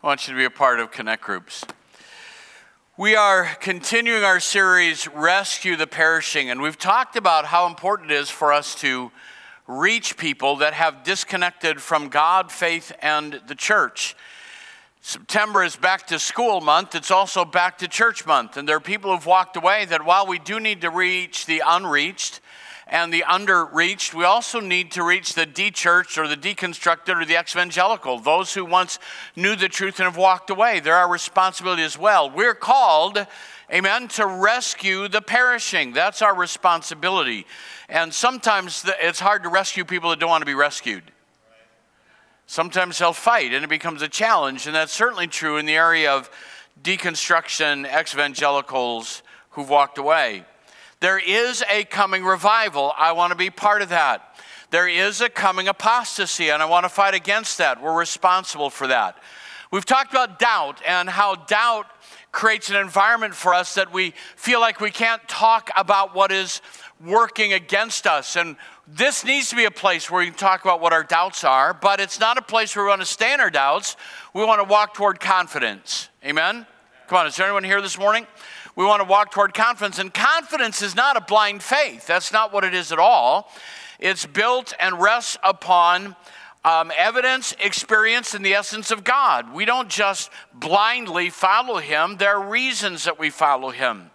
I 0.00 0.06
want 0.06 0.28
you 0.28 0.34
to 0.34 0.38
be 0.38 0.44
a 0.44 0.50
part 0.50 0.78
of 0.78 0.92
Connect 0.92 1.24
Groups. 1.24 1.64
We 2.96 3.16
are 3.16 3.46
continuing 3.58 4.22
our 4.22 4.38
series, 4.38 5.08
Rescue 5.08 5.74
the 5.74 5.88
Perishing, 5.88 6.50
and 6.50 6.62
we've 6.62 6.78
talked 6.78 7.16
about 7.16 7.46
how 7.46 7.66
important 7.66 8.12
it 8.12 8.14
is 8.14 8.30
for 8.30 8.52
us 8.52 8.76
to 8.76 9.10
reach 9.66 10.16
people 10.16 10.54
that 10.58 10.72
have 10.72 11.02
disconnected 11.02 11.82
from 11.82 12.10
God, 12.10 12.52
faith, 12.52 12.92
and 13.02 13.40
the 13.48 13.56
church. 13.56 14.14
September 15.00 15.64
is 15.64 15.74
back 15.74 16.06
to 16.06 16.20
school 16.20 16.60
month. 16.60 16.94
It's 16.94 17.10
also 17.10 17.44
back 17.44 17.78
to 17.78 17.88
church 17.88 18.24
month. 18.24 18.56
And 18.56 18.68
there 18.68 18.76
are 18.76 18.80
people 18.80 19.12
who've 19.12 19.26
walked 19.26 19.56
away 19.56 19.84
that 19.86 20.04
while 20.04 20.28
we 20.28 20.38
do 20.38 20.60
need 20.60 20.82
to 20.82 20.90
reach 20.90 21.44
the 21.44 21.60
unreached, 21.66 22.40
and 22.90 23.12
the 23.12 23.22
underreached, 23.24 24.14
we 24.14 24.24
also 24.24 24.60
need 24.60 24.90
to 24.92 25.02
reach 25.02 25.34
the 25.34 25.44
de-churched 25.44 26.16
or 26.16 26.26
the 26.26 26.36
deconstructed 26.36 27.20
or 27.20 27.24
the 27.24 27.38
evangelical, 27.38 28.18
those 28.18 28.54
who 28.54 28.64
once 28.64 28.98
knew 29.36 29.54
the 29.54 29.68
truth 29.68 30.00
and 30.00 30.06
have 30.06 30.16
walked 30.16 30.48
away. 30.48 30.80
They're 30.80 30.94
our 30.94 31.10
responsibility 31.10 31.82
as 31.82 31.98
well. 31.98 32.30
We're 32.30 32.54
called, 32.54 33.26
amen, 33.72 34.08
to 34.08 34.26
rescue 34.26 35.06
the 35.08 35.20
perishing. 35.20 35.92
That's 35.92 36.22
our 36.22 36.34
responsibility. 36.34 37.44
And 37.90 38.12
sometimes 38.12 38.84
it's 39.00 39.20
hard 39.20 39.42
to 39.42 39.50
rescue 39.50 39.84
people 39.84 40.10
that 40.10 40.18
don't 40.18 40.30
want 40.30 40.42
to 40.42 40.46
be 40.46 40.54
rescued. 40.54 41.04
Sometimes 42.46 42.96
they'll 42.96 43.12
fight 43.12 43.52
and 43.52 43.62
it 43.62 43.68
becomes 43.68 44.00
a 44.00 44.08
challenge. 44.08 44.66
And 44.66 44.74
that's 44.74 44.92
certainly 44.92 45.26
true 45.26 45.58
in 45.58 45.66
the 45.66 45.76
area 45.76 46.12
of 46.12 46.30
deconstruction, 46.82 47.86
ex 47.86 48.14
evangelicals 48.14 49.22
who've 49.50 49.68
walked 49.68 49.98
away. 49.98 50.46
There 51.00 51.18
is 51.18 51.62
a 51.70 51.84
coming 51.84 52.24
revival. 52.24 52.92
I 52.96 53.12
want 53.12 53.30
to 53.30 53.36
be 53.36 53.50
part 53.50 53.82
of 53.82 53.90
that. 53.90 54.34
There 54.70 54.88
is 54.88 55.20
a 55.20 55.28
coming 55.28 55.68
apostasy, 55.68 56.50
and 56.50 56.60
I 56.62 56.66
want 56.66 56.84
to 56.84 56.88
fight 56.88 57.14
against 57.14 57.58
that. 57.58 57.80
We're 57.80 57.96
responsible 57.96 58.68
for 58.68 58.88
that. 58.88 59.16
We've 59.70 59.84
talked 59.84 60.10
about 60.10 60.38
doubt 60.38 60.82
and 60.86 61.08
how 61.08 61.36
doubt 61.36 61.86
creates 62.32 62.68
an 62.68 62.76
environment 62.76 63.34
for 63.34 63.54
us 63.54 63.74
that 63.74 63.92
we 63.92 64.12
feel 64.36 64.60
like 64.60 64.80
we 64.80 64.90
can't 64.90 65.26
talk 65.28 65.70
about 65.76 66.14
what 66.14 66.32
is 66.32 66.60
working 67.04 67.52
against 67.52 68.06
us. 68.06 68.36
And 68.36 68.56
this 68.86 69.24
needs 69.24 69.50
to 69.50 69.56
be 69.56 69.66
a 69.66 69.70
place 69.70 70.10
where 70.10 70.20
we 70.20 70.26
can 70.26 70.34
talk 70.34 70.64
about 70.64 70.80
what 70.80 70.92
our 70.92 71.04
doubts 71.04 71.44
are, 71.44 71.72
but 71.72 72.00
it's 72.00 72.18
not 72.18 72.38
a 72.38 72.42
place 72.42 72.74
where 72.74 72.84
we 72.84 72.88
want 72.88 73.02
to 73.02 73.06
stay 73.06 73.32
in 73.32 73.40
our 73.40 73.50
doubts. 73.50 73.96
We 74.34 74.44
want 74.44 74.60
to 74.60 74.64
walk 74.64 74.94
toward 74.94 75.20
confidence. 75.20 76.08
Amen? 76.24 76.66
Come 77.06 77.18
on, 77.18 77.26
is 77.26 77.36
there 77.36 77.46
anyone 77.46 77.64
here 77.64 77.80
this 77.80 77.98
morning? 77.98 78.26
We 78.78 78.84
want 78.84 79.02
to 79.02 79.08
walk 79.08 79.32
toward 79.32 79.54
confidence. 79.54 79.98
And 79.98 80.14
confidence 80.14 80.82
is 80.82 80.94
not 80.94 81.16
a 81.16 81.20
blind 81.20 81.64
faith, 81.64 82.06
that's 82.06 82.32
not 82.32 82.52
what 82.52 82.62
it 82.62 82.74
is 82.74 82.92
at 82.92 83.00
all. 83.00 83.50
It's 83.98 84.24
built 84.24 84.72
and 84.78 85.00
rests 85.02 85.36
upon 85.42 86.14
um, 86.64 86.92
evidence, 86.96 87.56
experience, 87.58 88.34
and 88.34 88.46
the 88.46 88.54
essence 88.54 88.92
of 88.92 89.02
God. 89.02 89.52
We 89.52 89.64
don't 89.64 89.88
just 89.88 90.30
blindly 90.54 91.28
follow 91.28 91.78
Him, 91.78 92.18
there 92.18 92.36
are 92.36 92.48
reasons 92.48 93.02
that 93.04 93.18
we 93.18 93.30
follow 93.30 93.70
Him. 93.70 94.12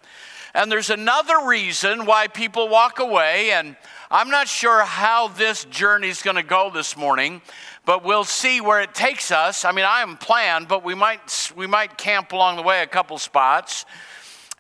And 0.54 0.72
there's 0.72 0.92
another 0.92 1.46
reason 1.46 2.06
why 2.06 2.28
people 2.28 2.70
walk 2.70 3.00
away, 3.00 3.52
and 3.52 3.76
I'm 4.10 4.30
not 4.30 4.48
sure 4.48 4.84
how 4.84 5.28
this 5.28 5.66
journey 5.66 6.08
is 6.08 6.22
going 6.22 6.38
to 6.38 6.44
go 6.44 6.72
this 6.74 6.96
morning, 6.96 7.42
but 7.86 8.06
we'll 8.06 8.24
see 8.24 8.62
where 8.62 8.80
it 8.80 8.94
takes 8.94 9.30
us. 9.30 9.66
I 9.66 9.74
mean, 9.74 9.86
I 9.86 10.04
am 10.04 10.16
planned, 10.16 10.70
but 10.70 10.86
we 10.86 10.96
might 10.96 11.52
we 11.54 11.68
might 11.68 11.98
camp 11.98 12.32
along 12.32 12.56
the 12.56 12.62
way 12.62 12.82
a 12.82 12.88
couple 12.88 13.18
spots 13.18 13.84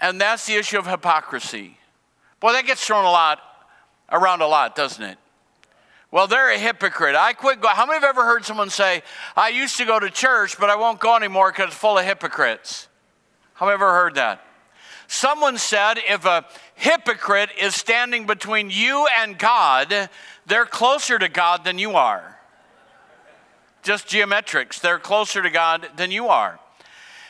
and 0.03 0.19
that's 0.19 0.45
the 0.45 0.55
issue 0.55 0.77
of 0.77 0.85
hypocrisy. 0.85 1.77
Boy, 2.41 2.51
that 2.51 2.65
gets 2.65 2.85
thrown 2.85 3.05
a 3.05 3.09
lot 3.09 3.39
around 4.11 4.41
a 4.41 4.47
lot, 4.47 4.75
doesn't 4.75 5.03
it? 5.03 5.17
Well, 6.11 6.27
they're 6.27 6.51
a 6.51 6.59
hypocrite. 6.59 7.15
I 7.15 7.31
quit. 7.31 7.61
Go- 7.61 7.69
How 7.69 7.85
many 7.85 7.95
have 7.95 8.03
ever 8.03 8.25
heard 8.25 8.43
someone 8.43 8.69
say, 8.69 9.01
"I 9.37 9.47
used 9.47 9.77
to 9.77 9.85
go 9.85 9.99
to 9.99 10.09
church, 10.09 10.59
but 10.59 10.69
I 10.69 10.75
won't 10.75 10.99
go 10.99 11.15
anymore 11.15 11.51
because 11.51 11.67
it's 11.67 11.77
full 11.77 11.97
of 11.97 12.05
hypocrites"? 12.05 12.89
How 13.53 13.65
many 13.65 13.75
ever 13.75 13.93
heard 13.93 14.15
that? 14.15 14.45
Someone 15.07 15.57
said, 15.57 15.99
if 16.09 16.25
a 16.25 16.45
hypocrite 16.75 17.51
is 17.57 17.73
standing 17.73 18.25
between 18.25 18.69
you 18.69 19.07
and 19.19 19.37
God, 19.37 20.09
they're 20.45 20.65
closer 20.65 21.17
to 21.17 21.29
God 21.29 21.63
than 21.63 21.79
you 21.79 21.95
are. 21.95 22.39
Just 23.83 24.07
geometrics. 24.07 24.81
They're 24.81 24.99
closer 24.99 25.41
to 25.41 25.49
God 25.49 25.89
than 25.95 26.11
you 26.11 26.27
are. 26.27 26.59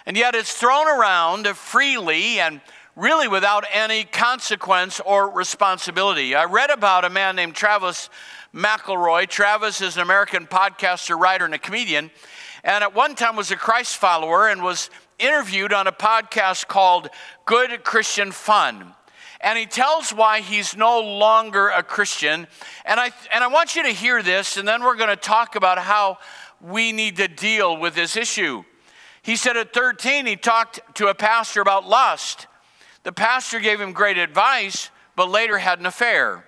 And 0.06 0.18
yet 0.18 0.36
it's 0.36 0.54
thrown 0.54 0.88
around 0.88 1.48
freely 1.50 2.40
and 2.40 2.62
really 2.96 3.28
without 3.28 3.66
any 3.72 4.04
consequence 4.04 5.00
or 5.00 5.30
responsibility. 5.30 6.36
I 6.36 6.46
read 6.46 6.70
about 6.70 7.06
a 7.06 7.10
man 7.10 7.36
named 7.36 7.56
Travis 7.56 8.10
McElroy. 8.54 9.28
Travis 9.28 9.82
is 9.82 9.96
an 9.96 10.04
American 10.04 10.46
podcaster, 10.46 11.20
writer, 11.20 11.46
and 11.46 11.54
a 11.54 11.60
comedian. 11.60 12.12
And 12.64 12.84
at 12.84 12.94
one 12.94 13.16
time 13.16 13.36
was 13.36 13.52
a 13.52 13.56
Christ 13.56 13.98
follower 13.98 14.48
and 14.48 14.62
was 14.62 14.90
interviewed 15.20 15.74
on 15.74 15.88
a 15.88 15.92
podcast 15.92 16.68
called 16.68 17.10
Good 17.46 17.84
Christian 17.84 18.32
Fun. 18.32 18.94
And 19.42 19.58
he 19.58 19.66
tells 19.66 20.12
why 20.12 20.40
he's 20.40 20.76
no 20.76 21.00
longer 21.00 21.70
a 21.70 21.84
Christian. 21.84 22.48
And 22.86 23.00
I, 23.00 23.12
and 23.34 23.44
I 23.44 23.48
want 23.48 23.76
you 23.76 23.84
to 23.84 23.90
hear 23.90 24.22
this, 24.22 24.56
and 24.56 24.68
then 24.68 24.84
we're 24.84 24.96
going 24.96 25.10
to 25.10 25.16
talk 25.16 25.56
about 25.56 25.80
how 25.80 26.20
we 26.62 26.92
need 26.92 27.18
to 27.18 27.28
deal 27.28 27.76
with 27.76 27.96
this 27.96 28.16
issue. 28.16 28.64
He 29.24 29.38
said 29.38 29.58
at 29.58 29.74
13, 29.74 30.26
he 30.26 30.36
talked 30.36 30.82
to 30.96 31.08
a 31.08 31.16
pastor 31.16 31.62
about 31.62 31.88
lust. 31.88 32.46
The 33.04 33.14
pastor 33.14 33.60
gave 33.60 33.80
him 33.80 33.94
great 33.94 34.18
advice, 34.18 34.90
but 35.16 35.30
later 35.30 35.58
had 35.58 35.80
an 35.80 35.86
affair. 35.86 36.46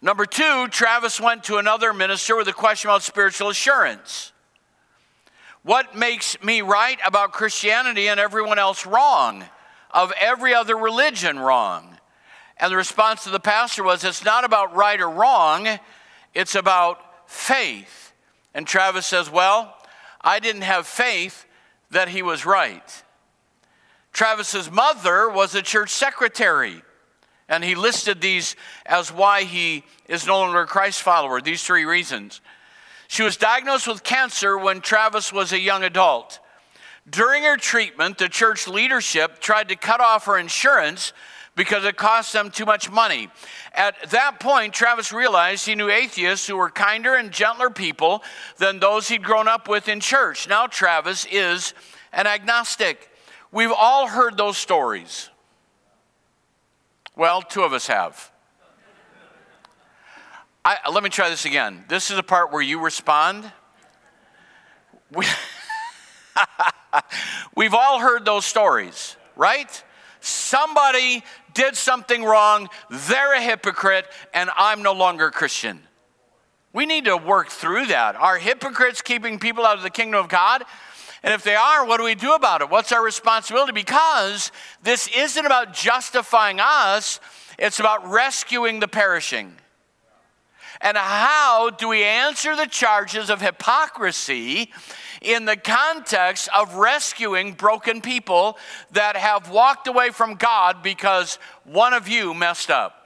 Number 0.00 0.24
two, 0.24 0.68
Travis 0.68 1.20
went 1.20 1.44
to 1.44 1.58
another 1.58 1.92
minister 1.92 2.36
with 2.36 2.48
a 2.48 2.52
question 2.52 2.88
about 2.88 3.02
spiritual 3.02 3.48
assurance. 3.48 4.32
What 5.64 5.96
makes 5.96 6.40
me 6.42 6.62
right 6.62 6.98
about 7.04 7.32
Christianity 7.32 8.08
and 8.08 8.18
everyone 8.18 8.58
else 8.58 8.86
wrong? 8.86 9.44
Of 9.90 10.12
every 10.18 10.54
other 10.54 10.76
religion 10.76 11.38
wrong? 11.38 11.98
And 12.56 12.72
the 12.72 12.76
response 12.76 13.24
to 13.24 13.30
the 13.30 13.40
pastor 13.40 13.82
was 13.82 14.04
it's 14.04 14.24
not 14.24 14.44
about 14.44 14.74
right 14.74 15.00
or 15.00 15.10
wrong, 15.10 15.68
it's 16.32 16.54
about 16.54 17.28
faith. 17.28 18.12
And 18.54 18.66
Travis 18.66 19.06
says, 19.06 19.30
Well, 19.30 19.76
I 20.24 20.38
didn't 20.38 20.62
have 20.62 20.86
faith 20.86 21.46
that 21.90 22.08
he 22.08 22.22
was 22.22 22.46
right. 22.46 23.02
Travis's 24.12 24.70
mother 24.70 25.28
was 25.28 25.54
a 25.54 25.62
church 25.62 25.90
secretary, 25.90 26.82
and 27.48 27.64
he 27.64 27.74
listed 27.74 28.20
these 28.20 28.56
as 28.84 29.12
why 29.12 29.42
he 29.42 29.84
is 30.06 30.26
no 30.26 30.38
longer 30.38 30.60
a 30.60 30.66
Christ 30.66 31.02
follower, 31.02 31.40
these 31.40 31.64
three 31.64 31.84
reasons. 31.84 32.40
She 33.08 33.22
was 33.22 33.36
diagnosed 33.36 33.88
with 33.88 34.02
cancer 34.02 34.56
when 34.56 34.80
Travis 34.80 35.32
was 35.32 35.52
a 35.52 35.58
young 35.58 35.82
adult. 35.82 36.38
During 37.08 37.42
her 37.42 37.56
treatment, 37.56 38.18
the 38.18 38.28
church 38.28 38.68
leadership 38.68 39.40
tried 39.40 39.68
to 39.70 39.76
cut 39.76 40.00
off 40.00 40.26
her 40.26 40.38
insurance 40.38 41.12
because 41.54 41.84
it 41.84 41.96
cost 41.96 42.32
them 42.32 42.50
too 42.50 42.64
much 42.64 42.90
money. 42.90 43.28
At 43.74 44.10
that 44.10 44.40
point, 44.40 44.72
Travis 44.72 45.12
realized 45.12 45.66
he 45.66 45.74
knew 45.74 45.90
atheists 45.90 46.46
who 46.46 46.56
were 46.56 46.70
kinder 46.70 47.14
and 47.14 47.30
gentler 47.30 47.70
people 47.70 48.22
than 48.56 48.80
those 48.80 49.08
he'd 49.08 49.22
grown 49.22 49.48
up 49.48 49.68
with 49.68 49.88
in 49.88 50.00
church. 50.00 50.48
Now, 50.48 50.66
Travis 50.66 51.26
is 51.30 51.74
an 52.12 52.26
agnostic. 52.26 53.10
We've 53.50 53.72
all 53.72 54.06
heard 54.06 54.36
those 54.36 54.56
stories. 54.56 55.28
Well, 57.16 57.42
two 57.42 57.62
of 57.62 57.72
us 57.74 57.86
have. 57.88 58.30
I, 60.64 60.76
let 60.90 61.02
me 61.02 61.10
try 61.10 61.28
this 61.28 61.44
again. 61.44 61.84
This 61.88 62.10
is 62.10 62.16
the 62.16 62.22
part 62.22 62.52
where 62.52 62.62
you 62.62 62.80
respond. 62.80 63.50
We, 65.10 65.26
we've 67.56 67.74
all 67.74 67.98
heard 67.98 68.24
those 68.24 68.46
stories, 68.46 69.16
right? 69.36 69.82
Somebody 70.20 71.24
did 71.54 71.76
something 71.76 72.24
wrong, 72.24 72.68
they're 72.90 73.34
a 73.34 73.40
hypocrite, 73.40 74.06
and 74.34 74.50
I'm 74.56 74.82
no 74.82 74.92
longer 74.92 75.26
a 75.26 75.30
Christian. 75.30 75.80
We 76.72 76.86
need 76.86 77.04
to 77.04 77.16
work 77.16 77.48
through 77.48 77.86
that. 77.86 78.16
Are 78.16 78.38
hypocrites 78.38 79.02
keeping 79.02 79.38
people 79.38 79.66
out 79.66 79.76
of 79.76 79.82
the 79.82 79.90
kingdom 79.90 80.20
of 80.20 80.28
God? 80.28 80.64
And 81.22 81.32
if 81.32 81.44
they 81.44 81.54
are, 81.54 81.86
what 81.86 81.98
do 81.98 82.04
we 82.04 82.14
do 82.14 82.32
about 82.32 82.62
it? 82.62 82.70
What's 82.70 82.92
our 82.92 83.04
responsibility? 83.04 83.72
Because 83.72 84.50
this 84.82 85.08
isn't 85.14 85.46
about 85.46 85.72
justifying 85.72 86.58
us, 86.60 87.20
it's 87.58 87.78
about 87.78 88.10
rescuing 88.10 88.80
the 88.80 88.88
perishing. 88.88 89.54
And 90.82 90.96
how 90.96 91.70
do 91.70 91.88
we 91.88 92.02
answer 92.02 92.56
the 92.56 92.66
charges 92.66 93.30
of 93.30 93.40
hypocrisy 93.40 94.72
in 95.20 95.44
the 95.44 95.56
context 95.56 96.48
of 96.54 96.74
rescuing 96.74 97.52
broken 97.52 98.00
people 98.00 98.58
that 98.90 99.16
have 99.16 99.48
walked 99.48 99.86
away 99.86 100.10
from 100.10 100.34
God 100.34 100.82
because 100.82 101.38
one 101.64 101.94
of 101.94 102.08
you 102.08 102.34
messed 102.34 102.68
up. 102.68 102.98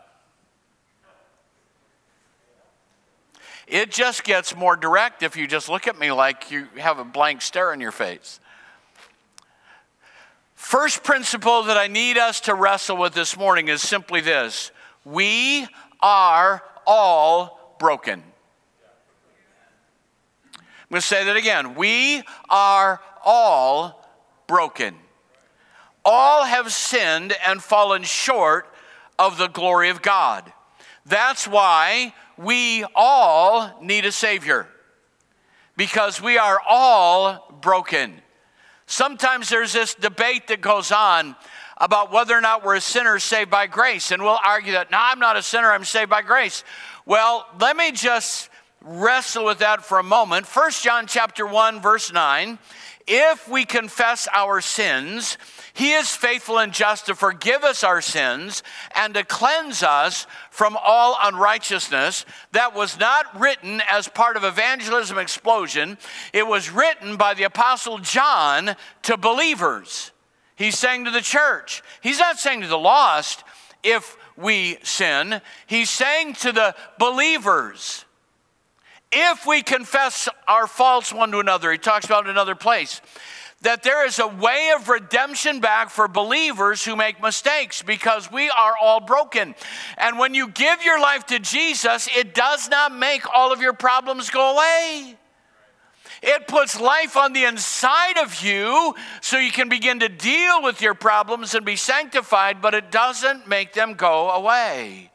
It 3.66 3.90
just 3.90 4.24
gets 4.24 4.56
more 4.56 4.76
direct 4.76 5.22
if 5.22 5.36
you 5.36 5.46
just 5.46 5.68
look 5.68 5.86
at 5.86 5.98
me 5.98 6.12
like 6.12 6.50
you 6.50 6.68
have 6.78 6.98
a 6.98 7.04
blank 7.04 7.42
stare 7.42 7.74
in 7.74 7.80
your 7.80 7.92
face. 7.92 8.40
First 10.54 11.04
principle 11.04 11.64
that 11.64 11.76
I 11.76 11.88
need 11.88 12.16
us 12.16 12.40
to 12.42 12.54
wrestle 12.54 12.96
with 12.96 13.12
this 13.12 13.36
morning 13.36 13.68
is 13.68 13.82
simply 13.82 14.22
this 14.22 14.70
we 15.04 15.66
are 16.00 16.62
all 16.86 17.55
broken. 17.78 18.22
I'm 20.54 20.90
going 20.90 21.00
to 21.00 21.06
say 21.06 21.24
that 21.24 21.36
again. 21.36 21.74
We 21.74 22.22
are 22.48 23.00
all 23.24 24.08
broken. 24.46 24.94
All 26.04 26.44
have 26.44 26.72
sinned 26.72 27.34
and 27.46 27.60
fallen 27.60 28.04
short 28.04 28.72
of 29.18 29.38
the 29.38 29.48
glory 29.48 29.88
of 29.88 30.00
God. 30.02 30.52
That's 31.04 31.48
why 31.48 32.14
we 32.36 32.84
all 32.94 33.78
need 33.82 34.04
a 34.04 34.12
Savior, 34.12 34.68
because 35.76 36.20
we 36.22 36.38
are 36.38 36.60
all 36.68 37.58
broken. 37.60 38.20
Sometimes 38.86 39.48
there's 39.48 39.72
this 39.72 39.94
debate 39.94 40.46
that 40.48 40.60
goes 40.60 40.92
on 40.92 41.34
about 41.76 42.12
whether 42.12 42.36
or 42.36 42.40
not 42.40 42.64
we're 42.64 42.76
a 42.76 42.80
sinner 42.80 43.18
saved 43.18 43.50
by 43.50 43.66
grace, 43.66 44.10
and 44.10 44.22
we'll 44.22 44.38
argue 44.44 44.72
that, 44.72 44.90
no, 44.90 44.98
I'm 45.00 45.18
not 45.18 45.36
a 45.36 45.42
sinner, 45.42 45.70
I'm 45.70 45.84
saved 45.84 46.10
by 46.10 46.22
grace. 46.22 46.64
Well, 47.04 47.46
let 47.60 47.76
me 47.76 47.92
just 47.92 48.48
wrestle 48.82 49.44
with 49.44 49.58
that 49.58 49.84
for 49.84 49.98
a 49.98 50.02
moment. 50.02 50.46
1 50.46 50.70
John 50.82 51.06
chapter 51.06 51.46
1 51.46 51.80
verse 51.80 52.12
9, 52.12 52.58
if 53.06 53.48
we 53.48 53.64
confess 53.64 54.26
our 54.32 54.60
sins, 54.60 55.38
he 55.74 55.92
is 55.92 56.10
faithful 56.10 56.58
and 56.58 56.72
just 56.72 57.06
to 57.06 57.14
forgive 57.14 57.62
us 57.62 57.84
our 57.84 58.00
sins 58.00 58.62
and 58.94 59.14
to 59.14 59.22
cleanse 59.24 59.82
us 59.82 60.26
from 60.50 60.76
all 60.82 61.16
unrighteousness. 61.22 62.24
That 62.52 62.74
was 62.74 62.98
not 62.98 63.38
written 63.38 63.82
as 63.88 64.08
part 64.08 64.36
of 64.36 64.42
evangelism 64.42 65.18
explosion. 65.18 65.98
It 66.32 66.46
was 66.46 66.70
written 66.70 67.16
by 67.16 67.34
the 67.34 67.44
apostle 67.44 67.98
John 67.98 68.74
to 69.02 69.16
believers. 69.16 70.12
He's 70.56 70.78
saying 70.78 71.04
to 71.04 71.10
the 71.10 71.20
church. 71.20 71.82
He's 72.00 72.18
not 72.18 72.38
saying 72.38 72.62
to 72.62 72.66
the 72.66 72.78
lost 72.78 73.44
if 73.82 74.16
we 74.36 74.78
sin. 74.82 75.40
He's 75.66 75.90
saying 75.90 76.34
to 76.34 76.52
the 76.52 76.74
believers 76.98 78.04
if 79.12 79.46
we 79.46 79.62
confess 79.62 80.28
our 80.48 80.66
faults 80.66 81.12
one 81.12 81.30
to 81.30 81.38
another, 81.38 81.70
he 81.72 81.78
talks 81.78 82.06
about 82.06 82.28
another 82.28 82.54
place, 82.54 83.00
that 83.62 83.82
there 83.82 84.06
is 84.06 84.18
a 84.18 84.26
way 84.26 84.72
of 84.74 84.88
redemption 84.88 85.60
back 85.60 85.90
for 85.90 86.08
believers 86.08 86.84
who 86.84 86.96
make 86.96 87.22
mistakes 87.22 87.82
because 87.82 88.30
we 88.30 88.50
are 88.50 88.74
all 88.80 89.00
broken. 89.00 89.54
And 89.96 90.18
when 90.18 90.34
you 90.34 90.48
give 90.48 90.84
your 90.84 91.00
life 91.00 91.24
to 91.26 91.38
Jesus, 91.38 92.08
it 92.14 92.34
does 92.34 92.68
not 92.68 92.94
make 92.94 93.22
all 93.32 93.52
of 93.52 93.60
your 93.60 93.72
problems 93.72 94.28
go 94.28 94.54
away. 94.54 95.16
It 96.28 96.48
puts 96.48 96.80
life 96.80 97.16
on 97.16 97.32
the 97.34 97.44
inside 97.44 98.18
of 98.18 98.42
you 98.42 98.96
so 99.20 99.38
you 99.38 99.52
can 99.52 99.68
begin 99.68 100.00
to 100.00 100.08
deal 100.08 100.60
with 100.60 100.82
your 100.82 100.94
problems 100.94 101.54
and 101.54 101.64
be 101.64 101.76
sanctified, 101.76 102.60
but 102.60 102.74
it 102.74 102.90
doesn't 102.90 103.46
make 103.46 103.74
them 103.74 103.94
go 103.94 104.30
away. 104.30 105.12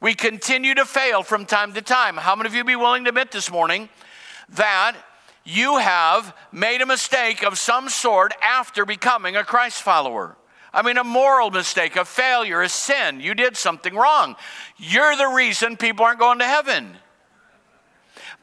We 0.00 0.14
continue 0.14 0.74
to 0.76 0.86
fail 0.86 1.22
from 1.22 1.44
time 1.44 1.74
to 1.74 1.82
time. 1.82 2.16
How 2.16 2.34
many 2.36 2.46
of 2.46 2.54
you 2.54 2.64
be 2.64 2.74
willing 2.74 3.04
to 3.04 3.10
admit 3.10 3.32
this 3.32 3.50
morning 3.50 3.90
that 4.48 4.96
you 5.44 5.76
have 5.76 6.34
made 6.50 6.80
a 6.80 6.86
mistake 6.86 7.44
of 7.44 7.58
some 7.58 7.90
sort 7.90 8.32
after 8.42 8.86
becoming 8.86 9.36
a 9.36 9.44
Christ 9.44 9.82
follower? 9.82 10.38
I 10.72 10.80
mean, 10.80 10.96
a 10.96 11.04
moral 11.04 11.50
mistake, 11.50 11.96
a 11.96 12.04
failure, 12.06 12.62
a 12.62 12.68
sin. 12.70 13.20
You 13.20 13.34
did 13.34 13.58
something 13.58 13.94
wrong. 13.94 14.36
You're 14.78 15.16
the 15.16 15.28
reason 15.28 15.76
people 15.76 16.06
aren't 16.06 16.18
going 16.18 16.38
to 16.38 16.46
heaven 16.46 16.96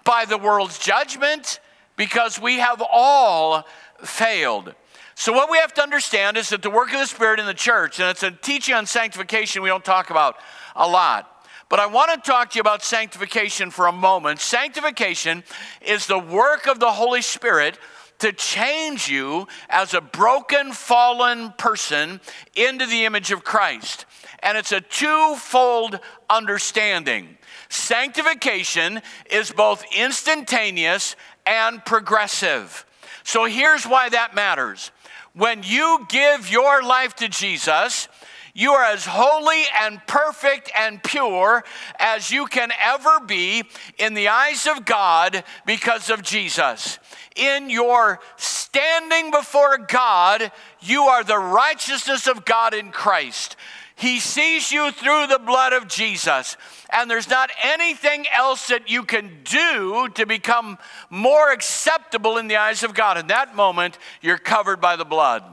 by 0.04 0.26
the 0.26 0.38
world's 0.38 0.78
judgment 0.78 1.60
because 2.02 2.42
we 2.42 2.58
have 2.58 2.82
all 2.92 3.64
failed. 4.04 4.74
So, 5.14 5.32
what 5.34 5.52
we 5.52 5.60
have 5.60 5.72
to 5.76 5.84
understand 5.84 6.36
is 6.36 6.50
that 6.50 6.64
the 6.64 6.70
work 6.72 6.92
of 6.92 7.00
the 7.00 7.06
Spirit 7.06 7.40
in 7.40 7.46
the 7.46 7.54
church, 7.54 8.00
and 8.00 8.10
it's 8.10 8.24
a 8.24 8.32
teaching 8.32 8.74
on 8.74 8.88
sanctification 8.88 9.62
we 9.62 9.70
don't 9.70 9.86
talk 9.86 10.10
about 10.10 10.38
a 10.76 10.88
lot, 10.88 11.46
but 11.70 11.80
I 11.80 11.86
want 11.86 12.12
to 12.12 12.28
talk 12.28 12.50
to 12.50 12.56
you 12.56 12.62
about 12.62 12.82
sanctification 12.82 13.70
for 13.70 13.86
a 13.86 13.92
moment. 13.92 14.40
Sanctification 14.40 15.44
is 15.80 16.08
the 16.08 16.18
work 16.18 16.66
of 16.66 16.80
the 16.80 16.92
Holy 16.92 17.22
Spirit 17.22 17.78
to 18.18 18.34
change 18.34 19.08
you 19.08 19.48
as 19.70 19.94
a 19.94 20.02
broken, 20.02 20.72
fallen 20.72 21.54
person 21.60 22.20
into 22.56 22.88
the 22.88 23.06
image 23.06 23.32
of 23.32 23.44
Christ. 23.44 24.08
And 24.40 24.58
it's 24.58 24.72
a 24.72 24.82
twofold 24.82 26.00
understanding. 26.32 27.38
Sanctification 27.70 29.02
is 29.30 29.52
both 29.52 29.86
instantaneous 29.96 31.16
and 31.46 31.84
progressive. 31.86 32.86
So 33.24 33.46
here's 33.46 33.86
why 33.86 34.10
that 34.10 34.36
matters. 34.36 34.92
When 35.34 35.64
you 35.64 36.06
give 36.10 36.52
your 36.52 36.84
life 36.84 37.16
to 37.16 37.28
Jesus, 37.28 38.08
you 38.54 38.74
are 38.74 38.84
as 38.84 39.06
holy 39.06 39.64
and 39.82 40.06
perfect 40.08 40.72
and 40.78 41.02
pure 41.02 41.64
as 41.98 42.32
you 42.32 42.46
can 42.46 42.72
ever 42.84 43.22
be 43.26 43.64
in 43.98 44.14
the 44.14 44.28
eyes 44.28 44.68
of 44.68 44.84
God 44.86 45.44
because 45.66 46.10
of 46.10 46.22
Jesus. 46.22 47.00
In 47.36 47.70
your 47.70 48.20
standing 48.36 49.32
before 49.32 49.78
God, 49.78 50.52
you 50.82 51.04
are 51.04 51.24
the 51.24 51.40
righteousness 51.40 52.28
of 52.28 52.44
God 52.44 52.74
in 52.74 52.92
Christ. 52.92 53.56
He 54.02 54.20
sees 54.20 54.72
you 54.72 54.90
through 54.90 55.28
the 55.28 55.38
blood 55.38 55.74
of 55.74 55.88
Jesus. 55.88 56.58
And 56.90 57.08
there's 57.08 57.30
not 57.30 57.52
anything 57.62 58.26
else 58.36 58.70
that 58.70 58.90
you 58.90 59.04
can 59.04 59.42
do 59.44 60.10
to 60.16 60.26
become 60.26 60.80
more 61.12 61.52
acceptable 61.52 62.38
in 62.38 62.48
the 62.48 62.56
eyes 62.56 62.82
of 62.82 62.96
God. 62.96 63.20
In 63.20 63.28
that 63.28 63.56
moment, 63.56 64.00
you're 64.20 64.40
covered 64.40 64.82
by 64.82 64.96
the 64.96 65.06
blood. 65.06 65.44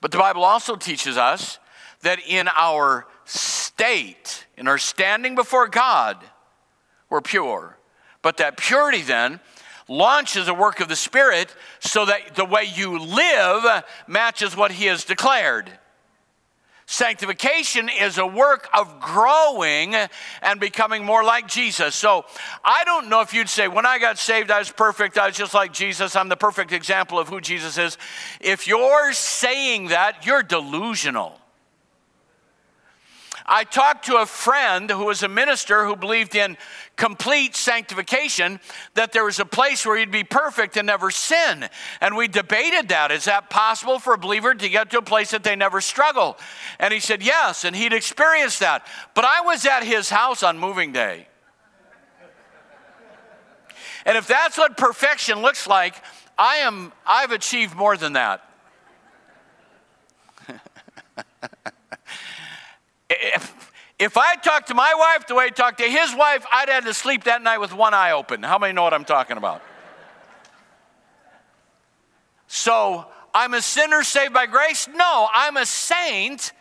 But 0.00 0.10
the 0.10 0.16
Bible 0.16 0.42
also 0.42 0.74
teaches 0.74 1.18
us 1.18 1.58
that 2.00 2.18
in 2.26 2.48
our 2.56 3.06
state, 3.26 4.46
in 4.56 4.66
our 4.66 4.78
standing 4.78 5.34
before 5.34 5.68
God, 5.68 6.16
we're 7.10 7.20
pure. 7.20 7.76
But 8.22 8.38
that 8.38 8.56
purity 8.56 9.02
then 9.02 9.40
launches 9.86 10.48
a 10.48 10.54
work 10.54 10.80
of 10.80 10.88
the 10.88 10.96
Spirit 10.96 11.54
so 11.80 12.06
that 12.06 12.36
the 12.36 12.46
way 12.46 12.70
you 12.74 12.98
live 12.98 13.84
matches 14.06 14.56
what 14.56 14.72
He 14.72 14.86
has 14.86 15.04
declared. 15.04 15.78
Sanctification 16.90 17.88
is 17.88 18.18
a 18.18 18.26
work 18.26 18.68
of 18.76 18.98
growing 18.98 19.94
and 20.42 20.58
becoming 20.58 21.04
more 21.04 21.22
like 21.22 21.46
Jesus. 21.46 21.94
So 21.94 22.24
I 22.64 22.82
don't 22.82 23.08
know 23.08 23.20
if 23.20 23.32
you'd 23.32 23.48
say, 23.48 23.68
when 23.68 23.86
I 23.86 24.00
got 24.00 24.18
saved, 24.18 24.50
I 24.50 24.58
was 24.58 24.72
perfect. 24.72 25.16
I 25.16 25.28
was 25.28 25.36
just 25.36 25.54
like 25.54 25.72
Jesus. 25.72 26.16
I'm 26.16 26.28
the 26.28 26.36
perfect 26.36 26.72
example 26.72 27.20
of 27.20 27.28
who 27.28 27.40
Jesus 27.40 27.78
is. 27.78 27.96
If 28.40 28.66
you're 28.66 29.12
saying 29.12 29.90
that, 29.90 30.26
you're 30.26 30.42
delusional. 30.42 31.39
I 33.52 33.64
talked 33.64 34.06
to 34.06 34.18
a 34.18 34.26
friend 34.26 34.88
who 34.88 35.06
was 35.06 35.24
a 35.24 35.28
minister 35.28 35.84
who 35.84 35.96
believed 35.96 36.36
in 36.36 36.56
complete 36.94 37.56
sanctification, 37.56 38.60
that 38.94 39.10
there 39.10 39.24
was 39.24 39.40
a 39.40 39.44
place 39.44 39.84
where 39.84 39.98
you'd 39.98 40.12
be 40.12 40.22
perfect 40.22 40.76
and 40.76 40.86
never 40.86 41.10
sin. 41.10 41.68
And 42.00 42.16
we 42.16 42.28
debated 42.28 42.90
that. 42.90 43.10
Is 43.10 43.24
that 43.24 43.50
possible 43.50 43.98
for 43.98 44.14
a 44.14 44.18
believer 44.18 44.54
to 44.54 44.68
get 44.68 44.90
to 44.90 44.98
a 44.98 45.02
place 45.02 45.32
that 45.32 45.42
they 45.42 45.56
never 45.56 45.80
struggle? 45.80 46.38
And 46.78 46.94
he 46.94 47.00
said, 47.00 47.24
yes, 47.24 47.64
and 47.64 47.74
he'd 47.74 47.92
experienced 47.92 48.60
that. 48.60 48.86
But 49.14 49.24
I 49.24 49.40
was 49.40 49.66
at 49.66 49.82
his 49.82 50.10
house 50.10 50.44
on 50.44 50.56
moving 50.56 50.92
day. 50.92 51.26
And 54.06 54.16
if 54.16 54.28
that's 54.28 54.56
what 54.56 54.76
perfection 54.76 55.42
looks 55.42 55.66
like, 55.66 55.94
I 56.38 56.58
am 56.58 56.92
I've 57.04 57.32
achieved 57.32 57.74
more 57.74 57.96
than 57.96 58.12
that. 58.12 58.49
If, 63.10 63.72
if 63.98 64.16
I 64.16 64.36
talked 64.36 64.68
to 64.68 64.74
my 64.74 64.94
wife 64.96 65.26
the 65.26 65.34
way 65.34 65.44
I 65.44 65.48
talked 65.50 65.78
to 65.78 65.84
his 65.84 66.14
wife, 66.14 66.46
I'd 66.52 66.68
had 66.68 66.84
to 66.84 66.94
sleep 66.94 67.24
that 67.24 67.42
night 67.42 67.58
with 67.58 67.74
one 67.74 67.92
eye 67.92 68.12
open. 68.12 68.42
How 68.42 68.58
many 68.58 68.72
know 68.72 68.82
what 68.82 68.94
I'm 68.94 69.04
talking 69.04 69.36
about? 69.36 69.62
So, 72.46 73.06
I'm 73.32 73.54
a 73.54 73.62
sinner 73.62 74.02
saved 74.02 74.32
by 74.32 74.46
grace? 74.46 74.88
No, 74.88 75.28
I'm 75.32 75.56
a 75.56 75.66
saint 75.66 76.52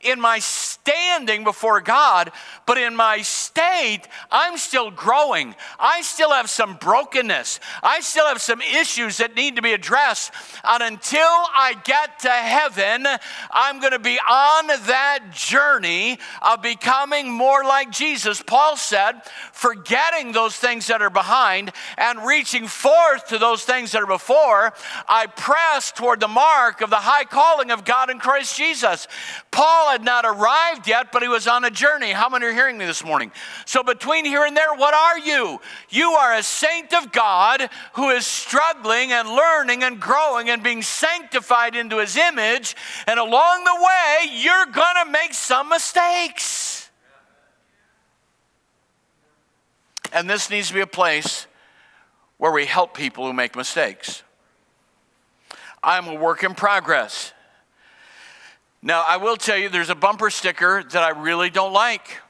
in 0.00 0.20
my 0.20 0.38
standing 0.86 1.42
before 1.42 1.80
God, 1.80 2.30
but 2.64 2.78
in 2.78 2.94
my 2.94 3.20
state, 3.22 4.02
I'm 4.30 4.56
still 4.56 4.92
growing. 4.92 5.56
I 5.80 6.02
still 6.02 6.30
have 6.30 6.48
some 6.48 6.76
brokenness. 6.76 7.58
I 7.82 8.00
still 8.00 8.26
have 8.26 8.40
some 8.40 8.60
issues 8.60 9.16
that 9.16 9.34
need 9.34 9.56
to 9.56 9.62
be 9.62 9.72
addressed. 9.72 10.32
And 10.62 10.84
until 10.84 11.20
I 11.20 11.74
get 11.82 12.20
to 12.20 12.30
heaven, 12.30 13.04
I'm 13.50 13.80
going 13.80 13.92
to 13.92 13.98
be 13.98 14.16
on 14.18 14.68
that 14.68 15.30
journey 15.32 16.18
of 16.40 16.62
becoming 16.62 17.32
more 17.32 17.64
like 17.64 17.90
Jesus. 17.90 18.40
Paul 18.40 18.76
said, 18.76 19.22
forgetting 19.52 20.30
those 20.30 20.54
things 20.54 20.86
that 20.86 21.02
are 21.02 21.10
behind 21.10 21.72
and 21.98 22.24
reaching 22.24 22.68
forth 22.68 23.26
to 23.28 23.38
those 23.38 23.64
things 23.64 23.90
that 23.90 24.02
are 24.02 24.06
before, 24.06 24.72
I 25.08 25.26
press 25.26 25.90
toward 25.90 26.20
the 26.20 26.28
mark 26.28 26.80
of 26.80 26.90
the 26.90 26.96
high 26.96 27.24
calling 27.24 27.72
of 27.72 27.84
God 27.84 28.08
in 28.08 28.20
Christ 28.20 28.56
Jesus. 28.56 29.08
Paul 29.50 29.90
had 29.90 30.04
not 30.04 30.24
arrived 30.24 30.75
yet, 30.84 31.12
but 31.12 31.22
he 31.22 31.28
was 31.28 31.46
on 31.46 31.64
a 31.64 31.70
journey. 31.70 32.10
How 32.10 32.28
many 32.28 32.46
are 32.46 32.52
hearing 32.52 32.76
me 32.76 32.84
this 32.84 33.04
morning? 33.04 33.30
So, 33.64 33.84
between 33.84 34.24
here 34.24 34.44
and 34.44 34.56
there, 34.56 34.74
what 34.74 34.94
are 34.94 35.18
you? 35.18 35.60
You 35.90 36.10
are 36.10 36.34
a 36.34 36.42
saint 36.42 36.92
of 36.92 37.12
God 37.12 37.68
who 37.94 38.10
is 38.10 38.26
struggling 38.26 39.12
and 39.12 39.28
learning 39.28 39.84
and 39.84 40.00
growing 40.00 40.50
and 40.50 40.62
being 40.62 40.82
sanctified 40.82 41.76
into 41.76 41.98
his 41.98 42.16
image. 42.16 42.74
And 43.06 43.20
along 43.20 43.64
the 43.64 43.74
way, 43.74 44.30
you're 44.32 44.66
going 44.66 45.04
to 45.04 45.10
make 45.10 45.34
some 45.34 45.68
mistakes. 45.68 46.90
And 50.12 50.28
this 50.28 50.50
needs 50.50 50.68
to 50.68 50.74
be 50.74 50.80
a 50.80 50.86
place 50.86 51.46
where 52.38 52.52
we 52.52 52.66
help 52.66 52.94
people 52.94 53.26
who 53.26 53.32
make 53.32 53.56
mistakes. 53.56 54.22
I'm 55.82 56.08
a 56.08 56.14
work 56.14 56.42
in 56.42 56.54
progress. 56.54 57.32
Now, 58.86 59.04
I 59.04 59.16
will 59.16 59.36
tell 59.36 59.58
you, 59.58 59.68
there's 59.68 59.90
a 59.90 59.96
bumper 59.96 60.30
sticker 60.30 60.84
that 60.92 61.02
I 61.02 61.08
really 61.08 61.50
don't 61.50 61.72
like. 61.72 62.20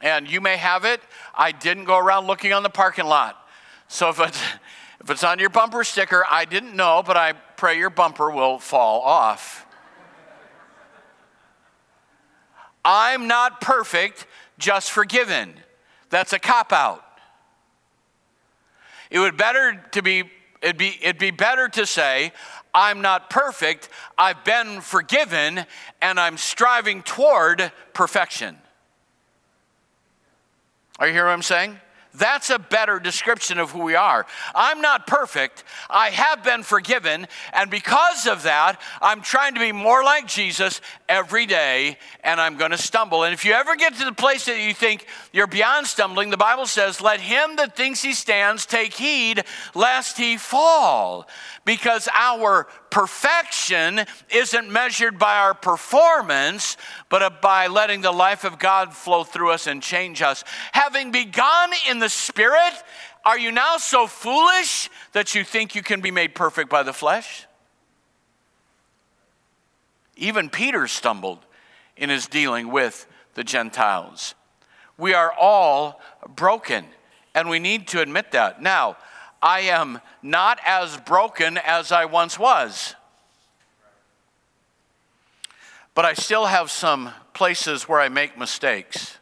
And 0.00 0.28
you 0.28 0.40
may 0.40 0.56
have 0.56 0.84
it. 0.84 1.00
I 1.32 1.52
didn't 1.52 1.84
go 1.84 1.96
around 1.96 2.26
looking 2.26 2.52
on 2.52 2.64
the 2.64 2.68
parking 2.68 3.04
lot. 3.04 3.40
So 3.86 4.08
if 4.08 4.18
it's, 4.18 4.42
if 5.00 5.08
it's 5.08 5.22
on 5.22 5.38
your 5.38 5.50
bumper 5.50 5.84
sticker, 5.84 6.24
I 6.28 6.46
didn't 6.46 6.74
know, 6.74 7.04
but 7.06 7.16
I 7.16 7.34
pray 7.34 7.78
your 7.78 7.90
bumper 7.90 8.28
will 8.28 8.58
fall 8.58 9.02
off. 9.02 9.66
I'm 12.84 13.28
not 13.28 13.60
perfect, 13.60 14.26
just 14.58 14.90
forgiven. 14.90 15.54
That's 16.10 16.32
a 16.32 16.40
cop 16.40 16.72
out. 16.72 17.04
It 19.12 19.20
would 19.20 19.36
better 19.36 19.80
to 19.92 20.02
be 20.02 20.24
it'd 20.60 20.76
be 20.76 20.98
it'd 21.00 21.18
be 21.18 21.30
better 21.30 21.68
to 21.68 21.86
say 21.86 22.32
I'm 22.78 23.02
not 23.02 23.28
perfect, 23.28 23.88
I've 24.16 24.44
been 24.44 24.80
forgiven 24.80 25.66
and 26.00 26.20
I'm 26.20 26.36
striving 26.36 27.02
toward 27.02 27.72
perfection. 27.92 28.56
Are 31.00 31.08
you 31.08 31.12
hearing 31.12 31.26
what 31.26 31.32
I'm 31.32 31.42
saying? 31.42 31.80
That's 32.14 32.50
a 32.50 32.58
better 32.58 32.98
description 32.98 33.58
of 33.58 33.70
who 33.70 33.82
we 33.82 33.94
are. 33.94 34.26
I'm 34.54 34.80
not 34.80 35.06
perfect. 35.06 35.62
I 35.90 36.08
have 36.10 36.42
been 36.42 36.62
forgiven. 36.62 37.26
And 37.52 37.70
because 37.70 38.26
of 38.26 38.44
that, 38.44 38.80
I'm 39.00 39.20
trying 39.20 39.54
to 39.54 39.60
be 39.60 39.72
more 39.72 40.02
like 40.02 40.26
Jesus 40.26 40.80
every 41.08 41.46
day, 41.46 41.98
and 42.24 42.40
I'm 42.40 42.56
going 42.56 42.70
to 42.70 42.78
stumble. 42.78 43.24
And 43.24 43.34
if 43.34 43.44
you 43.44 43.52
ever 43.52 43.76
get 43.76 43.94
to 43.96 44.04
the 44.04 44.12
place 44.12 44.46
that 44.46 44.58
you 44.58 44.74
think 44.74 45.06
you're 45.32 45.46
beyond 45.46 45.86
stumbling, 45.86 46.30
the 46.30 46.36
Bible 46.36 46.66
says, 46.66 47.00
Let 47.00 47.20
him 47.20 47.56
that 47.56 47.76
thinks 47.76 48.02
he 48.02 48.14
stands 48.14 48.66
take 48.66 48.94
heed 48.94 49.44
lest 49.74 50.16
he 50.16 50.36
fall. 50.36 51.28
Because 51.64 52.08
our 52.14 52.66
perfection 52.90 54.00
isn't 54.30 54.70
measured 54.70 55.18
by 55.18 55.36
our 55.36 55.54
performance, 55.54 56.76
but 57.08 57.40
by 57.40 57.66
letting 57.66 58.00
the 58.00 58.12
life 58.12 58.44
of 58.44 58.58
God 58.58 58.94
flow 58.94 59.24
through 59.24 59.50
us 59.50 59.66
and 59.66 59.82
change 59.82 60.22
us. 60.22 60.44
Having 60.72 61.12
begun 61.12 61.70
in 61.88 61.98
the 61.98 62.08
Spirit, 62.08 62.74
are 63.24 63.38
you 63.38 63.52
now 63.52 63.76
so 63.76 64.06
foolish 64.06 64.90
that 65.12 65.34
you 65.34 65.44
think 65.44 65.74
you 65.74 65.82
can 65.82 66.00
be 66.00 66.10
made 66.10 66.34
perfect 66.34 66.70
by 66.70 66.82
the 66.82 66.92
flesh? 66.92 67.46
Even 70.16 70.50
Peter 70.50 70.88
stumbled 70.88 71.38
in 71.96 72.10
his 72.10 72.26
dealing 72.26 72.72
with 72.72 73.06
the 73.34 73.44
Gentiles. 73.44 74.34
We 74.96 75.14
are 75.14 75.32
all 75.32 76.00
broken, 76.26 76.86
and 77.34 77.48
we 77.48 77.60
need 77.60 77.86
to 77.88 78.00
admit 78.00 78.32
that. 78.32 78.60
Now, 78.60 78.96
I 79.40 79.60
am 79.60 80.00
not 80.22 80.58
as 80.66 80.96
broken 80.98 81.58
as 81.58 81.92
I 81.92 82.06
once 82.06 82.38
was. 82.38 82.94
But 85.94 86.04
I 86.04 86.14
still 86.14 86.46
have 86.46 86.70
some 86.70 87.10
places 87.34 87.88
where 87.88 88.00
I 88.00 88.08
make 88.08 88.38
mistakes. 88.38 89.18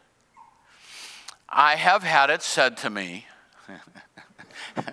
I 1.49 1.75
have 1.75 2.03
had 2.03 2.29
it 2.29 2.41
said 2.43 2.77
to 2.77 2.89
me, 2.89 3.25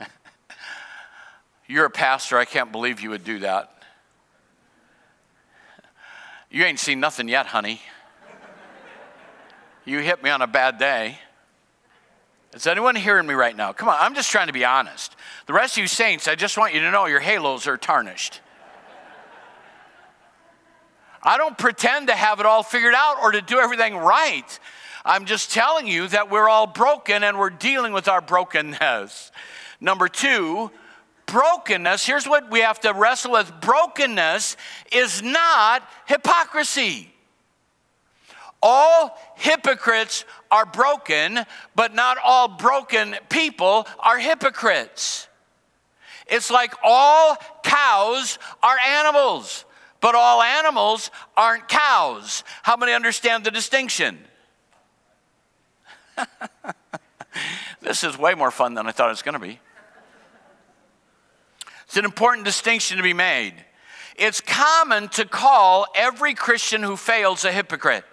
You're 1.67 1.87
a 1.87 1.91
pastor, 1.91 2.39
I 2.39 2.45
can't 2.45 2.71
believe 2.73 3.01
you 3.01 3.11
would 3.11 3.25
do 3.25 3.39
that. 3.41 3.71
You 6.51 6.65
ain't 6.65 6.79
seen 6.79 7.01
nothing 7.01 7.29
yet, 7.29 7.47
honey. 7.47 7.81
You 9.85 9.99
hit 9.99 10.23
me 10.23 10.31
on 10.31 10.41
a 10.41 10.47
bad 10.47 10.79
day. 10.79 11.19
Is 12.55 12.69
anyone 12.69 12.95
hearing 12.95 13.27
me 13.27 13.35
right 13.35 13.57
now? 13.57 13.73
Come 13.73 13.89
on, 13.89 13.97
I'm 13.99 14.15
just 14.15 14.31
trying 14.31 14.47
to 14.47 14.53
be 14.53 14.65
honest. 14.65 15.17
The 15.47 15.53
rest 15.53 15.77
of 15.77 15.83
you 15.83 15.89
saints, 15.89 16.29
I 16.29 16.37
just 16.37 16.57
want 16.57 16.73
you 16.73 16.81
to 16.81 16.91
know 16.93 17.07
your 17.07 17.19
halos 17.19 17.67
are 17.67 17.77
tarnished. 17.77 18.41
I 21.21 21.37
don't 21.37 21.59
pretend 21.59 22.09
to 22.09 22.15
have 22.15 22.39
it 22.39 22.47
all 22.47 22.63
figured 22.63 22.95
out 22.95 23.17
or 23.21 23.33
to 23.33 23.41
do 23.41 23.59
everything 23.59 23.97
right. 23.97 24.59
I'm 25.05 25.25
just 25.25 25.51
telling 25.51 25.89
you 25.89 26.07
that 26.09 26.31
we're 26.31 26.49
all 26.49 26.69
broken 26.69 27.25
and 27.25 27.39
we're 27.39 27.51
dealing 27.51 27.93
with 27.93 28.07
our 28.07 28.21
brokenness. 28.21 29.33
Number 29.81 30.07
two, 30.07 30.71
brokenness, 31.27 32.07
here's 32.07 32.29
what 32.29 32.51
we 32.53 32.61
have 32.61 32.79
to 32.81 32.93
wrestle 32.93 33.33
with 33.33 33.53
brokenness 33.61 34.57
is 34.93 35.23
not 35.23 35.83
hypocrisy. 36.07 37.11
All 38.63 39.19
hypocrites 39.35 40.25
are 40.55 40.65
broken, 40.65 41.41
but 41.75 41.97
not 41.97 42.17
all 42.25 42.47
broken 42.47 43.17
people 43.29 43.89
are 43.99 44.21
hypocrites. 44.21 45.27
It's 46.29 46.49
like 46.49 46.73
all 46.81 47.37
cows 47.65 48.39
are 48.63 48.79
animals, 48.79 49.65
but 50.01 50.15
all 50.15 50.41
animals 50.41 51.11
aren't 51.37 51.67
cows. 51.67 52.45
How 52.63 52.77
many 52.77 52.93
understand 52.93 53.43
the 53.43 53.51
distinction? 53.51 54.17
this 57.81 58.05
is 58.05 58.17
way 58.17 58.35
more 58.35 58.53
fun 58.53 58.75
than 58.75 58.87
I 58.87 58.93
thought 58.93 59.09
it 59.09 59.11
was 59.11 59.23
going 59.23 59.33
to 59.33 59.41
be. 59.41 59.59
It's 61.87 61.97
an 61.97 62.05
important 62.05 62.45
distinction 62.45 62.97
to 62.99 63.03
be 63.03 63.13
made. 63.13 63.55
It's 64.17 64.41
common 64.41 65.09
to 65.09 65.25
call 65.25 65.87
every 65.97 66.35
Christian 66.35 66.85
who 66.85 66.97
fails 66.97 67.45
a 67.45 67.51
hypocrite. 67.51 68.05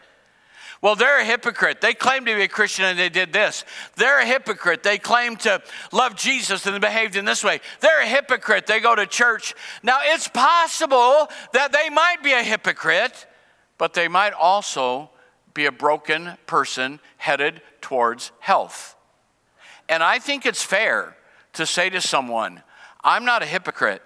Well, 0.82 0.96
they're 0.96 1.20
a 1.20 1.26
hypocrite. 1.26 1.80
They 1.80 1.94
claim 1.94 2.26
to 2.26 2.36
be 2.36 2.42
a 2.42 2.48
Christian 2.48 2.86
and 2.86 2.98
they 2.98 3.10
did 3.10 3.32
this. 3.32 3.66
They're 3.98 4.20
a 4.20 4.26
hypocrite. 4.26 4.82
They 4.82 4.98
claim 4.98 5.36
to 5.38 5.62
love 5.92 6.16
Jesus 6.16 6.66
and 6.66 6.74
they 6.74 6.80
behaved 6.80 7.16
in 7.16 7.24
this 7.24 7.44
way. 7.44 7.62
They're 7.82 8.02
a 8.02 8.08
hypocrite. 8.08 8.66
They 8.66 8.80
go 8.80 8.96
to 8.96 9.06
church. 9.06 9.54
Now, 9.84 10.00
it's 10.02 10.28
possible 10.28 11.30
that 11.54 11.72
they 11.72 11.90
might 11.90 12.24
be 12.24 12.34
a 12.34 12.42
hypocrite, 12.42 13.28
but 13.78 13.94
they 13.94 14.08
might 14.08 14.34
also 14.34 15.12
be 15.54 15.66
a 15.66 15.72
broken 15.72 16.32
person 16.48 17.00
headed 17.18 17.62
towards 17.82 18.32
health. 18.40 18.96
And 19.88 20.02
I 20.02 20.18
think 20.18 20.48
it's 20.48 20.64
fair 20.64 21.16
to 21.54 21.68
say 21.68 21.92
to 21.92 22.02
someone, 22.02 22.64
I'm 23.04 23.26
not 23.26 23.44
a 23.44 23.46
hypocrite. 23.46 24.02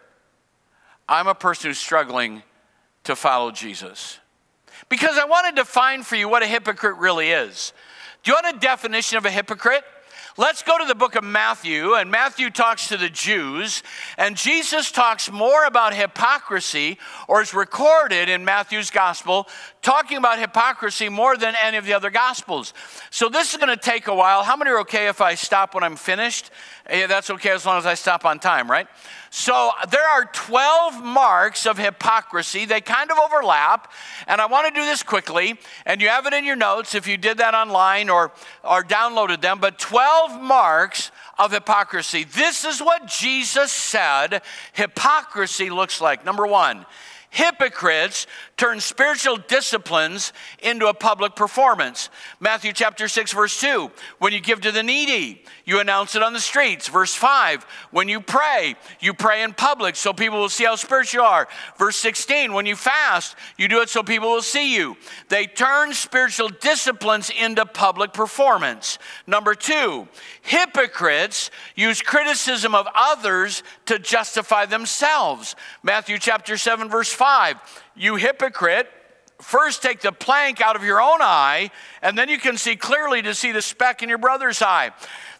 I'm 1.07 1.27
a 1.27 1.35
person 1.35 1.69
who's 1.69 1.77
struggling 1.77 2.43
to 3.03 3.15
follow 3.15 3.51
Jesus. 3.51 4.19
Because 4.89 5.17
I 5.17 5.25
want 5.25 5.47
to 5.47 5.61
define 5.61 6.03
for 6.03 6.15
you 6.15 6.29
what 6.29 6.43
a 6.43 6.47
hypocrite 6.47 6.97
really 6.97 7.31
is. 7.31 7.73
Do 8.23 8.31
you 8.31 8.37
want 8.41 8.55
a 8.55 8.59
definition 8.59 9.17
of 9.17 9.25
a 9.25 9.31
hypocrite? 9.31 9.83
Let's 10.37 10.63
go 10.63 10.77
to 10.77 10.83
the 10.83 10.95
book 10.95 11.15
of 11.15 11.23
Matthew, 11.23 11.93
and 11.93 12.11
Matthew 12.11 12.49
talks 12.49 12.89
to 12.89 12.97
the 12.97 13.07
Jews, 13.07 13.83
and 14.17 14.35
Jesus 14.35 14.91
talks 14.91 15.31
more 15.31 15.63
about 15.63 15.93
hypocrisy, 15.93 16.97
or 17.29 17.41
is 17.41 17.53
recorded 17.53 18.27
in 18.27 18.43
Matthew's 18.43 18.91
gospel, 18.91 19.47
talking 19.81 20.17
about 20.17 20.37
hypocrisy 20.37 21.07
more 21.07 21.37
than 21.37 21.55
any 21.63 21.77
of 21.77 21.85
the 21.85 21.93
other 21.93 22.09
gospels. 22.09 22.73
So 23.11 23.29
this 23.29 23.53
is 23.53 23.57
going 23.57 23.69
to 23.69 23.81
take 23.81 24.07
a 24.07 24.13
while. 24.13 24.43
How 24.43 24.57
many 24.57 24.71
are 24.71 24.79
okay 24.81 25.07
if 25.07 25.21
I 25.21 25.35
stop 25.35 25.73
when 25.73 25.85
I'm 25.85 25.95
finished? 25.95 26.51
Yeah, 26.89 27.07
that's 27.07 27.29
okay 27.29 27.51
as 27.51 27.65
long 27.65 27.77
as 27.77 27.85
I 27.85 27.93
stop 27.93 28.25
on 28.25 28.39
time, 28.39 28.69
right? 28.69 28.87
So 29.37 29.71
there 29.89 30.07
are 30.07 30.23
12 30.31 31.03
marks 31.03 31.65
of 31.65 31.77
hypocrisy. 31.77 32.63
They 32.63 32.79
kind 32.79 33.11
of 33.11 33.17
overlap. 33.17 33.91
And 34.27 34.39
I 34.39 34.45
want 34.45 34.73
to 34.73 34.73
do 34.73 34.85
this 34.85 35.03
quickly. 35.03 35.59
And 35.85 36.01
you 36.01 36.07
have 36.07 36.25
it 36.25 36.31
in 36.31 36.45
your 36.45 36.55
notes 36.55 36.95
if 36.95 37.05
you 37.05 37.17
did 37.17 37.39
that 37.39 37.53
online 37.53 38.09
or, 38.09 38.31
or 38.63 38.81
downloaded 38.81 39.41
them. 39.41 39.59
But 39.59 39.77
12 39.77 40.41
marks 40.41 41.11
of 41.37 41.51
hypocrisy. 41.51 42.23
This 42.23 42.63
is 42.63 42.79
what 42.79 43.07
Jesus 43.07 43.73
said 43.73 44.41
hypocrisy 44.71 45.69
looks 45.69 45.99
like. 45.99 46.23
Number 46.23 46.47
one, 46.47 46.85
hypocrites 47.35 48.27
turn 48.55 48.79
spiritual 48.79 49.35
disciplines 49.35 50.31
into 50.63 50.87
a 50.87 50.93
public 50.93 51.35
performance. 51.35 52.09
Matthew 52.39 52.71
chapter 52.71 53.09
6, 53.09 53.33
verse 53.33 53.59
2. 53.59 53.91
When 54.19 54.31
you 54.31 54.39
give 54.39 54.61
to 54.61 54.71
the 54.71 54.81
needy, 54.81 55.43
you 55.65 55.81
announce 55.81 56.15
it 56.15 56.23
on 56.23 56.31
the 56.31 56.39
streets. 56.39 56.87
Verse 56.87 57.13
5. 57.13 57.65
When 57.91 58.07
you 58.07 58.21
pray, 58.21 58.75
you 59.01 59.13
pray 59.13 59.43
in 59.43 59.53
public 59.53 59.97
so 59.97 60.13
people 60.13 60.39
will 60.39 60.47
see 60.47 60.63
how 60.63 60.77
spiritual 60.77 61.23
you 61.23 61.27
are. 61.27 61.47
Verse 61.77 61.97
16. 61.97 62.53
When 62.53 62.65
you 62.65 62.77
fast, 62.77 63.35
you 63.57 63.67
do 63.67 63.81
it 63.81 63.89
so 63.89 64.01
people 64.01 64.31
will 64.31 64.41
see 64.41 64.73
you. 64.73 64.95
They 65.27 65.45
turn 65.45 65.93
spiritual 65.93 66.47
disciplines 66.47 67.29
into 67.37 67.65
public 67.65 68.13
performance. 68.13 68.97
Number 69.27 69.55
two, 69.55 70.07
hypocrites 70.41 71.51
use 71.75 72.01
criticism 72.01 72.73
of 72.73 72.87
others 72.95 73.61
to 73.87 73.99
justify 73.99 74.65
themselves. 74.65 75.57
Matthew 75.83 76.17
chapter 76.17 76.55
7, 76.55 76.89
verse 76.89 77.11
5 77.11 77.24
you 77.95 78.15
hypocrite, 78.15 78.87
first 79.41 79.81
take 79.81 80.01
the 80.01 80.11
plank 80.11 80.61
out 80.61 80.75
of 80.75 80.83
your 80.83 81.01
own 81.01 81.21
eye, 81.21 81.71
and 82.01 82.17
then 82.17 82.29
you 82.29 82.37
can 82.37 82.57
see 82.57 82.75
clearly 82.75 83.21
to 83.21 83.33
see 83.33 83.51
the 83.51 83.61
speck 83.61 84.03
in 84.03 84.09
your 84.09 84.17
brother's 84.17 84.61
eye. 84.61 84.91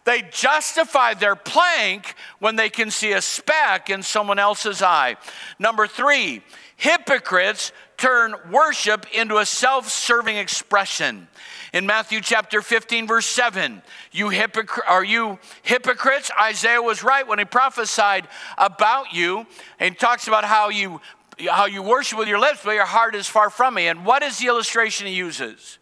They 0.04 0.22
justify 0.22 1.14
their 1.14 1.34
plank 1.34 2.14
when 2.38 2.56
they 2.56 2.70
can 2.70 2.90
see 2.90 3.12
a 3.12 3.20
speck 3.20 3.90
in 3.90 4.02
someone 4.02 4.38
else's 4.38 4.80
eye. 4.80 5.16
Number 5.58 5.86
three, 5.86 6.42
hypocrites 6.76 7.72
turn 7.96 8.36
worship 8.50 9.06
into 9.12 9.38
a 9.38 9.46
self 9.46 9.88
serving 9.88 10.36
expression. 10.36 11.28
In 11.72 11.86
Matthew 11.86 12.20
chapter 12.20 12.62
15, 12.62 13.06
verse 13.06 13.26
7, 13.26 13.82
you 14.12 14.26
hypocr- 14.26 14.88
are 14.88 15.04
you 15.04 15.38
hypocrites? 15.62 16.30
Isaiah 16.40 16.80
was 16.80 17.02
right 17.02 17.26
when 17.26 17.38
he 17.38 17.44
prophesied 17.44 18.28
about 18.56 19.12
you 19.12 19.46
and 19.80 19.98
talks 19.98 20.28
about 20.28 20.44
how 20.44 20.68
you 20.68 21.00
how 21.50 21.66
you 21.66 21.82
worship 21.82 22.18
with 22.18 22.28
your 22.28 22.38
lips, 22.38 22.60
but 22.64 22.72
your 22.72 22.86
heart 22.86 23.14
is 23.14 23.26
far 23.26 23.50
from 23.50 23.74
me. 23.74 23.88
And 23.88 24.04
what 24.04 24.22
is 24.22 24.38
the 24.38 24.46
illustration 24.46 25.06
he 25.06 25.14
uses? 25.14 25.78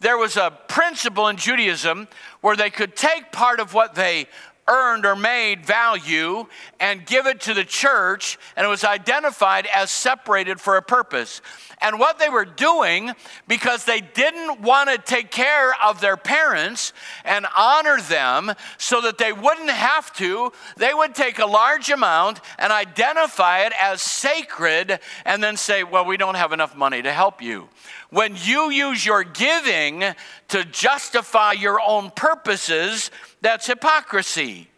There 0.00 0.16
was 0.16 0.36
a 0.36 0.50
principle 0.68 1.28
in 1.28 1.36
Judaism 1.36 2.08
where 2.40 2.56
they 2.56 2.70
could 2.70 2.96
take 2.96 3.32
part 3.32 3.60
of 3.60 3.74
what 3.74 3.94
they 3.94 4.26
earned 4.68 5.04
or 5.04 5.16
made 5.16 5.64
value 5.64 6.46
and 6.78 7.04
give 7.06 7.26
it 7.26 7.40
to 7.42 7.54
the 7.54 7.64
church, 7.64 8.38
and 8.56 8.64
it 8.64 8.68
was 8.68 8.84
identified 8.84 9.66
as 9.74 9.90
separated 9.90 10.60
for 10.60 10.76
a 10.76 10.82
purpose. 10.82 11.40
And 11.82 11.98
what 11.98 12.18
they 12.18 12.28
were 12.28 12.44
doing, 12.44 13.12
because 13.48 13.84
they 13.84 14.00
didn't 14.00 14.60
want 14.60 14.90
to 14.90 14.98
take 14.98 15.30
care 15.30 15.72
of 15.82 16.00
their 16.00 16.16
parents 16.16 16.92
and 17.24 17.46
honor 17.56 18.00
them 18.02 18.52
so 18.76 19.00
that 19.00 19.18
they 19.18 19.32
wouldn't 19.32 19.70
have 19.70 20.12
to, 20.16 20.52
they 20.76 20.92
would 20.92 21.14
take 21.14 21.38
a 21.38 21.46
large 21.46 21.88
amount 21.90 22.40
and 22.58 22.72
identify 22.72 23.60
it 23.60 23.72
as 23.80 24.02
sacred 24.02 25.00
and 25.24 25.42
then 25.42 25.56
say, 25.56 25.84
Well, 25.84 26.04
we 26.04 26.18
don't 26.18 26.34
have 26.34 26.52
enough 26.52 26.76
money 26.76 27.00
to 27.00 27.12
help 27.12 27.40
you. 27.40 27.68
When 28.10 28.36
you 28.36 28.70
use 28.70 29.06
your 29.06 29.22
giving 29.22 30.04
to 30.48 30.64
justify 30.64 31.52
your 31.52 31.80
own 31.80 32.10
purposes, 32.10 33.10
that's 33.40 33.66
hypocrisy. 33.66 34.68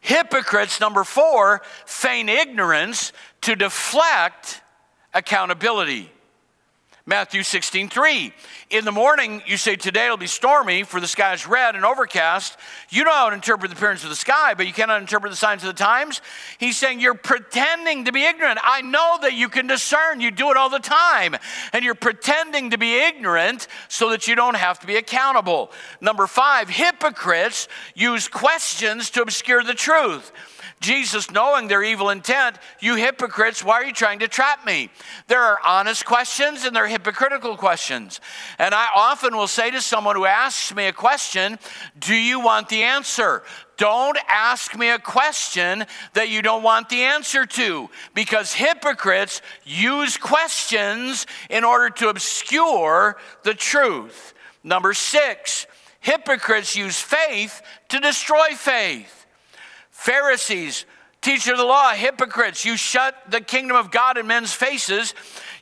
Hypocrites, 0.00 0.80
number 0.80 1.04
four, 1.04 1.60
feign 1.84 2.28
ignorance 2.28 3.12
to 3.42 3.54
deflect 3.54 4.62
accountability. 5.12 6.10
Matthew 7.08 7.42
16, 7.42 7.88
3. 7.88 8.34
In 8.68 8.84
the 8.84 8.92
morning, 8.92 9.40
you 9.46 9.56
say, 9.56 9.76
Today 9.76 10.04
it'll 10.04 10.18
be 10.18 10.26
stormy, 10.26 10.82
for 10.82 11.00
the 11.00 11.06
sky 11.06 11.32
is 11.32 11.46
red 11.46 11.74
and 11.74 11.82
overcast. 11.82 12.58
You 12.90 13.02
know 13.02 13.10
how 13.10 13.30
to 13.30 13.34
interpret 13.34 13.70
the 13.70 13.78
appearance 13.78 14.04
of 14.04 14.10
the 14.10 14.14
sky, 14.14 14.52
but 14.52 14.66
you 14.66 14.74
cannot 14.74 15.00
interpret 15.00 15.32
the 15.32 15.36
signs 15.36 15.64
of 15.64 15.68
the 15.68 15.82
times. 15.82 16.20
He's 16.58 16.76
saying, 16.76 17.00
You're 17.00 17.14
pretending 17.14 18.04
to 18.04 18.12
be 18.12 18.24
ignorant. 18.24 18.58
I 18.62 18.82
know 18.82 19.16
that 19.22 19.32
you 19.32 19.48
can 19.48 19.66
discern, 19.66 20.20
you 20.20 20.30
do 20.30 20.50
it 20.50 20.58
all 20.58 20.68
the 20.68 20.80
time. 20.80 21.34
And 21.72 21.82
you're 21.82 21.94
pretending 21.94 22.72
to 22.72 22.78
be 22.78 22.98
ignorant 22.98 23.68
so 23.88 24.10
that 24.10 24.28
you 24.28 24.34
don't 24.34 24.56
have 24.56 24.78
to 24.80 24.86
be 24.86 24.96
accountable. 24.96 25.72
Number 26.02 26.26
five, 26.26 26.68
hypocrites 26.68 27.68
use 27.94 28.28
questions 28.28 29.08
to 29.12 29.22
obscure 29.22 29.64
the 29.64 29.72
truth. 29.72 30.30
Jesus, 30.80 31.30
knowing 31.30 31.68
their 31.68 31.82
evil 31.82 32.10
intent, 32.10 32.56
you 32.80 32.94
hypocrites, 32.94 33.64
why 33.64 33.74
are 33.74 33.84
you 33.84 33.92
trying 33.92 34.20
to 34.20 34.28
trap 34.28 34.64
me? 34.64 34.90
There 35.26 35.42
are 35.42 35.58
honest 35.64 36.04
questions 36.04 36.64
and 36.64 36.74
there 36.74 36.84
are 36.84 36.88
hypocritical 36.98 37.56
questions. 37.56 38.20
And 38.58 38.74
I 38.74 38.88
often 38.94 39.36
will 39.36 39.46
say 39.46 39.70
to 39.70 39.80
someone 39.80 40.16
who 40.16 40.26
asks 40.26 40.74
me 40.74 40.86
a 40.86 40.92
question, 40.92 41.58
Do 41.98 42.14
you 42.14 42.40
want 42.40 42.68
the 42.68 42.82
answer? 42.82 43.44
Don't 43.76 44.18
ask 44.28 44.76
me 44.76 44.90
a 44.90 44.98
question 44.98 45.86
that 46.14 46.28
you 46.28 46.42
don't 46.42 46.64
want 46.64 46.88
the 46.88 47.02
answer 47.02 47.46
to 47.46 47.88
because 48.12 48.52
hypocrites 48.52 49.40
use 49.64 50.16
questions 50.16 51.26
in 51.48 51.62
order 51.62 51.88
to 51.90 52.08
obscure 52.08 53.16
the 53.44 53.54
truth. 53.54 54.34
Number 54.64 54.92
six, 54.94 55.68
hypocrites 56.00 56.74
use 56.74 57.00
faith 57.00 57.62
to 57.90 58.00
destroy 58.00 58.48
faith. 58.54 59.26
Pharisees, 59.90 60.84
teacher 61.20 61.52
of 61.52 61.58
the 61.58 61.64
law, 61.64 61.90
hypocrites, 61.90 62.64
you 62.64 62.76
shut 62.76 63.14
the 63.30 63.40
kingdom 63.40 63.76
of 63.76 63.92
God 63.92 64.18
in 64.18 64.26
men's 64.26 64.52
faces 64.52 65.14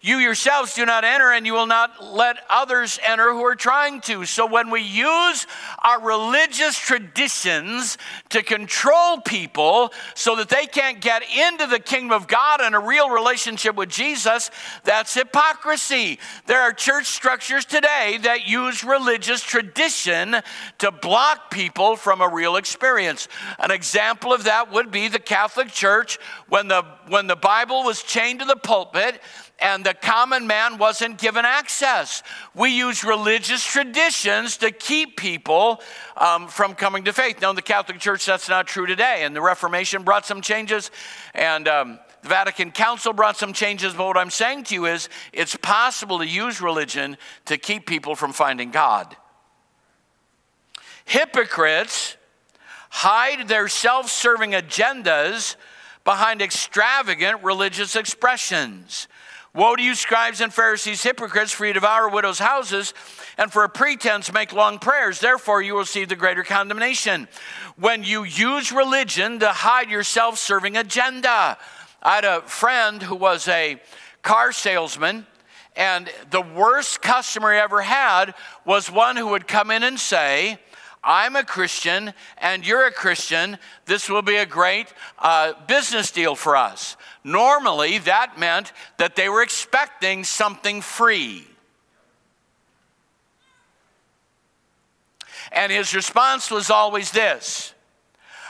you 0.06 0.18
yourselves 0.18 0.74
do 0.74 0.86
not 0.86 1.02
enter, 1.02 1.32
and 1.32 1.44
you 1.44 1.52
will 1.52 1.66
not 1.66 2.00
let 2.00 2.36
others 2.48 3.00
enter 3.04 3.32
who 3.32 3.44
are 3.44 3.56
trying 3.56 4.00
to. 4.02 4.24
So, 4.24 4.46
when 4.46 4.70
we 4.70 4.80
use 4.80 5.48
our 5.82 6.00
religious 6.00 6.78
traditions 6.78 7.98
to 8.28 8.44
control 8.44 9.20
people 9.20 9.92
so 10.14 10.36
that 10.36 10.48
they 10.48 10.66
can't 10.66 11.00
get 11.00 11.24
into 11.36 11.66
the 11.66 11.80
kingdom 11.80 12.12
of 12.12 12.28
God 12.28 12.60
and 12.60 12.76
a 12.76 12.78
real 12.78 13.10
relationship 13.10 13.74
with 13.74 13.88
Jesus, 13.88 14.52
that's 14.84 15.12
hypocrisy. 15.12 16.20
There 16.46 16.60
are 16.60 16.72
church 16.72 17.06
structures 17.06 17.64
today 17.64 18.20
that 18.22 18.46
use 18.46 18.84
religious 18.84 19.42
tradition 19.42 20.36
to 20.78 20.92
block 20.92 21.50
people 21.50 21.96
from 21.96 22.20
a 22.20 22.28
real 22.28 22.54
experience. 22.54 23.26
An 23.58 23.72
example 23.72 24.32
of 24.32 24.44
that 24.44 24.72
would 24.72 24.92
be 24.92 25.08
the 25.08 25.18
Catholic 25.18 25.72
Church 25.72 26.20
when 26.48 26.68
the, 26.68 26.84
when 27.08 27.26
the 27.26 27.34
Bible 27.34 27.82
was 27.82 28.04
chained 28.04 28.38
to 28.38 28.44
the 28.44 28.54
pulpit 28.54 29.20
and 29.58 29.84
the 29.84 29.94
common 29.94 30.46
man 30.46 30.78
wasn't 30.78 31.18
given 31.18 31.44
access. 31.44 32.22
We 32.54 32.70
use 32.70 33.04
religious 33.04 33.64
traditions 33.64 34.58
to 34.58 34.70
keep 34.70 35.16
people 35.16 35.80
um, 36.16 36.48
from 36.48 36.74
coming 36.74 37.04
to 37.04 37.12
faith. 37.12 37.40
Now, 37.40 37.50
in 37.50 37.56
the 37.56 37.62
Catholic 37.62 37.98
Church, 37.98 38.26
that's 38.26 38.48
not 38.48 38.66
true 38.66 38.86
today, 38.86 39.22
and 39.22 39.34
the 39.34 39.40
Reformation 39.40 40.02
brought 40.02 40.26
some 40.26 40.42
changes, 40.42 40.90
and 41.34 41.66
um, 41.68 41.98
the 42.22 42.28
Vatican 42.28 42.70
Council 42.70 43.12
brought 43.12 43.36
some 43.36 43.52
changes. 43.52 43.94
But 43.94 44.06
what 44.06 44.18
I'm 44.18 44.30
saying 44.30 44.64
to 44.64 44.74
you 44.74 44.86
is, 44.86 45.08
it's 45.32 45.56
possible 45.56 46.18
to 46.18 46.26
use 46.26 46.60
religion 46.60 47.16
to 47.46 47.56
keep 47.56 47.86
people 47.86 48.14
from 48.14 48.32
finding 48.32 48.70
God. 48.70 49.16
Hypocrites 51.06 52.16
hide 52.90 53.48
their 53.48 53.68
self 53.68 54.10
serving 54.10 54.52
agendas 54.52 55.56
behind 56.04 56.42
extravagant 56.42 57.42
religious 57.42 57.96
expressions. 57.96 59.08
Woe 59.56 59.74
to 59.74 59.82
you, 59.82 59.94
scribes 59.94 60.42
and 60.42 60.52
Pharisees, 60.52 61.02
hypocrites, 61.02 61.50
for 61.50 61.64
you 61.64 61.72
devour 61.72 62.10
widows' 62.10 62.38
houses, 62.38 62.92
and 63.38 63.50
for 63.50 63.64
a 63.64 63.70
pretense 63.70 64.30
make 64.30 64.52
long 64.52 64.78
prayers. 64.78 65.18
Therefore, 65.18 65.62
you 65.62 65.72
will 65.72 65.80
receive 65.80 66.10
the 66.10 66.14
greater 66.14 66.42
condemnation. 66.42 67.26
When 67.76 68.04
you 68.04 68.24
use 68.24 68.70
religion 68.70 69.38
to 69.38 69.48
hide 69.48 69.88
your 69.88 70.02
self 70.02 70.38
serving 70.38 70.76
agenda. 70.76 71.56
I 72.02 72.14
had 72.16 72.26
a 72.26 72.42
friend 72.42 73.02
who 73.02 73.14
was 73.14 73.48
a 73.48 73.80
car 74.20 74.52
salesman, 74.52 75.26
and 75.74 76.10
the 76.30 76.42
worst 76.42 77.00
customer 77.00 77.54
he 77.54 77.58
ever 77.58 77.80
had 77.80 78.34
was 78.66 78.90
one 78.90 79.16
who 79.16 79.28
would 79.28 79.48
come 79.48 79.70
in 79.70 79.82
and 79.82 79.98
say, 79.98 80.58
I'm 81.06 81.36
a 81.36 81.44
Christian 81.44 82.12
and 82.38 82.66
you're 82.66 82.84
a 82.84 82.92
Christian. 82.92 83.58
This 83.86 84.10
will 84.10 84.22
be 84.22 84.36
a 84.36 84.44
great 84.44 84.92
uh, 85.20 85.52
business 85.68 86.10
deal 86.10 86.34
for 86.34 86.56
us. 86.56 86.96
Normally, 87.22 87.98
that 87.98 88.38
meant 88.38 88.72
that 88.98 89.14
they 89.14 89.28
were 89.28 89.42
expecting 89.42 90.24
something 90.24 90.82
free. 90.82 91.46
And 95.52 95.70
his 95.70 95.94
response 95.94 96.50
was 96.50 96.70
always 96.70 97.12
this 97.12 97.72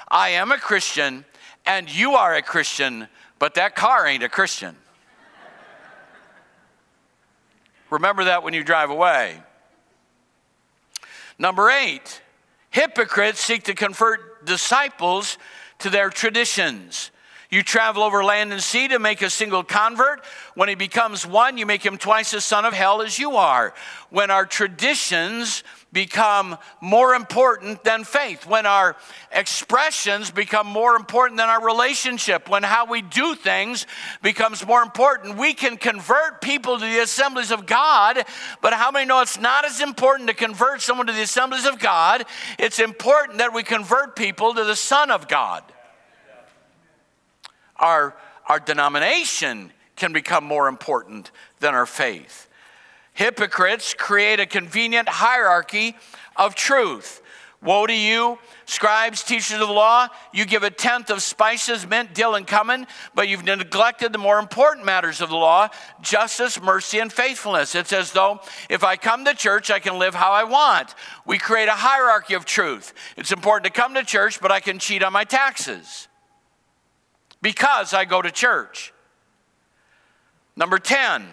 I 0.08 0.30
am 0.30 0.50
a 0.50 0.58
Christian, 0.58 1.26
and 1.66 1.94
you 1.94 2.14
are 2.14 2.34
a 2.34 2.42
Christian, 2.42 3.08
but 3.38 3.54
that 3.54 3.76
car 3.76 4.06
ain't 4.06 4.22
a 4.22 4.28
Christian. 4.28 4.76
Remember 7.90 8.24
that 8.24 8.42
when 8.42 8.54
you 8.54 8.64
drive 8.64 8.90
away. 8.90 9.40
Number 11.38 11.70
eight, 11.70 12.22
hypocrites 12.76 13.40
seek 13.40 13.62
to 13.62 13.74
convert 13.74 14.44
disciples 14.44 15.38
to 15.78 15.88
their 15.88 16.10
traditions. 16.10 17.10
You 17.48 17.62
travel 17.62 18.02
over 18.02 18.22
land 18.22 18.52
and 18.52 18.62
sea 18.62 18.86
to 18.88 18.98
make 18.98 19.22
a 19.22 19.30
single 19.30 19.64
convert. 19.64 20.22
When 20.54 20.68
he 20.68 20.74
becomes 20.74 21.26
one, 21.26 21.56
you 21.56 21.64
make 21.64 21.84
him 21.84 21.96
twice 21.96 22.32
the 22.32 22.40
son 22.42 22.66
of 22.66 22.74
hell 22.74 23.00
as 23.00 23.18
you 23.18 23.36
are. 23.36 23.72
When 24.10 24.30
our 24.30 24.44
traditions 24.44 25.64
become 25.96 26.58
more 26.82 27.14
important 27.14 27.82
than 27.82 28.04
faith, 28.04 28.46
when 28.46 28.66
our 28.66 28.96
expressions 29.32 30.30
become 30.30 30.66
more 30.66 30.94
important 30.94 31.38
than 31.38 31.48
our 31.48 31.64
relationship, 31.64 32.48
when 32.50 32.62
how 32.62 32.84
we 32.84 33.00
do 33.00 33.34
things 33.34 33.86
becomes 34.20 34.66
more 34.66 34.82
important, 34.82 35.38
we 35.38 35.54
can 35.54 35.78
convert 35.78 36.42
people 36.42 36.78
to 36.78 36.84
the 36.84 36.98
assemblies 36.98 37.50
of 37.50 37.64
God. 37.64 38.22
But 38.60 38.74
how 38.74 38.90
many 38.90 39.06
know 39.06 39.22
it's 39.22 39.40
not 39.40 39.64
as 39.64 39.80
important 39.80 40.28
to 40.28 40.34
convert 40.34 40.82
someone 40.82 41.06
to 41.06 41.14
the 41.14 41.22
assemblies 41.22 41.64
of 41.64 41.78
God? 41.78 42.26
It's 42.58 42.78
important 42.78 43.38
that 43.38 43.54
we 43.54 43.62
convert 43.62 44.16
people 44.16 44.52
to 44.52 44.64
the 44.64 44.76
Son 44.76 45.10
of 45.10 45.26
God 45.26 45.64
our, 47.78 48.16
our 48.46 48.60
denomination 48.60 49.72
can 49.96 50.12
become 50.12 50.44
more 50.44 50.68
important 50.68 51.30
than 51.60 51.74
our 51.74 51.86
faith. 51.86 52.45
Hypocrites 53.16 53.94
create 53.94 54.40
a 54.40 54.46
convenient 54.46 55.08
hierarchy 55.08 55.96
of 56.36 56.54
truth. 56.54 57.22
Woe 57.62 57.86
to 57.86 57.94
you, 57.94 58.38
scribes, 58.66 59.22
teachers 59.22 59.58
of 59.58 59.66
the 59.66 59.72
law. 59.72 60.08
You 60.34 60.44
give 60.44 60.62
a 60.62 60.70
tenth 60.70 61.08
of 61.08 61.22
spices, 61.22 61.86
mint, 61.86 62.12
dill, 62.12 62.34
and 62.34 62.46
cumin, 62.46 62.86
but 63.14 63.26
you've 63.26 63.42
neglected 63.44 64.12
the 64.12 64.18
more 64.18 64.38
important 64.38 64.84
matters 64.84 65.22
of 65.22 65.30
the 65.30 65.36
law 65.36 65.68
justice, 66.02 66.60
mercy, 66.60 66.98
and 66.98 67.10
faithfulness. 67.10 67.74
It's 67.74 67.94
as 67.94 68.12
though 68.12 68.40
if 68.68 68.84
I 68.84 68.96
come 68.96 69.24
to 69.24 69.32
church, 69.32 69.70
I 69.70 69.78
can 69.78 69.98
live 69.98 70.14
how 70.14 70.32
I 70.32 70.44
want. 70.44 70.94
We 71.24 71.38
create 71.38 71.68
a 71.68 71.72
hierarchy 71.72 72.34
of 72.34 72.44
truth. 72.44 72.92
It's 73.16 73.32
important 73.32 73.64
to 73.64 73.80
come 73.80 73.94
to 73.94 74.04
church, 74.04 74.42
but 74.42 74.52
I 74.52 74.60
can 74.60 74.78
cheat 74.78 75.02
on 75.02 75.14
my 75.14 75.24
taxes 75.24 76.06
because 77.40 77.94
I 77.94 78.04
go 78.04 78.20
to 78.20 78.30
church. 78.30 78.92
Number 80.54 80.78
10, 80.78 81.26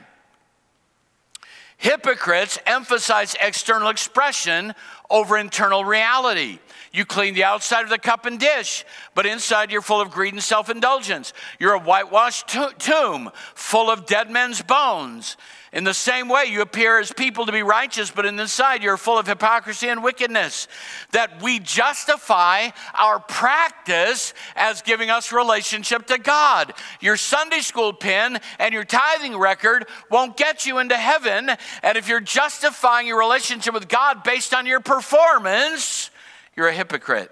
hypocrites 1.83 2.57
emphasize 2.65 3.35
external 3.41 3.89
expression 3.89 4.73
over 5.09 5.37
internal 5.37 5.83
reality. 5.83 6.59
You 6.93 7.05
clean 7.05 7.33
the 7.33 7.43
outside 7.43 7.83
of 7.83 7.89
the 7.89 7.99
cup 7.99 8.25
and 8.25 8.39
dish, 8.39 8.85
but 9.15 9.25
inside 9.25 9.69
you're 9.69 9.81
full 9.81 9.99
of 9.99 10.09
greed 10.09 10.33
and 10.33 10.41
self 10.41 10.69
indulgence. 10.69 11.33
You're 11.59 11.73
a 11.73 11.79
whitewashed 11.79 12.47
tomb 12.79 13.29
full 13.53 13.89
of 13.89 14.05
dead 14.05 14.31
men's 14.31 14.61
bones. 14.61 15.35
In 15.73 15.83
the 15.83 15.93
same 15.93 16.29
way, 16.29 16.45
you 16.45 16.61
appear 16.61 16.99
as 16.99 17.11
people 17.11 17.47
to 17.47 17.51
be 17.51 17.63
righteous, 17.63 18.11
but 18.11 18.27
in 18.27 18.39
inside 18.39 18.83
you're 18.83 18.95
full 18.95 19.17
of 19.17 19.25
hypocrisy 19.25 19.87
and 19.89 20.03
wickedness. 20.03 20.67
That 21.13 21.41
we 21.41 21.57
justify 21.57 22.69
our 22.93 23.19
practice 23.19 24.35
as 24.55 24.83
giving 24.83 25.09
us 25.09 25.33
relationship 25.33 26.05
to 26.07 26.19
God. 26.19 26.75
Your 27.01 27.17
Sunday 27.17 27.61
school 27.61 27.91
pin 27.91 28.39
and 28.59 28.71
your 28.71 28.83
tithing 28.83 29.35
record 29.35 29.87
won't 30.11 30.37
get 30.37 30.67
you 30.67 30.77
into 30.77 30.95
heaven. 30.95 31.49
And 31.81 31.97
if 31.97 32.07
you're 32.07 32.19
justifying 32.19 33.07
your 33.07 33.17
relationship 33.17 33.73
with 33.73 33.87
God 33.87 34.23
based 34.23 34.53
on 34.53 34.67
your 34.67 34.79
performance, 34.79 36.11
you're 36.55 36.67
a 36.67 36.73
hypocrite. 36.73 37.31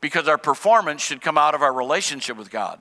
Because 0.00 0.28
our 0.28 0.38
performance 0.38 1.02
should 1.02 1.22
come 1.22 1.36
out 1.36 1.56
of 1.56 1.62
our 1.62 1.72
relationship 1.72 2.36
with 2.36 2.52
God. 2.52 2.80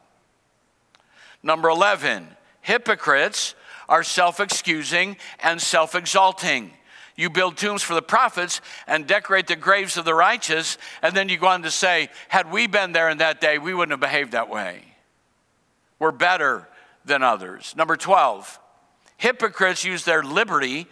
Number 1.42 1.68
11, 1.68 2.28
hypocrites 2.62 3.56
are 3.90 4.04
self 4.04 4.40
excusing 4.40 5.18
and 5.40 5.62
self 5.62 5.96
exalting. 5.96 6.72
You 7.16 7.32
build 7.32 7.58
tombs 7.58 7.82
for 7.82 7.96
the 7.96 8.02
prophets 8.02 8.62
and 8.86 9.08
decorate 9.08 9.48
the 9.48 9.56
graves 9.56 9.98
of 9.98 10.06
the 10.06 10.14
righteous, 10.14 10.78
and 11.02 11.16
then 11.16 11.30
you 11.30 11.38
go 11.38 11.48
on 11.48 11.64
to 11.64 11.72
say, 11.72 12.10
had 12.30 12.52
we 12.52 12.68
been 12.68 12.92
there 12.92 13.10
in 13.10 13.18
that 13.18 13.42
day, 13.42 13.58
we 13.58 13.74
wouldn't 13.74 13.92
have 13.92 14.00
behaved 14.00 14.34
that 14.34 14.50
way. 14.50 14.84
We're 15.98 16.12
better 16.12 16.68
than 17.06 17.24
others. 17.24 17.74
Number 17.76 17.98
12, 17.98 18.60
hypocrites 19.18 19.84
use 19.84 20.06
their 20.06 20.22
liberty 20.22 20.86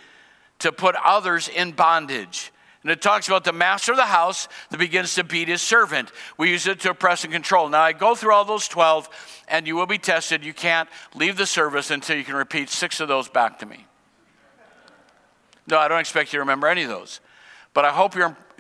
to 0.59 0.71
put 0.71 0.95
others 0.95 1.47
in 1.47 1.73
bondage. 1.73 2.51
And 2.85 2.91
it 2.91 3.01
talks 3.01 3.27
about 3.27 3.43
the 3.43 3.51
master 3.51 3.93
of 3.93 3.97
the 3.97 4.05
house 4.05 4.47
that 4.69 4.77
begins 4.77 5.15
to 5.15 5.23
beat 5.23 5.47
his 5.47 5.63
servant. 5.63 6.11
We 6.37 6.51
use 6.51 6.67
it 6.67 6.81
to 6.81 6.91
oppress 6.91 7.23
and 7.23 7.33
control. 7.33 7.67
Now, 7.67 7.81
I 7.81 7.93
go 7.93 8.13
through 8.13 8.31
all 8.31 8.45
those 8.45 8.67
12, 8.67 9.09
and 9.47 9.65
you 9.65 9.75
will 9.75 9.87
be 9.87 9.97
tested. 9.97 10.45
You 10.45 10.53
can't 10.53 10.87
leave 11.15 11.35
the 11.35 11.47
service 11.47 11.89
until 11.89 12.15
you 12.15 12.23
can 12.23 12.35
repeat 12.35 12.69
six 12.69 12.99
of 12.99 13.07
those 13.07 13.27
back 13.27 13.57
to 13.57 13.65
me. 13.65 13.87
No, 15.65 15.79
I 15.79 15.87
don't 15.87 15.99
expect 15.99 16.31
you 16.31 16.37
to 16.37 16.41
remember 16.41 16.67
any 16.67 16.83
of 16.83 16.89
those. 16.89 17.21
But 17.73 17.85
I 17.85 17.89
hope 17.89 18.13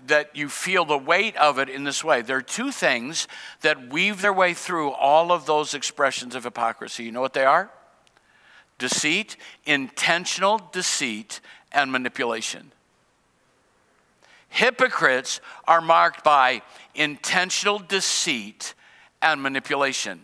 that 0.07 0.35
you 0.35 0.49
feel 0.49 0.85
the 0.85 0.97
weight 0.97 1.37
of 1.37 1.59
it 1.59 1.69
in 1.69 1.83
this 1.83 2.03
way. 2.03 2.23
There 2.23 2.37
are 2.37 2.41
two 2.41 2.71
things 2.71 3.27
that 3.61 3.93
weave 3.93 4.23
their 4.23 4.33
way 4.33 4.55
through 4.55 4.89
all 4.89 5.31
of 5.31 5.45
those 5.45 5.75
expressions 5.75 6.33
of 6.33 6.45
hypocrisy. 6.45 7.03
You 7.03 7.11
know 7.11 7.21
what 7.21 7.33
they 7.33 7.45
are? 7.45 7.69
Deceit, 8.79 9.37
intentional 9.67 10.67
deceit, 10.71 11.41
and 11.71 11.91
manipulation. 11.91 12.71
Hypocrites 14.55 15.41
are 15.67 15.81
marked 15.81 16.23
by 16.23 16.61
intentional 16.93 17.77
deceit 17.77 18.73
and 19.21 19.43
manipulation. 19.43 20.21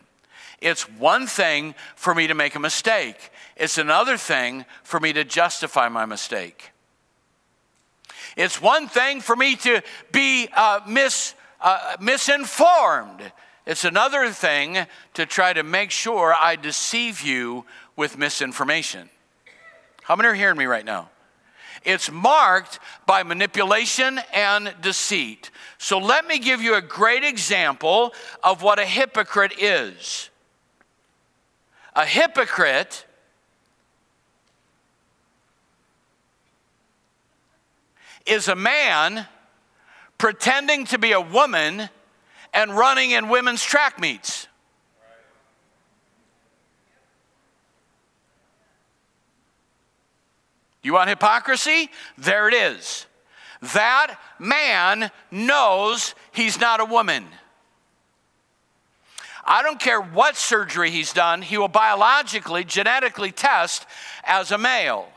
It's 0.61 0.83
one 0.83 1.27
thing 1.27 1.75
for 1.97 2.15
me 2.15 2.27
to 2.27 2.33
make 2.33 2.55
a 2.55 2.59
mistake, 2.59 3.17
it's 3.57 3.77
another 3.77 4.15
thing 4.15 4.63
for 4.83 5.01
me 5.01 5.11
to 5.11 5.25
justify 5.25 5.89
my 5.89 6.05
mistake. 6.05 6.71
It's 8.37 8.61
one 8.61 8.87
thing 8.87 9.19
for 9.19 9.35
me 9.35 9.57
to 9.57 9.81
be 10.13 10.47
uh, 10.55 10.79
mis, 10.87 11.35
uh, 11.59 11.97
misinformed. 11.99 13.33
It's 13.65 13.83
another 13.83 14.29
thing 14.29 14.77
to 15.15 15.25
try 15.25 15.51
to 15.51 15.63
make 15.63 15.91
sure 15.91 16.33
I 16.33 16.55
deceive 16.55 17.21
you 17.21 17.65
with 17.97 18.17
misinformation. 18.17 19.09
How 20.03 20.15
many 20.15 20.29
are 20.29 20.33
hearing 20.33 20.57
me 20.57 20.67
right 20.67 20.85
now? 20.85 21.09
It's 21.83 22.11
marked 22.11 22.79
by 23.05 23.23
manipulation 23.23 24.19
and 24.33 24.73
deceit. 24.81 25.49
So 25.77 25.97
let 25.97 26.27
me 26.27 26.37
give 26.39 26.61
you 26.61 26.75
a 26.75 26.81
great 26.81 27.23
example 27.23 28.13
of 28.43 28.61
what 28.61 28.79
a 28.79 28.85
hypocrite 28.85 29.53
is. 29.59 30.29
A 31.95 32.05
hypocrite 32.05 33.05
is 38.25 38.47
a 38.47 38.55
man 38.55 39.25
pretending 40.17 40.85
to 40.85 40.99
be 40.99 41.11
a 41.11 41.21
woman 41.21 41.89
and 42.53 42.77
running 42.77 43.11
in 43.11 43.27
women's 43.29 43.63
track 43.63 43.99
meets. 43.99 44.47
You 50.83 50.93
want 50.93 51.09
hypocrisy? 51.09 51.89
There 52.17 52.47
it 52.47 52.53
is. 52.53 53.05
That 53.73 54.17
man 54.39 55.11
knows 55.29 56.15
he's 56.31 56.59
not 56.59 56.79
a 56.79 56.85
woman. 56.85 57.25
I 59.45 59.63
don't 59.63 59.79
care 59.79 60.01
what 60.01 60.35
surgery 60.35 60.91
he's 60.91 61.13
done, 61.13 61.41
he 61.41 61.57
will 61.57 61.67
biologically, 61.67 62.63
genetically 62.63 63.31
test 63.31 63.85
as 64.23 64.51
a 64.51 64.57
male. 64.57 65.07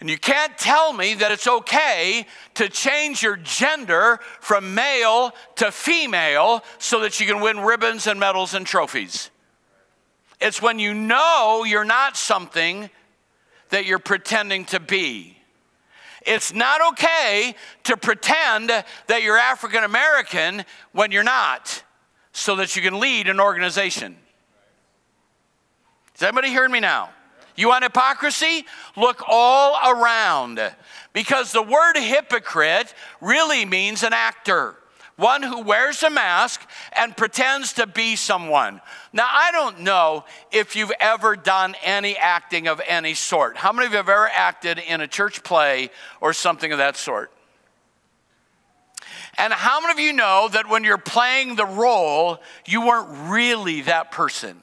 And 0.00 0.08
you 0.08 0.16
can't 0.16 0.56
tell 0.56 0.92
me 0.92 1.14
that 1.14 1.32
it's 1.32 1.48
okay 1.48 2.24
to 2.54 2.68
change 2.68 3.20
your 3.20 3.36
gender 3.36 4.20
from 4.40 4.74
male 4.74 5.32
to 5.56 5.72
female 5.72 6.62
so 6.78 7.00
that 7.00 7.18
you 7.18 7.26
can 7.26 7.40
win 7.40 7.60
ribbons 7.60 8.06
and 8.06 8.20
medals 8.20 8.54
and 8.54 8.64
trophies. 8.64 9.30
It's 10.40 10.62
when 10.62 10.78
you 10.78 10.94
know 10.94 11.64
you're 11.66 11.84
not 11.84 12.16
something 12.16 12.90
that 13.70 13.86
you're 13.86 13.98
pretending 13.98 14.64
to 14.66 14.80
be. 14.80 15.36
It's 16.22 16.52
not 16.52 16.80
okay 16.92 17.54
to 17.84 17.96
pretend 17.96 18.68
that 18.68 19.22
you're 19.22 19.38
African 19.38 19.84
American 19.84 20.64
when 20.92 21.12
you're 21.12 21.22
not, 21.22 21.82
so 22.32 22.56
that 22.56 22.76
you 22.76 22.82
can 22.82 23.00
lead 23.00 23.28
an 23.28 23.40
organization. 23.40 24.16
Is 26.14 26.22
anybody 26.22 26.48
hearing 26.48 26.72
me 26.72 26.80
now? 26.80 27.10
You 27.56 27.68
want 27.68 27.84
hypocrisy? 27.84 28.64
Look 28.96 29.22
all 29.26 29.78
around. 29.92 30.60
Because 31.12 31.52
the 31.52 31.62
word 31.62 31.96
hypocrite 31.96 32.94
really 33.20 33.64
means 33.64 34.02
an 34.02 34.12
actor 34.12 34.76
one 35.18 35.42
who 35.42 35.62
wears 35.62 36.04
a 36.04 36.10
mask 36.10 36.64
and 36.92 37.16
pretends 37.16 37.72
to 37.72 37.88
be 37.88 38.14
someone. 38.14 38.80
Now, 39.12 39.26
I 39.28 39.50
don't 39.50 39.80
know 39.80 40.24
if 40.52 40.76
you've 40.76 40.92
ever 41.00 41.34
done 41.34 41.74
any 41.82 42.16
acting 42.16 42.68
of 42.68 42.80
any 42.86 43.14
sort. 43.14 43.56
How 43.56 43.72
many 43.72 43.86
of 43.86 43.92
you 43.92 43.96
have 43.96 44.08
ever 44.08 44.28
acted 44.28 44.78
in 44.78 45.00
a 45.00 45.08
church 45.08 45.42
play 45.42 45.90
or 46.20 46.32
something 46.32 46.70
of 46.70 46.78
that 46.78 46.96
sort? 46.96 47.32
And 49.36 49.52
how 49.52 49.80
many 49.80 49.92
of 49.92 49.98
you 49.98 50.12
know 50.12 50.48
that 50.52 50.68
when 50.68 50.84
you're 50.84 50.98
playing 50.98 51.56
the 51.56 51.66
role, 51.66 52.38
you 52.64 52.86
weren't 52.86 53.28
really 53.28 53.82
that 53.82 54.12
person? 54.12 54.56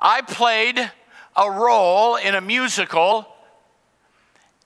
I 0.00 0.22
played 0.22 0.90
a 1.36 1.50
role 1.50 2.16
in 2.16 2.34
a 2.34 2.40
musical 2.40 3.28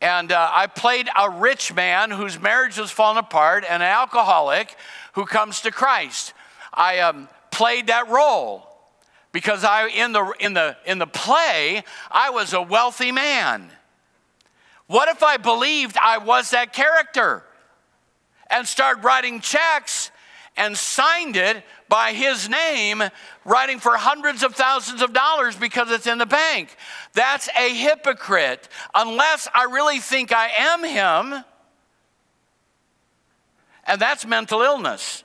and 0.00 0.32
uh, 0.32 0.50
I 0.54 0.66
played 0.66 1.08
a 1.16 1.28
rich 1.28 1.74
man 1.74 2.10
whose 2.10 2.40
marriage 2.40 2.78
was 2.78 2.90
falling 2.90 3.18
apart 3.18 3.64
and 3.68 3.82
an 3.82 3.88
alcoholic 3.88 4.76
who 5.12 5.26
comes 5.26 5.60
to 5.62 5.70
Christ. 5.70 6.32
I 6.72 7.00
um, 7.00 7.28
played 7.50 7.88
that 7.88 8.08
role 8.08 8.66
because 9.32 9.62
I, 9.62 9.88
in, 9.88 10.12
the, 10.12 10.32
in, 10.40 10.54
the, 10.54 10.76
in 10.86 10.98
the 10.98 11.06
play, 11.06 11.84
I 12.10 12.30
was 12.30 12.52
a 12.52 12.62
wealthy 12.62 13.12
man. 13.12 13.70
What 14.86 15.08
if 15.08 15.22
I 15.22 15.36
believed 15.36 15.96
I 16.00 16.18
was 16.18 16.50
that 16.50 16.72
character 16.72 17.44
and 18.50 18.66
started 18.66 19.04
writing 19.04 19.40
checks 19.40 20.10
and 20.56 20.76
signed 20.76 21.36
it 21.36 21.64
by 21.88 22.12
his 22.12 22.48
name, 22.48 23.02
writing 23.44 23.78
for 23.78 23.96
hundreds 23.96 24.42
of 24.42 24.54
thousands 24.54 25.02
of 25.02 25.12
dollars 25.12 25.56
because 25.56 25.90
it's 25.90 26.06
in 26.06 26.18
the 26.18 26.26
bank. 26.26 26.76
That's 27.14 27.48
a 27.58 27.74
hypocrite. 27.74 28.68
Unless 28.94 29.48
I 29.54 29.64
really 29.64 29.98
think 29.98 30.32
I 30.32 30.48
am 30.58 30.84
him, 30.84 31.44
and 33.86 34.00
that's 34.00 34.26
mental 34.26 34.62
illness. 34.62 35.24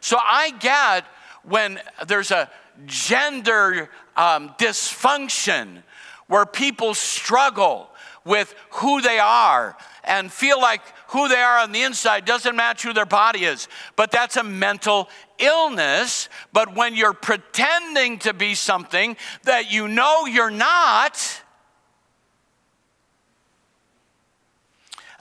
So 0.00 0.16
I 0.20 0.50
get 0.50 1.04
when 1.42 1.80
there's 2.06 2.30
a 2.30 2.50
gender 2.86 3.90
um, 4.16 4.54
dysfunction 4.58 5.82
where 6.28 6.46
people 6.46 6.94
struggle 6.94 7.90
with 8.24 8.54
who 8.70 9.00
they 9.00 9.18
are 9.18 9.76
and 10.04 10.32
feel 10.32 10.60
like 10.60 10.80
who 11.08 11.28
they 11.28 11.36
are 11.36 11.58
on 11.58 11.72
the 11.72 11.82
inside 11.82 12.24
doesn't 12.24 12.56
match 12.56 12.82
who 12.82 12.92
their 12.92 13.06
body 13.06 13.44
is. 13.44 13.68
But 13.96 14.10
that's 14.10 14.36
a 14.36 14.42
mental 14.42 15.08
illness. 15.38 16.28
But 16.52 16.74
when 16.74 16.94
you're 16.94 17.14
pretending 17.14 18.18
to 18.20 18.32
be 18.32 18.54
something 18.54 19.16
that 19.44 19.70
you 19.70 19.88
know 19.88 20.26
you're 20.26 20.50
not, 20.50 21.42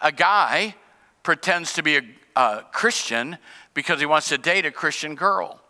a 0.02 0.12
guy 0.12 0.76
pretends 1.24 1.74
to 1.74 1.84
be 1.84 1.98
a, 1.98 2.02
a 2.36 2.66
Christian 2.72 3.38
because 3.74 4.00
he 4.00 4.06
wants 4.06 4.30
to 4.30 4.38
date 4.38 4.66
a 4.66 4.72
Christian 4.72 5.16
girl. 5.16 5.62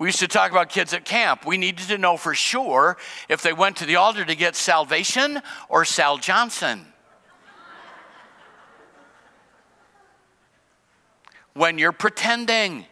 We 0.00 0.08
used 0.08 0.20
to 0.20 0.28
talk 0.28 0.50
about 0.50 0.70
kids 0.70 0.94
at 0.94 1.04
camp. 1.04 1.44
We 1.44 1.58
needed 1.58 1.88
to 1.88 1.98
know 1.98 2.16
for 2.16 2.34
sure 2.34 2.96
if 3.28 3.42
they 3.42 3.52
went 3.52 3.76
to 3.76 3.84
the 3.84 3.96
altar 3.96 4.24
to 4.24 4.34
get 4.34 4.56
salvation 4.56 5.42
or 5.68 5.84
Sal 5.84 6.16
Johnson. 6.16 6.89
When 11.54 11.78
you're 11.78 11.92
pretending. 11.92 12.86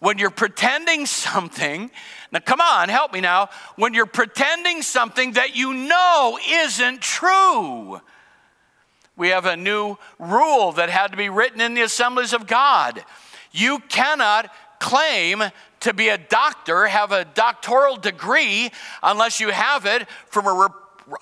When 0.00 0.18
you're 0.18 0.30
pretending 0.30 1.06
something, 1.06 1.90
now 2.30 2.38
come 2.38 2.60
on, 2.60 2.88
help 2.88 3.12
me 3.12 3.20
now. 3.20 3.48
When 3.74 3.94
you're 3.94 4.06
pretending 4.06 4.82
something 4.82 5.32
that 5.32 5.56
you 5.56 5.74
know 5.74 6.38
isn't 6.48 7.00
true, 7.00 8.00
we 9.16 9.30
have 9.30 9.46
a 9.46 9.56
new 9.56 9.96
rule 10.20 10.70
that 10.72 10.88
had 10.88 11.10
to 11.10 11.16
be 11.16 11.28
written 11.28 11.60
in 11.60 11.74
the 11.74 11.82
assemblies 11.82 12.32
of 12.32 12.46
God. 12.46 13.04
You 13.50 13.80
cannot 13.88 14.52
claim 14.78 15.42
to 15.80 15.92
be 15.92 16.08
a 16.08 16.18
doctor, 16.18 16.86
have 16.86 17.10
a 17.10 17.24
doctoral 17.24 17.96
degree, 17.96 18.70
unless 19.02 19.40
you 19.40 19.50
have 19.50 19.86
it 19.86 20.08
from 20.26 20.46
a, 20.46 20.70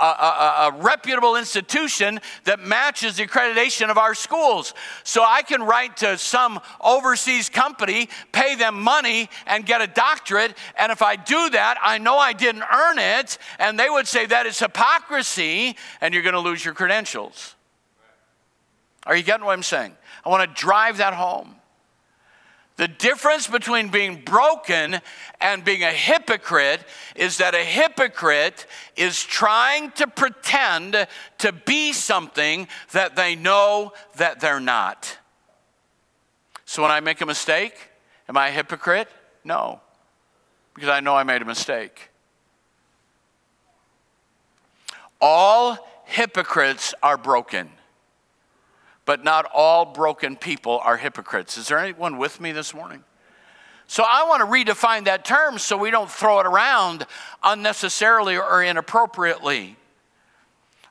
a, 0.00 0.04
a, 0.04 0.70
a, 0.72 0.76
reputable 0.80 1.36
institution 1.36 2.20
that 2.44 2.60
matches 2.60 3.16
the 3.16 3.26
accreditation 3.26 3.90
of 3.90 3.98
our 3.98 4.14
schools. 4.14 4.74
So 5.04 5.24
I 5.26 5.42
can 5.42 5.62
write 5.62 5.98
to 5.98 6.18
some 6.18 6.60
overseas 6.80 7.48
company, 7.48 8.08
pay 8.32 8.54
them 8.54 8.82
money, 8.82 9.28
and 9.46 9.64
get 9.64 9.80
a 9.80 9.86
doctorate. 9.86 10.56
And 10.78 10.90
if 10.90 11.02
I 11.02 11.16
do 11.16 11.50
that, 11.50 11.78
I 11.82 11.98
know 11.98 12.18
I 12.18 12.32
didn't 12.32 12.64
earn 12.72 12.98
it. 12.98 13.38
And 13.58 13.78
they 13.78 13.88
would 13.88 14.06
say 14.06 14.26
that 14.26 14.46
is 14.46 14.58
hypocrisy, 14.58 15.76
and 16.00 16.12
you're 16.12 16.22
going 16.22 16.34
to 16.34 16.40
lose 16.40 16.64
your 16.64 16.74
credentials. 16.74 17.54
Are 19.06 19.16
you 19.16 19.22
getting 19.22 19.46
what 19.46 19.52
I'm 19.52 19.62
saying? 19.62 19.96
I 20.24 20.28
want 20.28 20.48
to 20.48 20.60
drive 20.60 20.98
that 20.98 21.14
home. 21.14 21.54
The 22.76 22.88
difference 22.88 23.46
between 23.46 23.88
being 23.88 24.20
broken 24.20 25.00
and 25.40 25.64
being 25.64 25.82
a 25.82 25.90
hypocrite 25.90 26.84
is 27.14 27.38
that 27.38 27.54
a 27.54 27.64
hypocrite 27.64 28.66
is 28.96 29.22
trying 29.22 29.92
to 29.92 30.06
pretend 30.06 31.06
to 31.38 31.52
be 31.52 31.94
something 31.94 32.68
that 32.92 33.16
they 33.16 33.34
know 33.34 33.92
that 34.16 34.40
they're 34.40 34.60
not. 34.60 35.16
So 36.66 36.82
when 36.82 36.90
I 36.90 37.00
make 37.00 37.22
a 37.22 37.26
mistake, 37.26 37.90
am 38.28 38.36
I 38.36 38.48
a 38.48 38.52
hypocrite? 38.52 39.08
No, 39.42 39.80
because 40.74 40.90
I 40.90 41.00
know 41.00 41.14
I 41.14 41.22
made 41.22 41.40
a 41.40 41.46
mistake. 41.46 42.10
All 45.18 45.78
hypocrites 46.04 46.92
are 47.02 47.16
broken 47.16 47.70
but 49.06 49.24
not 49.24 49.48
all 49.54 49.86
broken 49.86 50.36
people 50.36 50.80
are 50.84 50.98
hypocrites. 50.98 51.56
Is 51.56 51.68
there 51.68 51.78
anyone 51.78 52.18
with 52.18 52.40
me 52.40 52.52
this 52.52 52.74
morning? 52.74 53.02
So 53.86 54.04
I 54.06 54.26
want 54.28 54.40
to 54.40 54.72
redefine 54.72 55.04
that 55.04 55.24
term 55.24 55.58
so 55.58 55.76
we 55.76 55.92
don't 55.92 56.10
throw 56.10 56.40
it 56.40 56.46
around 56.46 57.06
unnecessarily 57.42 58.36
or 58.36 58.62
inappropriately. 58.62 59.76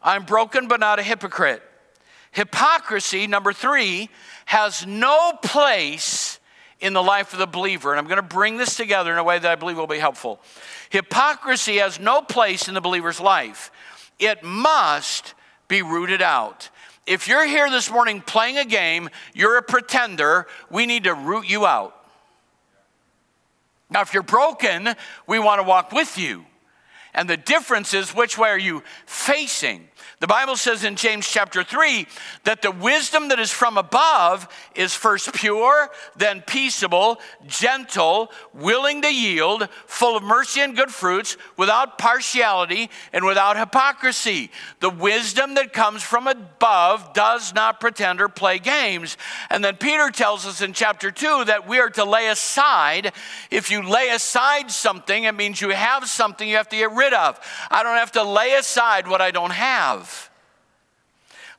I'm 0.02 0.24
broken 0.24 0.68
but 0.68 0.80
not 0.80 0.98
a 0.98 1.04
hypocrite. 1.04 1.62
Hypocrisy, 2.32 3.28
number 3.28 3.52
three, 3.52 4.10
has 4.46 4.88
no 4.88 5.34
place 5.44 6.40
in 6.80 6.94
the 6.94 7.04
life 7.04 7.34
of 7.34 7.40
the 7.40 7.48
believer. 7.48 7.92
And 7.92 8.00
I'm 8.00 8.08
going 8.08 8.18
to 8.18 8.22
bring 8.22 8.58
this 8.58 8.78
together 8.78 9.12
in 9.12 9.18
a 9.18 9.24
way 9.24 9.40
that 9.40 9.52
I 9.52 9.56
believe 9.56 9.78
will 9.78 9.88
be 9.88 10.00
helpful. 10.00 10.40
Hypocrisy 10.90 11.78
has 11.78 12.00
no 12.00 12.22
place 12.22 12.68
in 12.68 12.76
the 12.76 12.82
believer's 12.82 13.20
life, 13.20 13.72
it 14.20 14.42
must 14.42 15.34
be 15.68 15.82
rooted 15.82 16.22
out 16.22 16.70
if 17.06 17.28
you're 17.28 17.46
here 17.46 17.70
this 17.70 17.92
morning 17.92 18.22
playing 18.22 18.58
a 18.58 18.66
game, 18.66 19.10
you're 19.34 19.58
a 19.58 19.62
pretender, 19.62 20.48
we 20.70 20.86
need 20.86 21.04
to 21.04 21.14
root 21.14 21.48
you 21.48 21.66
out. 21.66 21.96
Now, 23.90 24.02
if 24.02 24.14
you're 24.14 24.24
broken, 24.24 24.96
we 25.28 25.38
want 25.38 25.60
to 25.60 25.64
walk 25.64 25.92
with 25.92 26.18
you. 26.18 26.46
And 27.14 27.30
the 27.30 27.38
difference 27.38 27.94
is 27.94 28.14
which 28.14 28.38
way 28.38 28.50
are 28.50 28.58
you 28.58 28.84
facing? 29.06 29.88
The 30.22 30.28
Bible 30.28 30.56
says 30.56 30.86
in 30.86 30.96
James 30.96 31.28
chapter 31.28 31.62
3 31.62 32.08
that 32.46 32.62
the 32.62 32.72
wisdom 32.72 33.28
that 33.28 33.40
is 33.40 33.52
from 33.52 33.78
above 33.78 34.48
is 34.74 34.94
first 34.94 35.34
pure, 35.34 35.90
then 36.16 36.42
peaceable, 36.42 37.20
gentle, 37.48 38.32
willing 38.54 39.02
to 39.02 39.14
yield, 39.14 39.68
full 39.86 40.16
of 40.16 40.24
mercy 40.24 40.62
and 40.62 40.76
good 40.76 40.90
fruits, 40.90 41.36
without 41.58 41.98
partiality 41.98 42.90
and 43.12 43.26
without 43.26 43.58
hypocrisy. 43.58 44.52
The 44.80 44.90
wisdom 44.90 45.56
that 45.56 45.74
comes 45.74 46.02
from 46.02 46.28
above 46.28 47.14
does 47.14 47.54
not 47.54 47.82
pretend 47.82 48.22
or 48.22 48.30
play 48.30 48.58
games. 48.58 49.18
And 49.50 49.64
then 49.66 49.76
Peter 49.76 50.10
tells 50.12 50.46
us 50.46 50.62
in 50.62 50.72
chapter 50.72 51.12
2 51.12 51.46
that 51.46 51.68
we 51.68 51.80
are 51.80 51.90
to 51.90 52.06
lay 52.06 52.30
aside. 52.30 53.12
If 53.52 53.70
you 53.70 53.82
lay 53.82 54.10
aside 54.10 54.72
something, 54.72 55.26
it 55.26 55.36
means 55.36 55.60
you 55.60 55.70
have 55.70 56.08
something 56.08 56.48
you 56.48 56.56
have 56.56 56.70
to 56.70 56.78
get 56.78 56.94
rid 56.94 57.14
of. 57.14 57.38
I 57.70 57.84
don't 57.84 57.98
have 57.98 58.14
to 58.14 58.24
lay 58.24 58.54
aside 58.54 59.10
what 59.10 59.22
I 59.22 59.32
don't 59.32 59.52
have. 59.52 60.05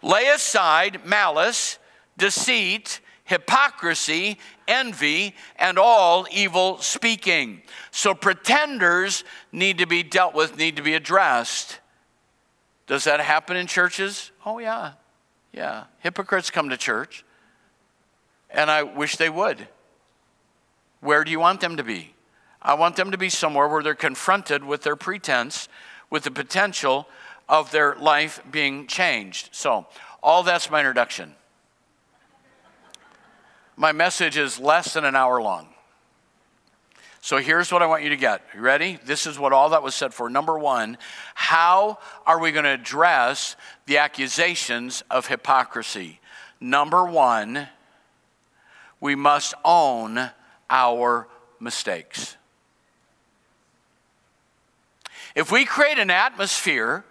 Lay 0.06 0.28
aside 0.28 1.04
malice, 1.04 1.80
deceit, 2.16 3.00
hypocrisy, 3.24 4.38
envy, 4.68 5.34
and 5.56 5.80
all 5.80 6.28
evil 6.30 6.78
speaking. 6.78 7.60
So 7.90 8.14
pretenders 8.14 9.24
need 9.50 9.78
to 9.78 9.86
be 9.86 10.04
dealt 10.04 10.32
with, 10.32 10.56
need 10.56 10.76
to 10.76 10.82
be 10.82 10.94
addressed. 10.94 11.80
Does 12.86 13.02
that 13.02 13.18
happen 13.18 13.56
in 13.56 13.66
churches? 13.66 14.30
Oh, 14.44 14.60
yeah. 14.60 14.92
Yeah. 15.52 15.86
Hypocrites 15.98 16.52
come 16.52 16.68
to 16.68 16.76
church, 16.76 17.24
and 18.48 18.70
I 18.70 18.84
wish 18.84 19.16
they 19.16 19.28
would. 19.28 19.66
Where 21.00 21.24
do 21.24 21.32
you 21.32 21.40
want 21.40 21.60
them 21.60 21.76
to 21.78 21.82
be? 21.82 22.14
I 22.62 22.74
want 22.74 22.94
them 22.94 23.10
to 23.10 23.18
be 23.18 23.28
somewhere 23.28 23.66
where 23.66 23.82
they're 23.82 23.96
confronted 23.96 24.62
with 24.62 24.82
their 24.82 24.94
pretense, 24.94 25.68
with 26.10 26.22
the 26.22 26.30
potential 26.30 27.08
of 27.48 27.70
their 27.70 27.94
life 27.96 28.42
being 28.50 28.86
changed. 28.86 29.50
So, 29.52 29.86
all 30.22 30.42
that's 30.42 30.70
my 30.70 30.80
introduction. 30.80 31.34
My 33.76 33.92
message 33.92 34.36
is 34.36 34.58
less 34.58 34.94
than 34.94 35.04
an 35.04 35.14
hour 35.14 35.40
long. 35.40 35.68
So 37.26 37.38
here's 37.38 37.72
what 37.72 37.82
I 37.82 37.86
want 37.86 38.04
you 38.04 38.10
to 38.10 38.16
get. 38.16 38.40
You 38.54 38.60
ready? 38.60 39.00
This 39.04 39.26
is 39.26 39.36
what 39.36 39.52
all 39.52 39.70
that 39.70 39.82
was 39.82 39.96
said 39.96 40.14
for. 40.14 40.30
Number 40.30 40.56
one, 40.56 40.96
how 41.34 41.98
are 42.24 42.38
we 42.38 42.52
going 42.52 42.64
to 42.66 42.70
address 42.70 43.56
the 43.86 43.98
accusations 43.98 45.02
of 45.10 45.26
hypocrisy? 45.26 46.20
Number 46.60 47.04
one, 47.04 47.66
we 49.00 49.16
must 49.16 49.54
own 49.64 50.30
our 50.70 51.26
mistakes. 51.58 52.36
If 55.34 55.50
we 55.50 55.64
create 55.64 55.98
an 55.98 56.10
atmosphere 56.10 57.04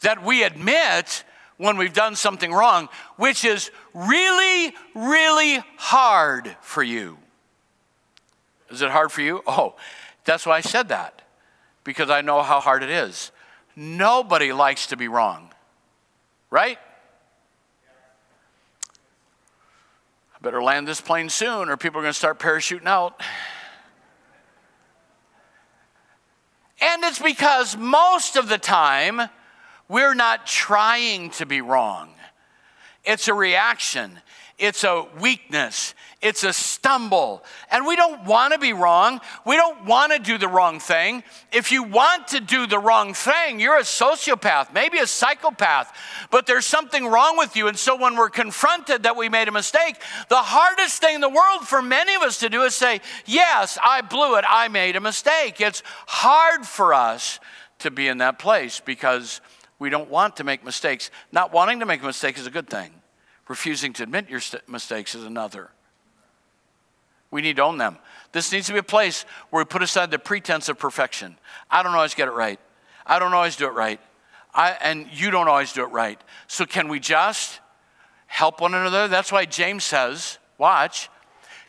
that 0.00 0.22
we 0.22 0.42
admit 0.42 1.24
when 1.56 1.76
we've 1.78 1.92
done 1.92 2.16
something 2.16 2.52
wrong, 2.52 2.88
which 3.16 3.44
is 3.44 3.70
really, 3.94 4.74
really 4.94 5.62
hard 5.78 6.54
for 6.60 6.82
you. 6.82 7.18
Is 8.70 8.82
it 8.82 8.90
hard 8.90 9.10
for 9.10 9.22
you? 9.22 9.42
Oh, 9.46 9.74
that's 10.24 10.44
why 10.44 10.56
I 10.56 10.60
said 10.60 10.88
that, 10.88 11.22
because 11.84 12.10
I 12.10 12.20
know 12.20 12.42
how 12.42 12.60
hard 12.60 12.82
it 12.82 12.90
is. 12.90 13.30
Nobody 13.74 14.52
likes 14.52 14.88
to 14.88 14.96
be 14.96 15.08
wrong, 15.08 15.50
right? 16.50 16.78
I 20.34 20.38
better 20.42 20.62
land 20.62 20.86
this 20.86 21.00
plane 21.00 21.30
soon, 21.30 21.68
or 21.70 21.76
people 21.76 22.00
are 22.00 22.02
going 22.02 22.12
to 22.12 22.18
start 22.18 22.38
parachuting 22.38 22.86
out. 22.86 23.20
And 26.80 27.02
it's 27.04 27.18
because 27.18 27.76
most 27.76 28.36
of 28.36 28.48
the 28.48 28.58
time, 28.58 29.30
we're 29.88 30.14
not 30.14 30.46
trying 30.46 31.30
to 31.30 31.46
be 31.46 31.60
wrong. 31.60 32.10
It's 33.04 33.28
a 33.28 33.34
reaction, 33.34 34.18
it's 34.58 34.82
a 34.82 35.06
weakness, 35.20 35.94
it's 36.20 36.42
a 36.42 36.52
stumble. 36.52 37.44
And 37.70 37.86
we 37.86 37.94
don't 37.94 38.24
want 38.24 38.52
to 38.52 38.58
be 38.58 38.72
wrong. 38.72 39.20
We 39.44 39.54
don't 39.54 39.84
want 39.84 40.12
to 40.12 40.18
do 40.18 40.38
the 40.38 40.48
wrong 40.48 40.80
thing. 40.80 41.22
If 41.52 41.70
you 41.70 41.84
want 41.84 42.28
to 42.28 42.40
do 42.40 42.66
the 42.66 42.78
wrong 42.78 43.14
thing, 43.14 43.60
you're 43.60 43.76
a 43.76 43.82
sociopath, 43.82 44.72
maybe 44.72 44.98
a 44.98 45.06
psychopath, 45.06 45.96
but 46.32 46.46
there's 46.46 46.66
something 46.66 47.06
wrong 47.06 47.36
with 47.38 47.54
you. 47.54 47.68
And 47.68 47.78
so 47.78 47.94
when 47.96 48.16
we're 48.16 48.30
confronted 48.30 49.04
that 49.04 49.16
we 49.16 49.28
made 49.28 49.46
a 49.46 49.52
mistake, 49.52 49.96
the 50.28 50.36
hardest 50.36 51.00
thing 51.00 51.14
in 51.14 51.20
the 51.20 51.28
world 51.28 51.62
for 51.62 51.80
many 51.80 52.14
of 52.14 52.22
us 52.22 52.40
to 52.40 52.48
do 52.48 52.62
is 52.62 52.74
say, 52.74 53.00
Yes, 53.24 53.78
I 53.84 54.00
blew 54.00 54.36
it. 54.36 54.44
I 54.48 54.66
made 54.66 54.96
a 54.96 55.00
mistake. 55.00 55.60
It's 55.60 55.82
hard 56.08 56.66
for 56.66 56.92
us 56.92 57.38
to 57.80 57.90
be 57.90 58.08
in 58.08 58.18
that 58.18 58.38
place 58.38 58.80
because 58.80 59.40
we 59.78 59.90
don't 59.90 60.10
want 60.10 60.36
to 60.36 60.44
make 60.44 60.64
mistakes. 60.64 61.10
Not 61.32 61.52
wanting 61.52 61.80
to 61.80 61.86
make 61.86 62.02
a 62.02 62.06
mistake 62.06 62.38
is 62.38 62.46
a 62.46 62.50
good 62.50 62.68
thing, 62.68 62.90
refusing 63.48 63.92
to 63.94 64.02
admit 64.02 64.28
your 64.28 64.40
st- 64.40 64.68
mistakes 64.68 65.14
is 65.14 65.24
another. 65.24 65.70
We 67.30 67.42
need 67.42 67.56
to 67.56 67.62
own 67.62 67.78
them. 67.78 67.98
This 68.32 68.52
needs 68.52 68.66
to 68.68 68.72
be 68.72 68.78
a 68.78 68.84
place 68.84 69.24
where 69.50 69.60
we 69.60 69.66
put 69.66 69.82
aside 69.82 70.10
the 70.10 70.18
pretense 70.18 70.68
of 70.68 70.78
perfection. 70.78 71.36
I 71.70 71.82
don't 71.82 71.94
always 71.94 72.14
get 72.14 72.28
it 72.28 72.32
right. 72.32 72.60
I 73.04 73.18
don't 73.18 73.34
always 73.34 73.56
do 73.56 73.66
it 73.66 73.72
right. 73.72 74.00
I, 74.54 74.70
and 74.80 75.08
you 75.12 75.30
don't 75.30 75.48
always 75.48 75.72
do 75.72 75.82
it 75.82 75.90
right. 75.90 76.20
So, 76.46 76.64
can 76.64 76.88
we 76.88 76.98
just 76.98 77.60
help 78.26 78.60
one 78.60 78.74
another? 78.74 79.06
That's 79.06 79.30
why 79.30 79.44
James 79.44 79.84
says, 79.84 80.38
watch, 80.56 81.10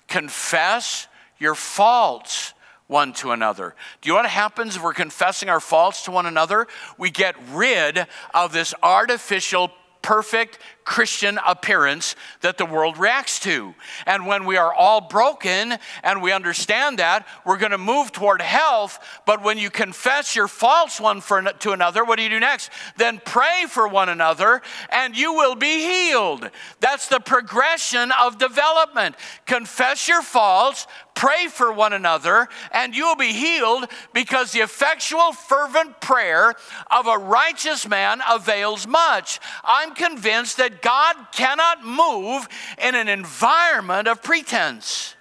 confess 0.08 1.08
your 1.38 1.54
faults 1.54 2.54
one 2.88 3.14
to 3.14 3.32
another. 3.32 3.76
Do 4.02 4.08
you 4.08 4.14
know 4.14 4.22
what 4.22 4.30
happens 4.30 4.76
if 4.76 4.84
we're 4.84 4.94
confessing 4.94 5.50
our 5.50 5.60
faults 5.60 6.04
to 6.04 6.12
one 6.12 6.26
another? 6.26 6.68
We 6.98 7.12
get 7.12 7.36
rid 7.52 8.08
of 8.34 8.54
this 8.54 8.74
artificial 8.82 9.72
perfect 10.02 10.60
Christian 10.88 11.38
appearance 11.46 12.16
that 12.40 12.58
the 12.58 12.66
world 12.66 12.98
reacts 12.98 13.40
to. 13.42 13.76
And 14.06 14.26
when 14.26 14.46
we 14.46 14.56
are 14.56 14.74
all 14.74 15.02
broken 15.02 15.78
and 16.02 16.22
we 16.22 16.32
understand 16.32 17.00
that, 17.00 17.28
we're 17.46 17.58
going 17.58 17.74
to 17.74 17.78
move 17.78 18.14
toward 18.14 18.42
health. 18.42 18.98
But 19.26 19.44
when 19.44 19.58
you 19.58 19.70
confess 19.70 20.34
your 20.34 20.48
faults 20.48 21.02
one 21.02 21.20
for, 21.20 21.42
to 21.42 21.72
another, 21.74 22.06
what 22.06 22.16
do 22.16 22.24
you 22.24 22.30
do 22.30 22.40
next? 22.40 22.72
Then 22.96 23.20
pray 23.26 23.66
for 23.68 23.86
one 23.86 24.08
another 24.08 24.62
and 24.90 25.18
you 25.18 25.34
will 25.34 25.56
be 25.56 25.82
healed. 25.82 26.50
That's 26.80 27.10
the 27.10 27.20
progression 27.20 28.14
of 28.14 28.38
development. 28.38 29.18
Confess 29.46 30.08
your 30.08 30.22
faults, 30.22 30.88
pray 31.16 31.48
for 31.48 31.74
one 31.74 31.94
another, 31.94 32.48
and 32.72 32.96
you 32.96 33.04
will 33.06 33.16
be 33.16 33.34
healed 33.34 33.88
because 34.14 34.52
the 34.52 34.60
effectual, 34.60 35.34
fervent 35.34 36.00
prayer 36.00 36.54
of 36.92 37.08
a 37.08 37.18
righteous 37.18 37.88
man 37.88 38.22
avails 38.30 38.88
much. 38.88 39.40
I'm 39.64 39.94
convinced 39.96 40.58
that 40.58 40.77
God 40.82 41.16
cannot 41.32 41.86
move 41.86 42.48
in 42.82 42.96
an 42.96 43.08
environment 43.08 44.08
of 44.08 44.24
pretense, 44.24 45.16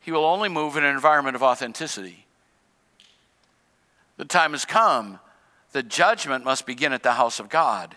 He 0.00 0.12
will 0.12 0.24
only 0.24 0.48
move 0.48 0.76
in 0.76 0.84
an 0.84 0.94
environment 0.94 1.36
of 1.36 1.42
authenticity. 1.42 2.26
The 4.16 4.24
time 4.24 4.52
has 4.52 4.64
come. 4.64 5.18
The 5.72 5.82
judgment 5.82 6.44
must 6.44 6.66
begin 6.66 6.92
at 6.92 7.02
the 7.02 7.12
house 7.12 7.40
of 7.40 7.48
God. 7.48 7.96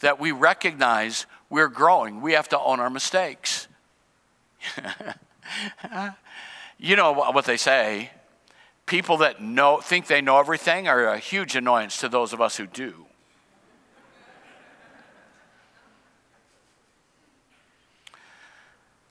That 0.00 0.18
we 0.18 0.32
recognize 0.32 1.26
we're 1.48 1.68
growing. 1.68 2.20
We 2.20 2.32
have 2.32 2.48
to 2.48 2.58
own 2.58 2.80
our 2.80 2.90
mistakes. 2.90 3.68
you 6.78 6.96
know 6.96 7.12
what 7.12 7.44
they 7.44 7.56
say 7.56 8.10
people 8.86 9.16
that 9.18 9.42
know 9.42 9.78
think 9.80 10.06
they 10.06 10.20
know 10.20 10.38
everything 10.38 10.88
are 10.88 11.08
a 11.08 11.18
huge 11.18 11.56
annoyance 11.56 11.98
to 12.00 12.08
those 12.08 12.32
of 12.32 12.40
us 12.40 12.56
who 12.56 12.66
do 12.66 13.06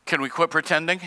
Can 0.05 0.21
we 0.21 0.29
quit 0.29 0.51
pretending? 0.51 1.01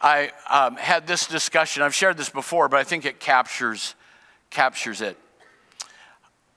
I 0.00 0.32
um, 0.50 0.76
had 0.76 1.06
this 1.06 1.28
discussion. 1.28 1.84
I've 1.84 1.94
shared 1.94 2.16
this 2.16 2.30
before, 2.30 2.68
but 2.68 2.80
I 2.80 2.84
think 2.84 3.04
it 3.04 3.20
captures 3.20 3.94
captures 4.50 5.00
it. 5.02 5.16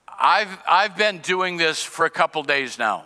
I've 0.08 0.58
I've 0.68 0.96
been 0.96 1.18
doing 1.18 1.56
this 1.56 1.80
for 1.80 2.04
a 2.04 2.10
couple 2.10 2.42
days 2.42 2.80
now, 2.80 3.04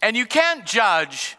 and 0.00 0.16
you 0.16 0.24
can't 0.24 0.64
judge 0.64 1.36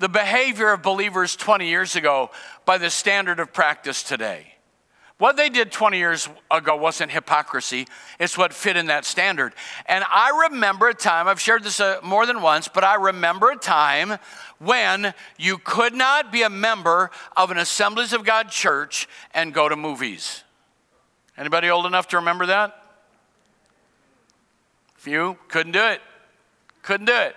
the 0.00 0.08
behavior 0.08 0.72
of 0.72 0.82
believers 0.82 1.36
20 1.36 1.68
years 1.68 1.94
ago 1.94 2.30
by 2.64 2.78
the 2.78 2.88
standard 2.88 3.38
of 3.38 3.52
practice 3.52 4.02
today. 4.02 4.53
What 5.24 5.38
they 5.38 5.48
did 5.48 5.72
20 5.72 5.96
years 5.96 6.28
ago 6.50 6.76
wasn't 6.76 7.10
hypocrisy, 7.10 7.86
it's 8.20 8.36
what 8.36 8.52
fit 8.52 8.76
in 8.76 8.88
that 8.88 9.06
standard. 9.06 9.54
And 9.86 10.04
I 10.06 10.48
remember 10.50 10.88
a 10.88 10.92
time, 10.92 11.28
I've 11.28 11.40
shared 11.40 11.62
this 11.62 11.80
uh, 11.80 11.98
more 12.02 12.26
than 12.26 12.42
once, 12.42 12.68
but 12.68 12.84
I 12.84 12.96
remember 12.96 13.50
a 13.50 13.56
time 13.56 14.18
when 14.58 15.14
you 15.38 15.56
could 15.56 15.94
not 15.94 16.30
be 16.30 16.42
a 16.42 16.50
member 16.50 17.10
of 17.38 17.50
an 17.50 17.56
Assemblies 17.56 18.12
of 18.12 18.22
God 18.22 18.50
church 18.50 19.08
and 19.32 19.54
go 19.54 19.66
to 19.66 19.76
movies. 19.76 20.44
Anybody 21.38 21.70
old 21.70 21.86
enough 21.86 22.08
to 22.08 22.18
remember 22.18 22.44
that? 22.44 22.78
Few 24.96 25.38
couldn't 25.48 25.72
do 25.72 25.86
it. 25.86 26.02
Couldn't 26.82 27.06
do 27.06 27.16
it. 27.16 27.34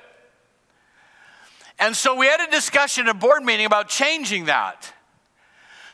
And 1.80 1.96
so 1.96 2.18
we 2.18 2.26
had 2.26 2.46
a 2.46 2.52
discussion 2.52 3.08
at 3.08 3.16
a 3.16 3.18
board 3.18 3.44
meeting 3.44 3.66
about 3.66 3.88
changing 3.88 4.48
that. 4.48 4.92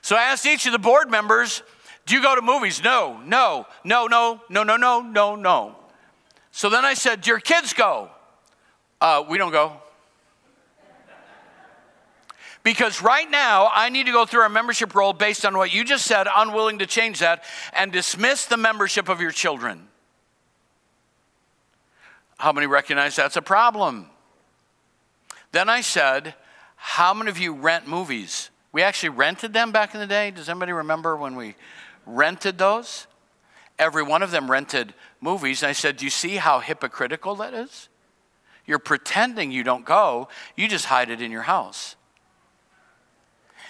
So 0.02 0.16
I 0.16 0.24
asked 0.24 0.48
each 0.48 0.66
of 0.66 0.72
the 0.72 0.80
board 0.80 1.12
members, 1.12 1.62
do 2.06 2.16
you 2.16 2.22
go 2.22 2.36
to 2.36 2.42
movies? 2.42 2.84
No, 2.84 3.20
no, 3.26 3.66
no, 3.84 4.08
no, 4.08 4.42
no, 4.50 4.64
no, 4.64 4.78
no, 4.78 5.02
no, 5.02 5.36
no. 5.36 5.76
So 6.52 6.70
then 6.70 6.86
I 6.86 6.94
said, 6.94 7.22
Do 7.22 7.32
your 7.32 7.40
kids 7.40 7.74
go? 7.74 8.10
Uh, 9.00 9.24
we 9.28 9.38
don't 9.38 9.52
go. 9.52 9.74
Because 12.64 13.02
right 13.02 13.30
now, 13.30 13.70
I 13.74 13.90
need 13.90 14.06
to 14.06 14.14
go 14.14 14.26
through 14.26 14.42
our 14.42 14.50
membership 14.50 14.96
roll 14.96 15.12
based 15.12 15.46
on 15.46 15.58
what 15.58 15.74
you 15.74 15.84
just 15.84 16.06
said, 16.06 16.28
unwilling 16.34 16.80
to 16.80 16.86
change 16.86 17.20
that, 17.20 17.44
and 17.74 17.92
dismiss 17.92 18.46
the 18.46 18.56
membership 18.56 19.10
of 19.10 19.20
your 19.20 19.32
children. 19.32 19.90
How 22.38 22.54
many 22.54 22.68
recognize 22.68 23.16
that's 23.16 23.36
a 23.36 23.42
problem? 23.42 24.08
Then 25.52 25.70
I 25.70 25.82
said, 25.82 26.36
How 26.76 27.14
many 27.14 27.30
of 27.30 27.38
you 27.38 27.54
rent 27.54 27.88
movies? 27.88 28.50
We 28.72 28.82
actually 28.82 29.10
rented 29.10 29.54
them 29.54 29.72
back 29.72 29.94
in 29.94 30.00
the 30.00 30.08
day. 30.08 30.32
Does 30.32 30.50
anybody 30.50 30.72
remember 30.72 31.16
when 31.16 31.36
we 31.36 31.56
rented 32.06 32.58
those. 32.58 33.08
Every 33.80 34.04
one 34.04 34.22
of 34.22 34.32
them 34.32 34.50
rented 34.50 34.94
movies. 35.20 35.64
And 35.64 35.70
I 35.70 35.74
said, 35.74 35.98
Do 35.98 36.06
you 36.06 36.12
see 36.12 36.36
how 36.36 36.60
hypocritical 36.60 37.36
that 37.36 37.54
is? 37.54 37.90
You're 38.66 38.80
pretending 38.80 39.52
you 39.52 39.64
don't 39.64 39.86
go, 39.86 40.30
you 40.56 40.68
just 40.68 40.86
hide 40.86 41.10
it 41.10 41.22
in 41.22 41.32
your 41.32 41.42
house. 41.42 41.96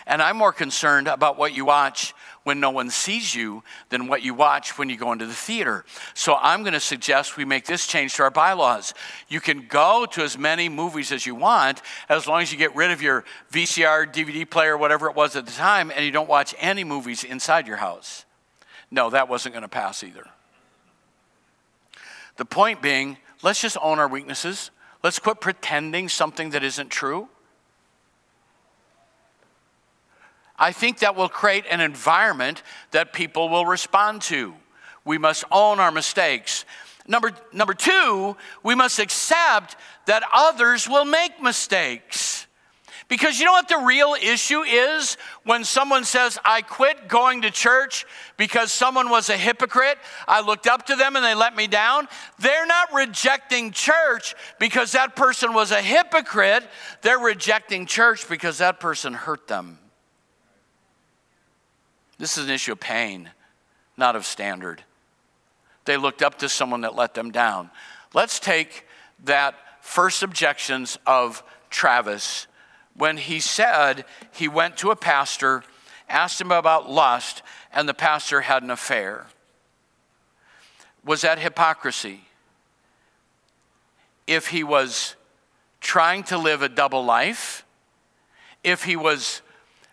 And 0.06 0.22
I'm 0.22 0.38
more 0.38 0.52
concerned 0.52 1.08
about 1.08 1.38
what 1.38 1.56
you 1.56 1.65
watch 1.65 2.13
when 2.43 2.60
no 2.60 2.69
one 2.69 2.89
sees 2.89 3.34
you 3.34 3.63
than 3.89 4.08
what 4.08 4.21
you 4.21 4.34
watch 4.34 4.77
when 4.77 4.89
you 4.89 4.97
go 4.97 5.12
into 5.12 5.25
the 5.25 5.34
theater. 5.34 5.86
So 6.13 6.36
I'm 6.36 6.62
going 6.62 6.73
to 6.73 6.79
suggest 6.79 7.38
we 7.38 7.45
make 7.45 7.65
this 7.65 7.88
change 7.88 8.15
to 8.15 8.23
our 8.23 8.32
bylaws. 8.32 8.93
You 9.29 9.39
can 9.39 9.67
go 9.67 10.06
to 10.12 10.21
as 10.21 10.38
many 10.38 10.69
movies 10.69 11.12
as 11.12 11.25
you 11.25 11.36
want 11.36 11.82
as 12.10 12.27
long 12.27 12.41
as 12.41 12.51
you 12.51 12.58
get 12.58 12.75
rid 12.75 12.91
of 12.91 13.01
your 13.01 13.23
VCR, 13.51 14.13
DVD 14.13 14.49
player, 14.49 14.77
whatever 14.77 15.10
it 15.10 15.15
was 15.15 15.36
at 15.36 15.45
the 15.45 15.51
time, 15.51 15.91
and 15.91 16.06
you 16.06 16.12
don't 16.12 16.29
watch 16.29 16.53
any 16.60 16.84
movies 16.84 17.23
inside 17.23 17.67
your 17.67 17.77
house. 17.77 18.25
No, 18.91 19.10
that 19.10 19.29
wasn't 19.29 19.53
going 19.53 19.63
to 19.63 19.69
pass 19.69 20.03
either. 20.03 20.25
The 22.38 22.45
point 22.45 22.82
being, 22.82 23.17
let's 23.41 23.62
just 23.62 23.77
own 23.82 23.99
our 23.99 24.08
weaknesses. 24.08 24.71
Let's 25.03 25.19
quit 25.19 25.39
pretending 25.39 26.10
something 26.10 26.51
that 26.51 26.63
isn't 26.63 26.89
true. 26.89 27.29
I 30.63 30.71
think 30.71 30.99
that 30.99 31.17
will 31.17 31.28
create 31.28 31.65
an 31.69 31.82
environment 31.82 32.63
that 32.91 33.12
people 33.12 33.49
will 33.49 33.65
respond 33.65 34.21
to. 34.23 34.54
We 35.04 35.17
must 35.17 35.43
own 35.52 35.82
our 35.82 35.91
mistakes. 35.91 36.63
Number, 37.06 37.34
number 37.52 37.73
two, 37.73 38.38
we 38.63 38.73
must 38.73 38.97
accept 38.97 39.76
that 40.06 40.23
others 40.34 40.88
will 40.88 41.04
make 41.04 41.41
mistakes. 41.41 42.47
Because 43.10 43.39
you 43.39 43.45
know 43.45 43.52
what 43.52 43.67
the 43.67 43.80
real 43.80 44.15
issue 44.21 44.62
is 44.62 45.17
when 45.43 45.65
someone 45.65 46.06
says, 46.06 46.39
I 46.45 46.62
quit 46.62 47.10
going 47.10 47.41
to 47.41 47.52
church 47.52 48.06
because 48.38 48.71
someone 48.71 49.10
was 49.10 49.30
a 49.30 49.36
hypocrite, 49.36 49.97
I 50.30 50.39
looked 50.39 50.67
up 50.67 50.86
to 50.86 50.95
them 50.95 51.17
and 51.17 51.26
they 51.26 51.36
let 51.36 51.58
me 51.58 51.67
down? 51.67 52.08
They're 52.39 52.65
not 52.65 52.93
rejecting 52.93 53.71
church 53.71 54.34
because 54.62 54.93
that 54.93 55.17
person 55.17 55.54
was 55.54 55.71
a 55.71 55.82
hypocrite. 55.82 56.63
They're 57.02 57.19
rejecting 57.19 57.86
church 57.86 58.30
because 58.30 58.60
that 58.60 58.80
person 58.80 59.13
hurt 59.13 59.49
them. 59.49 59.80
This 62.17 62.38
is 62.38 62.45
an 62.45 62.52
issue 62.52 62.71
of 62.73 62.80
pain, 62.80 63.30
not 63.97 64.15
of 64.15 64.26
standard. 64.26 64.84
They 65.86 65.97
looked 65.97 66.21
up 66.21 66.39
to 66.39 66.49
someone 66.49 66.82
that 66.82 66.95
let 66.95 67.13
them 67.13 67.32
down. 67.32 67.69
Let's 68.13 68.39
take 68.39 68.86
that 69.26 69.56
first 69.82 70.23
objections 70.23 70.97
of 71.06 71.43
Travis 71.69 72.47
when 72.95 73.17
he 73.17 73.39
said 73.39 74.06
he 74.32 74.47
went 74.47 74.78
to 74.78 74.91
a 74.91 74.95
pastor, 74.95 75.63
asked 76.08 76.39
him 76.39 76.52
about 76.52 76.89
lust, 76.89 77.41
and 77.71 77.89
the 77.89 77.93
pastor 77.93 78.41
had 78.41 78.63
an 78.63 78.69
affair. 78.69 79.28
Was 81.04 81.21
that 81.21 81.39
hypocrisy? 81.39 82.21
If 84.28 84.47
he 84.47 84.63
was 84.63 85.15
trying 85.82 86.23
to 86.26 86.38
live 86.38 86.62
a 86.62 86.69
double 86.69 87.04
life, 87.04 87.65
if 88.63 88.84
he 88.84 88.95
was 88.95 89.41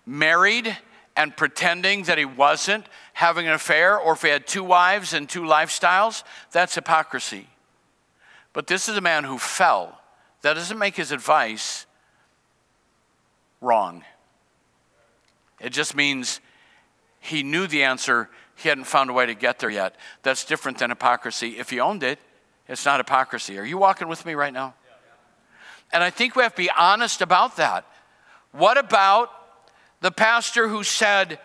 married 0.06 0.76
and 1.16 1.36
pretending 1.36 2.04
that 2.04 2.18
he 2.18 2.24
wasn't 2.24 2.86
having 3.12 3.46
an 3.46 3.52
affair, 3.52 3.98
or 3.98 4.14
if 4.14 4.22
he 4.22 4.28
had 4.28 4.46
two 4.46 4.64
wives 4.64 5.12
and 5.12 5.28
two 5.28 5.42
lifestyles, 5.42 6.22
that's 6.52 6.74
hypocrisy. 6.74 7.46
But 8.52 8.66
this 8.66 8.88
is 8.88 8.96
a 8.96 9.00
man 9.00 9.24
who 9.24 9.38
fell. 9.38 10.00
That 10.42 10.54
doesn't 10.54 10.78
make 10.78 10.96
his 10.96 11.12
advice 11.12 11.86
wrong. 13.60 14.04
It 15.60 15.70
just 15.70 15.94
means 15.94 16.40
he 17.20 17.42
knew 17.42 17.66
the 17.66 17.82
answer, 17.82 18.30
he 18.56 18.68
hadn't 18.68 18.84
found 18.84 19.10
a 19.10 19.12
way 19.12 19.26
to 19.26 19.34
get 19.34 19.58
there 19.58 19.70
yet. 19.70 19.96
That's 20.22 20.44
different 20.44 20.78
than 20.78 20.90
hypocrisy. 20.90 21.58
If 21.58 21.70
he 21.70 21.80
owned 21.80 22.02
it, 22.02 22.18
it's 22.66 22.84
not 22.84 23.00
hypocrisy. 23.00 23.58
Are 23.58 23.64
you 23.64 23.78
walking 23.78 24.08
with 24.08 24.24
me 24.24 24.34
right 24.34 24.52
now? 24.52 24.74
And 25.92 26.02
I 26.02 26.10
think 26.10 26.36
we 26.36 26.42
have 26.42 26.54
to 26.54 26.62
be 26.62 26.70
honest 26.70 27.20
about 27.20 27.56
that. 27.56 27.84
What 28.52 28.78
about 28.78 29.30
the 30.00 30.10
pastor 30.10 30.68
who 30.68 30.82
said, 30.82 31.38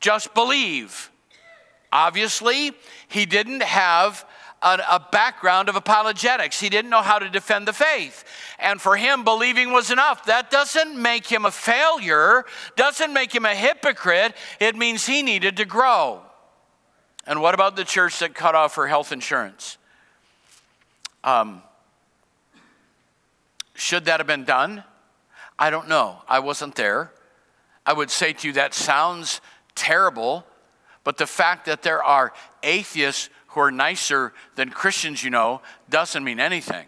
just 0.00 0.34
believe? 0.34 1.10
Obviously, 1.92 2.72
he 3.08 3.26
didn't 3.26 3.62
have 3.62 4.24
a, 4.62 4.80
a, 4.90 5.06
background 5.10 5.68
of 5.68 5.76
apologetics. 5.76 6.60
He 6.60 6.68
didn't 6.68 6.90
know 6.90 7.02
how 7.02 7.18
to 7.18 7.28
defend 7.28 7.66
the 7.66 7.72
faith. 7.72 8.24
And 8.58 8.80
for 8.80 8.96
him, 8.96 9.24
believing 9.24 9.72
was 9.72 9.90
enough. 9.90 10.26
That 10.26 10.50
doesn't 10.50 11.00
make 11.00 11.26
him 11.26 11.44
a 11.44 11.50
failure, 11.50 12.44
doesn't 12.76 13.12
make 13.12 13.34
him 13.34 13.44
a 13.44 13.54
hypocrite. 13.54 14.34
It 14.60 14.76
means 14.76 15.06
he 15.06 15.22
needed 15.22 15.56
to 15.56 15.64
grow. 15.64 16.22
And 17.26 17.40
what 17.40 17.54
about 17.54 17.76
the 17.76 17.84
church 17.84 18.18
that 18.20 18.34
cut 18.34 18.54
off 18.54 18.74
her 18.76 18.86
health 18.86 19.12
insurance? 19.12 19.78
Um, 21.24 21.62
should 23.74 24.06
that 24.06 24.20
have 24.20 24.26
been 24.26 24.44
done? 24.44 24.84
I 25.58 25.70
don't 25.70 25.88
know. 25.88 26.22
I 26.28 26.38
wasn't 26.40 26.74
there. 26.74 27.12
I 27.90 27.92
would 27.92 28.12
say 28.12 28.32
to 28.32 28.46
you 28.46 28.52
that 28.52 28.72
sounds 28.72 29.40
terrible, 29.74 30.46
but 31.02 31.18
the 31.18 31.26
fact 31.26 31.66
that 31.66 31.82
there 31.82 32.00
are 32.00 32.32
atheists 32.62 33.28
who 33.48 33.58
are 33.58 33.72
nicer 33.72 34.32
than 34.54 34.70
Christians 34.70 35.24
you 35.24 35.30
know 35.30 35.60
doesn't 35.88 36.22
mean 36.22 36.38
anything. 36.38 36.86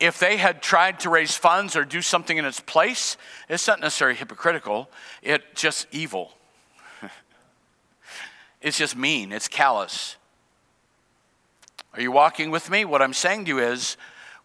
If 0.00 0.18
they 0.18 0.38
had 0.38 0.60
tried 0.60 0.98
to 1.00 1.08
raise 1.08 1.36
funds 1.36 1.76
or 1.76 1.84
do 1.84 2.02
something 2.02 2.36
in 2.36 2.44
its 2.44 2.58
place, 2.58 3.16
it's 3.48 3.68
not 3.68 3.78
necessarily 3.78 4.16
hypocritical, 4.16 4.90
it's 5.22 5.44
just 5.54 5.86
evil. 5.92 6.32
it's 8.60 8.76
just 8.76 8.96
mean, 8.96 9.30
it's 9.30 9.46
callous. 9.46 10.16
Are 11.94 12.00
you 12.00 12.10
walking 12.10 12.50
with 12.50 12.70
me? 12.70 12.84
What 12.84 13.02
I'm 13.02 13.14
saying 13.14 13.44
to 13.44 13.50
you 13.50 13.58
is 13.60 13.96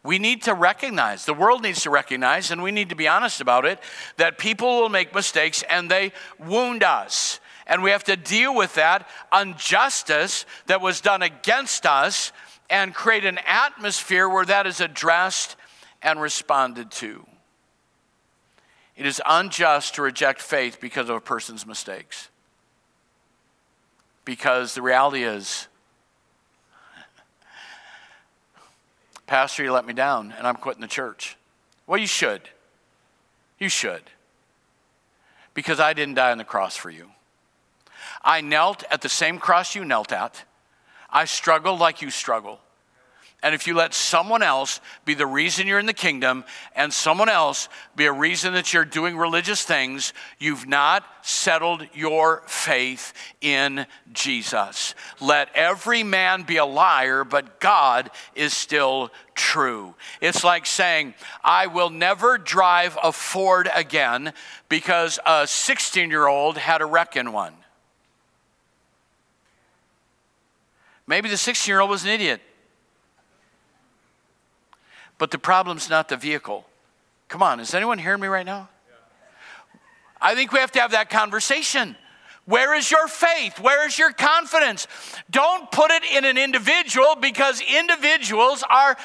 we 0.08 0.20
need 0.20 0.44
to 0.44 0.54
recognize, 0.54 1.26
the 1.26 1.34
world 1.34 1.62
needs 1.62 1.82
to 1.82 1.90
recognize, 1.90 2.50
and 2.50 2.64
we 2.64 2.72
need 2.72 2.88
to 2.88 2.96
be 2.96 3.10
honest 3.10 3.42
about 3.42 3.66
it, 3.66 3.78
that 4.16 4.38
people 4.38 4.80
will 4.80 4.88
make 4.88 5.14
mistakes 5.14 5.66
and 5.70 5.92
they 5.92 6.14
wound 6.40 6.82
us. 6.82 7.42
And 7.68 7.84
we 7.84 7.92
have 7.92 8.06
to 8.06 8.16
deal 8.16 8.56
with 8.56 8.74
that 8.76 9.06
injustice 9.38 10.46
that 10.68 10.80
was 10.80 11.02
done 11.02 11.24
against 11.24 11.86
us 11.86 12.32
and 12.70 12.94
create 12.94 13.26
an 13.26 13.38
atmosphere 13.46 14.30
where 14.30 14.46
that 14.46 14.66
is 14.66 14.80
addressed 14.80 15.58
and 16.02 16.22
responded 16.22 16.90
to. 16.92 17.28
It 18.96 19.06
is 19.06 19.22
unjust 19.26 19.96
to 19.96 20.04
reject 20.04 20.42
faith 20.42 20.80
because 20.80 21.10
of 21.10 21.18
a 21.18 21.22
person's 21.22 21.66
mistakes. 21.66 22.30
Because 24.24 24.74
the 24.74 24.82
reality 24.82 25.24
is, 25.24 25.68
Pastor, 29.28 29.64
you 29.64 29.72
let 29.72 29.86
me 29.86 29.94
down 29.94 30.34
and 30.38 30.48
I'm 30.48 30.56
quitting 30.56 30.82
the 30.82 30.88
church. 30.88 31.38
Well, 31.86 32.00
you 32.00 32.08
should. 32.08 32.42
You 33.60 33.70
should. 33.70 34.04
Because 35.54 35.80
I 35.80 35.94
didn't 35.94 36.16
die 36.16 36.32
on 36.32 36.38
the 36.38 36.44
cross 36.44 36.76
for 36.76 36.90
you. 36.90 37.12
I 38.24 38.42
knelt 38.42 38.84
at 38.90 39.02
the 39.02 39.10
same 39.10 39.38
cross 39.38 39.76
you 39.76 39.84
knelt 39.86 40.12
at. 40.12 40.44
I 41.10 41.26
struggled 41.26 41.80
like 41.80 42.02
you 42.02 42.10
struggle. 42.10 42.60
And 43.48 43.56
if 43.56 43.66
you 43.66 43.76
let 43.76 43.94
someone 43.94 44.44
else 44.44 44.82
be 45.06 45.14
the 45.14 45.26
reason 45.26 45.68
you're 45.68 45.80
in 45.80 45.86
the 45.86 45.94
kingdom 45.94 46.44
and 46.76 46.92
someone 46.92 47.30
else 47.30 47.70
be 47.96 48.04
a 48.04 48.12
reason 48.12 48.52
that 48.56 48.74
you're 48.74 48.84
doing 48.84 49.16
religious 49.16 49.64
things, 49.64 50.12
you've 50.38 50.68
not 50.68 51.06
settled 51.22 51.88
your 51.94 52.44
faith 52.46 53.14
in 53.40 53.88
Jesus. 54.12 54.96
Let 55.22 55.48
every 55.56 56.04
man 56.04 56.44
be 56.44 56.58
a 56.58 56.66
liar, 56.66 57.24
but 57.24 57.62
God 57.62 58.12
is 58.36 58.54
still 58.54 59.12
true. 59.34 59.96
It's 60.20 60.44
like 60.44 60.66
saying, 60.66 61.14
I 61.42 61.68
will 61.68 61.90
never 61.90 62.38
drive 62.38 62.98
a 63.02 63.14
Ford 63.14 63.70
again 63.74 64.34
because 64.68 65.20
a 65.26 65.48
16 65.48 66.10
year 66.10 66.28
old 66.28 66.58
had 66.58 66.82
a 66.82 66.86
wreck 66.86 67.16
in 67.16 67.32
one. 67.32 67.54
Maybe 71.08 71.30
the 71.30 71.38
16 71.38 71.72
year 71.72 71.80
old 71.80 71.90
was 71.90 72.04
an 72.04 72.10
idiot. 72.10 72.42
But 75.18 75.32
the 75.32 75.40
problem's 75.40 75.90
not 75.90 76.10
the 76.10 76.18
vehicle. 76.18 76.66
Come 77.28 77.44
on, 77.44 77.60
is 77.60 77.74
anyone 77.74 77.98
hearing 77.98 78.22
me 78.22 78.28
right 78.28 78.46
now? 78.46 78.70
I 80.22 80.36
think 80.36 80.52
we 80.52 80.60
have 80.60 80.72
to 80.72 80.80
have 80.80 80.92
that 80.92 81.10
conversation. 81.10 81.96
Where 82.46 82.74
is 82.76 82.90
your 82.90 83.08
faith? 83.08 83.60
Where 83.60 83.86
is 83.86 84.00
your 84.00 84.14
confidence? 84.14 84.88
Don't 85.30 85.70
put 85.70 85.92
it 85.92 86.04
in 86.06 86.24
an 86.24 86.38
individual 86.38 87.16
because 87.20 87.62
individuals 87.62 88.64
are 88.70 88.96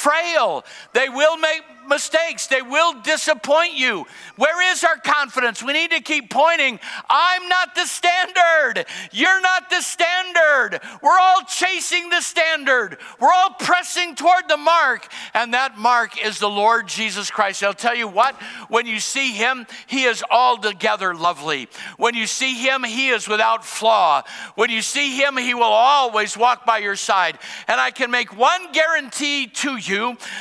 frail. 0.00 0.64
They 0.92 1.08
will 1.08 1.36
make 1.36 1.62
mistakes, 1.88 2.46
they 2.46 2.62
will 2.62 3.02
disappoint 3.02 3.74
you. 3.74 4.06
Where 4.36 4.72
is 4.72 4.84
our 4.84 4.96
confidence? 4.96 5.62
We 5.62 5.72
need 5.72 5.90
to 5.90 6.00
keep 6.00 6.30
pointing. 6.30 6.78
I'm 7.10 7.48
not 7.48 7.74
the 7.74 7.84
standard. 7.84 8.86
You're 9.10 9.40
not 9.40 9.68
the 9.68 9.82
standard. 9.82 10.80
We're 11.02 11.18
all 11.18 11.42
chasing 11.42 12.08
the 12.08 12.20
standard. 12.20 12.96
We're 13.18 13.32
all 13.32 13.50
pressing 13.58 14.14
toward 14.14 14.44
the 14.48 14.56
mark, 14.56 15.08
and 15.34 15.52
that 15.52 15.76
mark 15.78 16.24
is 16.24 16.38
the 16.38 16.48
Lord 16.48 16.86
Jesus 16.86 17.30
Christ. 17.30 17.64
I'll 17.64 17.74
tell 17.74 17.96
you 17.96 18.08
what, 18.08 18.40
when 18.68 18.86
you 18.86 19.00
see 19.00 19.32
him, 19.32 19.66
he 19.88 20.04
is 20.04 20.22
altogether 20.30 21.14
lovely. 21.14 21.68
When 21.96 22.14
you 22.14 22.26
see 22.26 22.54
him, 22.54 22.84
he 22.84 23.08
is 23.08 23.28
without 23.28 23.64
flaw. 23.64 24.22
When 24.54 24.70
you 24.70 24.80
see 24.80 25.16
him, 25.16 25.36
he 25.36 25.54
will 25.54 25.64
always 25.64 26.36
walk 26.36 26.64
by 26.64 26.78
your 26.78 26.96
side. 26.96 27.38
And 27.66 27.80
I 27.80 27.90
can 27.90 28.12
make 28.12 28.36
one 28.36 28.70
guarantee 28.70 29.48
to 29.48 29.76
you 29.76 29.89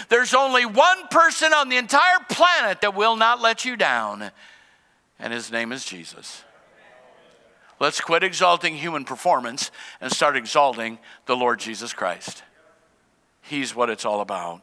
there's 0.10 0.34
only 0.34 0.66
one 0.66 1.08
person 1.08 1.20
person 1.30 1.54
on 1.54 1.70
the 1.70 1.78
entire 1.78 2.20
planet 2.30 2.82
that 2.82 2.96
will 2.96 3.16
not 3.16 3.42
let 3.42 3.66
you 3.66 3.76
down, 3.76 4.32
and 5.20 5.34
his 5.34 5.52
name 5.52 5.72
is 5.72 5.86
Jesus. 5.86 6.44
Let's 7.80 8.02
quit 8.02 8.24
exalting 8.24 8.76
human 8.76 9.06
performance 9.06 9.72
and 10.02 10.12
start 10.12 10.36
exalting 10.36 10.98
the 11.28 11.36
Lord 11.36 11.60
Jesus 11.60 11.94
Christ. 11.94 12.44
He's 13.42 13.76
what 13.76 13.90
it's 13.90 14.06
all 14.06 14.22
about. 14.22 14.62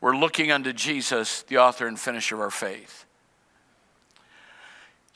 We're 0.00 0.16
looking 0.16 0.52
unto 0.52 0.72
Jesus, 0.72 1.42
the 1.42 1.58
author 1.58 1.86
and 1.86 1.98
finisher 1.98 2.36
of 2.36 2.40
our 2.42 2.50
faith. 2.50 3.04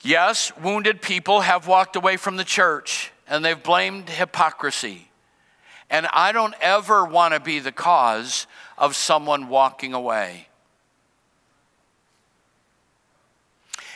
Yes, 0.02 0.50
wounded 0.62 1.02
people 1.02 1.42
have 1.42 1.66
walked 1.66 1.96
away 1.96 2.16
from 2.16 2.36
the 2.36 2.44
church 2.44 3.12
and 3.28 3.44
they've 3.44 3.62
blamed 3.62 4.08
hypocrisy. 4.08 5.09
And 5.90 6.06
I 6.12 6.30
don't 6.30 6.54
ever 6.60 7.04
want 7.04 7.34
to 7.34 7.40
be 7.40 7.58
the 7.58 7.72
cause 7.72 8.46
of 8.78 8.94
someone 8.94 9.48
walking 9.48 9.92
away. 9.92 10.46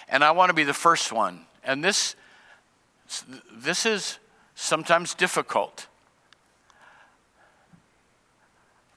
And 0.08 0.24
I 0.24 0.32
want 0.32 0.50
to 0.50 0.54
be 0.54 0.64
the 0.64 0.74
first 0.74 1.12
one. 1.12 1.46
And 1.62 1.82
this, 1.82 2.16
this 3.52 3.86
is 3.86 4.18
sometimes 4.54 5.14
difficult. 5.14 5.86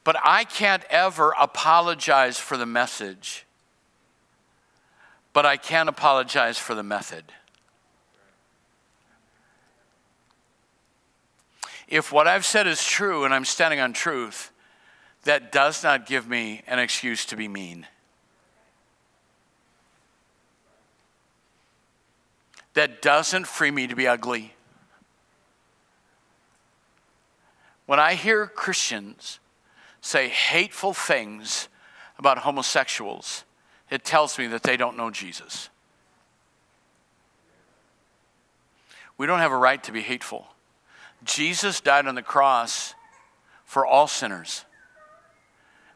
But 0.03 0.15
I 0.23 0.43
can't 0.43 0.83
ever 0.89 1.33
apologize 1.39 2.37
for 2.37 2.57
the 2.57 2.65
message, 2.65 3.45
but 5.33 5.45
I 5.45 5.57
can 5.57 5.87
apologize 5.87 6.57
for 6.57 6.75
the 6.75 6.83
method. 6.83 7.25
If 11.87 12.11
what 12.11 12.27
I've 12.27 12.45
said 12.45 12.67
is 12.67 12.83
true 12.83 13.23
and 13.23 13.33
I'm 13.33 13.45
standing 13.45 13.79
on 13.79 13.93
truth, 13.93 14.51
that 15.23 15.51
does 15.51 15.83
not 15.83 16.05
give 16.05 16.27
me 16.27 16.61
an 16.67 16.79
excuse 16.79 17.25
to 17.27 17.35
be 17.35 17.47
mean. 17.47 17.87
That 22.73 23.01
doesn't 23.01 23.47
free 23.47 23.71
me 23.71 23.87
to 23.87 23.95
be 23.95 24.07
ugly. 24.07 24.53
When 27.85 27.99
I 27.99 28.13
hear 28.15 28.45
Christians 28.45 29.39
say 30.01 30.27
hateful 30.27 30.93
things 30.93 31.69
about 32.19 32.39
homosexuals, 32.39 33.45
it 33.89 34.03
tells 34.03 34.37
me 34.37 34.47
that 34.47 34.63
they 34.63 34.77
don't 34.77 34.97
know 34.97 35.09
Jesus. 35.09 35.69
We 39.17 39.25
don't 39.25 39.39
have 39.39 39.51
a 39.53 39.57
right 39.57 39.81
to 39.83 39.91
be 39.91 40.01
hateful. 40.01 40.47
Jesus 41.23 41.81
died 41.81 42.07
on 42.07 42.15
the 42.15 42.21
cross 42.21 42.93
for 43.65 43.85
all 43.85 44.07
sinners. 44.07 44.65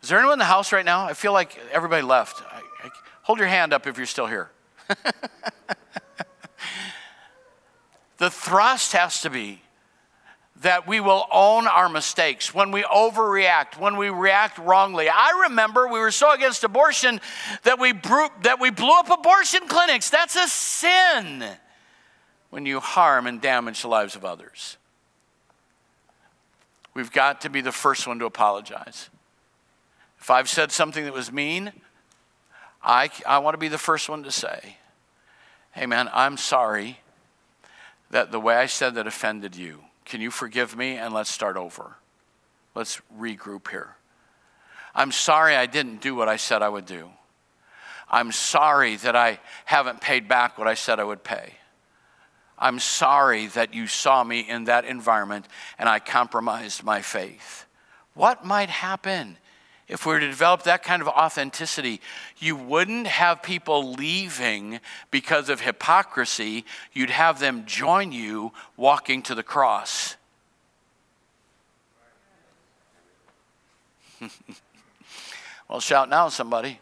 Is 0.02 0.10
there 0.10 0.18
anyone 0.18 0.34
in 0.34 0.40
the 0.40 0.46
house 0.46 0.72
right 0.72 0.86
now? 0.86 1.06
I 1.06 1.14
feel 1.14 1.32
like 1.32 1.58
everybody 1.72 2.02
left. 2.02 2.42
I, 2.52 2.62
I, 2.84 2.90
hold 3.22 3.40
your 3.40 3.48
hand 3.48 3.74
up 3.74 3.86
if 3.88 3.98
you're 3.98 4.06
still 4.06 4.28
here. 4.28 4.50
the 8.18 8.30
thrust 8.30 8.94
has 8.94 9.22
to 9.22 9.30
be 9.30 9.62
that 10.62 10.88
we 10.88 11.00
will 11.00 11.26
own 11.32 11.68
our 11.68 11.90
mistakes, 11.90 12.54
when 12.54 12.72
we 12.72 12.84
overreact, 12.84 13.80
when 13.80 13.98
we 13.98 14.10
react 14.10 14.60
wrongly. 14.60 15.10
I 15.10 15.48
remember 15.50 15.88
we 15.88 16.00
were 16.00 16.12
so 16.12 16.32
against 16.34 16.64
abortion 16.64 17.20
that 17.64 17.80
we, 17.80 17.94
that 18.44 18.60
we 18.60 18.70
blew 18.70 18.92
up 18.92 19.10
abortion 19.10 19.68
clinics. 19.68 20.12
That's 20.12 20.36
a 20.36 20.48
sin 20.48 21.44
when 22.52 22.66
you 22.66 22.80
harm 22.80 23.26
and 23.26 23.42
damage 23.42 23.82
the 23.82 23.88
lives 23.88 24.16
of 24.16 24.24
others. 24.24 24.78
We've 26.94 27.12
got 27.12 27.42
to 27.42 27.50
be 27.50 27.62
the 27.62 27.72
first 27.72 28.08
one 28.08 28.20
to 28.20 28.26
apologize. 28.26 29.10
If 30.20 30.30
I've 30.30 30.50
said 30.50 30.72
something 30.72 31.06
that 31.06 31.14
was 31.14 31.32
mean, 31.32 31.72
I, 32.84 33.10
I 33.26 33.40
want 33.40 33.54
to 33.54 33.60
be 33.60 33.70
the 33.70 33.78
first 33.78 34.10
one 34.10 34.24
to 34.24 34.32
say, 34.32 34.78
hey 35.72 35.86
man, 35.86 36.10
I'm 36.14 36.38
sorry 36.38 37.00
that 38.12 38.32
the 38.32 38.40
way 38.40 38.56
I 38.56 38.66
said 38.66 38.96
that 38.96 39.08
offended 39.08 39.56
you. 39.56 39.80
Can 40.06 40.22
you 40.22 40.32
forgive 40.32 40.76
me 40.76 40.98
and 40.98 41.14
let's 41.14 41.32
start 41.32 41.58
over? 41.58 41.96
Let's 42.76 43.02
regroup 43.18 43.70
here. 43.70 43.96
I'm 44.94 45.12
sorry 45.12 45.56
I 45.56 45.66
didn't 45.66 46.02
do 46.02 46.16
what 46.16 46.28
I 46.28 46.36
said 46.36 46.62
I 46.62 46.70
would 46.70 46.86
do. 46.86 47.10
I'm 48.10 48.34
sorry 48.34 48.98
that 48.98 49.16
I 49.16 49.40
haven't 49.64 50.02
paid 50.02 50.28
back 50.28 50.58
what 50.58 50.68
I 50.68 50.74
said 50.74 51.00
I 51.00 51.06
would 51.06 51.24
pay. 51.24 51.54
I'm 52.62 52.80
sorry 52.80 53.48
that 53.48 53.74
you 53.74 53.88
saw 53.88 54.24
me 54.24 54.42
in 54.42 54.66
that 54.66 54.86
environment 54.86 55.48
and 55.80 55.90
I 55.90 55.98
compromised 55.98 56.84
my 56.84 57.02
faith. 57.02 57.66
What 58.14 58.46
might 58.46 58.70
happen 58.70 59.38
if 59.88 60.06
we 60.06 60.14
were 60.14 60.20
to 60.20 60.28
develop 60.28 60.62
that 60.64 60.84
kind 60.84 61.02
of 61.02 61.08
authenticity? 61.08 62.02
You 62.38 62.56
wouldn't 62.56 63.08
have 63.08 63.42
people 63.42 63.94
leaving 63.94 64.80
because 65.10 65.50
of 65.50 65.62
hypocrisy, 65.62 66.64
you'd 66.94 67.10
have 67.10 67.40
them 67.40 67.66
join 67.66 68.12
you 68.12 68.52
walking 68.78 69.24
to 69.24 69.34
the 69.34 69.42
cross. 69.42 70.16
well, 75.68 75.80
shout 75.80 76.10
now, 76.10 76.30
somebody. 76.30 76.80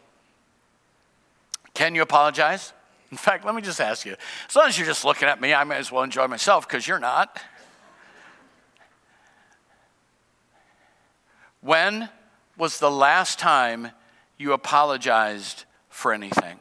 Can 1.72 1.94
you 1.94 2.02
apologize? 2.02 2.74
In 3.10 3.16
fact, 3.16 3.44
let 3.44 3.54
me 3.54 3.62
just 3.62 3.80
ask 3.80 4.06
you 4.06 4.14
as 4.48 4.56
long 4.56 4.68
as 4.68 4.78
you're 4.78 4.86
just 4.86 5.04
looking 5.04 5.28
at 5.28 5.40
me, 5.40 5.52
I 5.52 5.64
may 5.64 5.76
as 5.76 5.90
well 5.90 6.02
enjoy 6.02 6.28
myself 6.28 6.68
because 6.68 6.86
you're 6.86 7.00
not. 7.00 7.40
When 11.60 12.08
was 12.56 12.78
the 12.78 12.90
last 12.90 13.38
time 13.38 13.90
you 14.38 14.52
apologized 14.52 15.64
for 15.88 16.12
anything? 16.12 16.58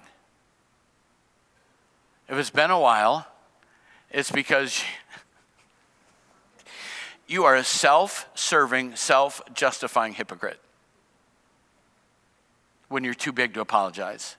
If 2.27 2.37
it's 2.37 2.49
been 2.49 2.71
a 2.71 2.79
while, 2.79 3.27
it's 4.11 4.31
because 4.31 4.83
you 7.27 7.43
are 7.45 7.55
a 7.55 7.63
self 7.63 8.27
serving, 8.33 8.95
self 8.95 9.41
justifying 9.53 10.13
hypocrite 10.13 10.59
when 12.87 13.03
you're 13.03 13.13
too 13.13 13.31
big 13.31 13.53
to 13.53 13.61
apologize. 13.61 14.35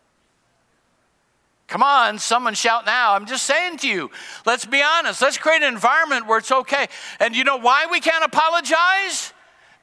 Come 1.70 1.84
on, 1.84 2.18
someone 2.18 2.54
shout 2.54 2.84
now. 2.84 3.14
I'm 3.14 3.26
just 3.26 3.44
saying 3.44 3.76
to 3.78 3.88
you, 3.88 4.10
let's 4.44 4.66
be 4.66 4.82
honest. 4.82 5.22
Let's 5.22 5.38
create 5.38 5.62
an 5.62 5.72
environment 5.72 6.26
where 6.26 6.38
it's 6.38 6.50
okay. 6.50 6.88
And 7.20 7.36
you 7.36 7.44
know 7.44 7.58
why 7.58 7.86
we 7.88 8.00
can't 8.00 8.24
apologize? 8.24 9.32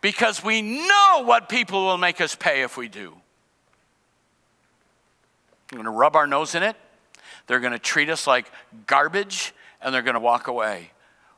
Because 0.02 0.44
we 0.44 0.62
know 0.62 1.24
what 1.24 1.48
people 1.48 1.86
will 1.86 1.98
make 1.98 2.20
us 2.20 2.36
pay 2.36 2.64
if 2.64 2.76
we 2.76 2.90
do. 2.90 3.14
We're 5.72 5.78
going 5.78 5.86
to 5.86 5.92
rub 5.92 6.18
our 6.18 6.28
nose 6.28 6.56
in 6.56 6.64
it. 6.64 6.76
They're 7.48 7.62
going 7.62 7.72
to 7.72 7.80
treat 7.80 8.10
us 8.10 8.28
like 8.28 8.52
garbage 8.86 9.54
and 9.82 9.96
they're 9.96 10.02
going 10.02 10.16
to 10.16 10.20
walk 10.20 10.48
away. 10.48 10.92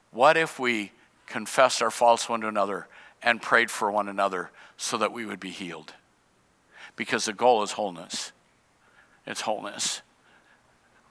What 0.09 0.35
if 0.35 0.57
we 0.57 0.91
confessed 1.27 1.83
our 1.83 1.91
faults 1.91 2.27
one 2.27 2.41
to 2.41 2.47
another 2.47 2.87
and 3.21 3.39
prayed 3.39 3.69
for 3.69 3.91
one 3.91 4.09
another 4.09 4.49
so 4.77 4.97
that 4.97 5.11
we 5.11 5.27
would 5.27 5.39
be 5.39 5.51
healed? 5.51 5.93
Because 6.95 7.25
the 7.25 7.33
goal 7.33 7.61
is 7.61 7.73
wholeness. 7.73 8.31
It's 9.27 9.41
wholeness. 9.41 10.01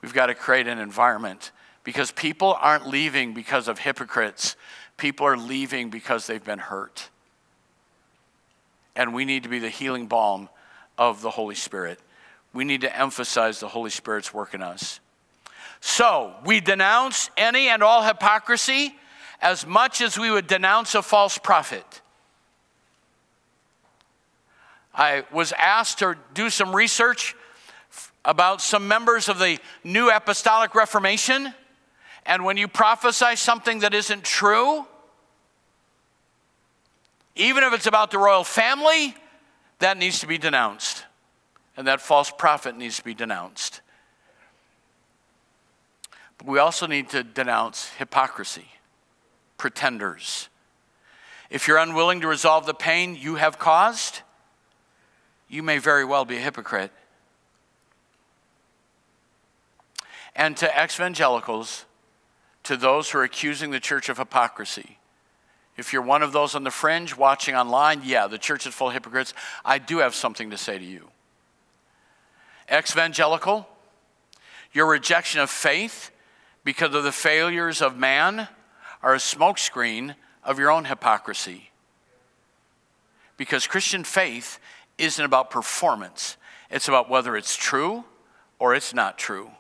We've 0.03 0.15
got 0.15 0.27
to 0.27 0.35
create 0.35 0.67
an 0.67 0.79
environment 0.79 1.51
because 1.85 2.11
people 2.11 2.57
aren't 2.61 2.87
leaving 2.87 3.35
because 3.35 3.69
of 3.69 3.79
hypocrites. 3.79 4.57
People 4.97 5.27
are 5.27 5.37
leaving 5.37 5.91
because 5.91 6.27
they've 6.27 6.45
been 6.45 6.59
hurt. 6.59 7.09
And 8.95 9.15
we 9.15 9.25
need 9.25 9.45
to 9.45 9.49
be 9.49 9.59
the 9.59 9.69
healing 9.69 10.07
balm 10.07 10.49
of 10.97 11.23
the 11.23 11.31
Holy 11.31 11.55
Spirit. 11.55 11.99
We 12.53 12.65
need 12.65 12.81
to 12.83 12.99
emphasize 12.99 13.61
the 13.61 13.69
Holy 13.69 13.91
Spirit's 13.91 14.35
work 14.35 14.55
in 14.55 14.63
us. 14.63 15.01
So, 15.81 16.35
we 16.45 16.61
denounce 16.61 17.31
any 17.37 17.69
and 17.69 17.83
all 17.83 18.03
hypocrisy 18.03 18.97
as 19.41 19.65
much 19.65 20.01
as 20.01 20.19
we 20.19 20.31
would 20.31 20.49
denounce 20.49 20.95
a 20.95 21.03
false 21.03 21.39
prophet. 21.39 22.01
I 24.93 25.25
was 25.33 25.53
asked 25.53 26.01
to 26.01 26.17
do 26.35 26.51
some 26.51 26.75
research 26.75 27.37
about 28.29 28.61
some 28.61 28.87
members 28.87 29.31
of 29.31 29.39
the 29.39 29.59
New 29.83 30.11
Apostolic 30.11 30.75
Reformation. 30.75 31.55
And 32.27 32.45
when 32.45 32.59
you 32.59 32.69
prophesy 32.69 33.37
something 33.37 33.79
that 33.79 33.95
isn't 33.95 34.23
true, 34.23 34.87
even 37.37 37.65
if 37.65 37.73
it's 37.73 37.87
about 37.87 38.11
the 38.11 38.19
royal 38.19 38.45
family, 38.45 39.17
that 39.79 39.97
needs 39.97 40.21
to 40.21 40.27
be 40.27 40.37
denounced. 40.37 41.07
And 41.75 41.87
that 41.87 42.03
false 42.03 42.31
prophet 42.31 42.77
needs 42.77 42.99
to 42.99 43.05
be 43.05 43.15
denounced. 43.15 43.81
But 46.37 46.49
we 46.49 46.59
also 46.59 46.87
need 46.87 47.09
to 47.11 47.25
denounce 47.25 47.89
hypocrisy, 47.95 48.67
pretenders. 49.57 50.51
If 51.49 51.67
you're 51.67 51.79
unwilling 51.79 52.21
to 52.21 52.29
resolve 52.29 52.67
the 52.67 52.75
pain 52.75 53.17
you 53.17 53.37
have 53.37 53.59
caused, 53.59 54.21
you 55.49 55.63
may 55.63 55.79
very 55.79 56.05
well 56.05 56.27
be 56.27 56.37
a 56.37 56.41
hypocrite. 56.41 56.93
And 60.39 60.57
to 60.57 60.71
evangelicals, 60.83 61.85
to 62.63 62.77
those 62.77 63.11
who 63.11 63.19
are 63.19 63.25
accusing 63.25 63.73
the 63.73 63.81
church 63.81 64.09
of 64.09 64.19
hypocrisy. 64.19 64.99
If 65.77 65.93
you're 65.93 66.01
one 66.01 66.23
of 66.23 66.33
those 66.33 66.55
on 66.55 66.63
the 66.63 66.71
fringe 66.71 67.17
watching 67.17 67.57
online, 67.57 68.03
yeah, 68.05 68.29
the 68.29 68.39
church 68.39 68.67
is 68.67 68.73
full 68.73 68.89
of 68.89 68.95
hypocrites. 68.95 69.35
I 69.65 69.79
do 69.79 69.99
have 69.99 70.15
something 70.15 70.51
to 70.51 70.57
say 70.57 70.79
to 70.79 70.85
you. 70.85 71.11
Evangelical, 72.73 73.69
your 74.73 74.87
rejection 74.87 75.41
of 75.41 75.51
faith 75.51 76.11
because 76.65 76.95
of 76.95 77.03
the 77.03 77.13
failures 77.13 77.83
of 77.83 77.97
man 77.97 78.49
are 79.03 79.15
a 79.15 79.19
smokescreen 79.19 80.15
of 80.45 80.59
your 80.59 80.71
own 80.71 80.85
hypocrisy. 80.85 81.71
Because 83.37 83.67
Christian 83.67 84.05
faith 84.05 84.61
isn't 84.99 85.25
about 85.25 85.51
performance, 85.51 86.37
it's 86.71 86.89
about 86.89 87.11
whether 87.11 87.37
it's 87.37 87.57
true 87.57 88.05
or 88.59 88.75
it's 88.75 88.95
not 88.95 89.19
true. 89.19 89.51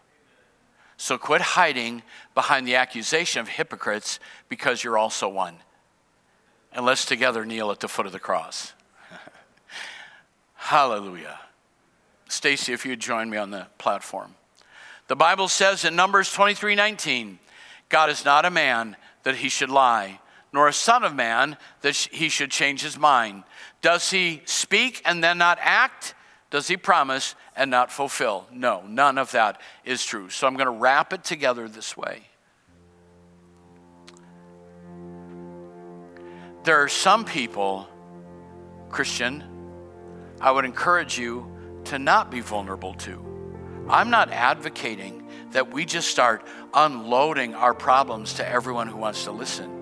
So 0.99 1.16
quit 1.16 1.40
hiding 1.40 2.03
behind 2.34 2.66
the 2.66 2.74
accusation 2.74 3.40
of 3.40 3.49
hypocrites 3.49 4.18
because 4.49 4.82
you're 4.82 4.99
also 4.99 5.28
one. 5.28 5.55
And 6.72 6.84
let's 6.84 7.05
together 7.05 7.46
kneel 7.46 7.70
at 7.70 7.78
the 7.78 7.88
foot 7.88 8.05
of 8.05 8.12
the 8.12 8.18
cross. 8.18 8.72
Hallelujah. 10.55 11.38
Stacy, 12.28 12.72
if 12.72 12.84
you'd 12.84 13.01
join 13.01 13.30
me 13.30 13.36
on 13.36 13.53
the 13.53 13.68
platform. 13.78 14.34
The 15.07 15.14
Bible 15.16 15.46
says 15.46 15.84
in 15.84 15.94
Numbers 15.94 16.32
23 16.32 16.74
19, 16.74 17.38
God 17.88 18.11
is 18.11 18.24
not 18.24 18.44
a 18.44 18.51
man 18.51 18.96
that 19.22 19.36
he 19.36 19.49
should 19.49 19.70
lie, 19.70 20.18
nor 20.53 20.66
a 20.66 20.72
son 20.72 21.05
of 21.05 21.14
man 21.14 21.57
that 21.82 21.94
he 21.94 22.28
should 22.28 22.51
change 22.51 22.82
his 22.82 22.99
mind. 22.99 23.44
Does 23.82 24.11
he 24.11 24.42
speak 24.46 25.01
and 25.05 25.22
then 25.22 25.38
not 25.38 25.59
act? 25.61 26.14
Does 26.51 26.68
he 26.68 26.76
promise 26.76 27.34
and 27.55 27.70
not 27.70 27.92
fulfill? 27.92 28.46
No, 28.51 28.82
none 28.86 29.18
of 29.18 29.32
that 29.32 29.61
is 29.84 30.05
true. 30.05 30.30
So 30.30 30.46
I'm 30.46 30.55
going 30.55 30.66
to 30.66 30.70
wrap 30.70 31.12
it 31.12 31.24
together 31.24 31.68
this 31.68 31.96
way. 31.96 32.22
There 36.64 36.82
are 36.82 36.88
some 36.88 37.24
people, 37.24 37.86
Christian, 38.88 39.44
I 40.40 40.51
would 40.51 40.64
encourage 40.64 41.18
you 41.18 41.51
to 41.84 41.99
not 41.99 42.30
be 42.30 42.40
vulnerable 42.40 42.94
to. 42.94 43.24
I'm 43.88 44.11
not 44.11 44.30
advocating 44.30 45.26
that 45.53 45.72
we 45.72 45.84
just 45.84 46.09
start 46.09 46.46
unloading 46.74 47.55
our 47.55 47.72
problems 47.72 48.34
to 48.34 48.46
everyone 48.46 48.88
who 48.88 48.99
wants 48.99 49.24
to 49.24 49.32
listen 49.32 49.77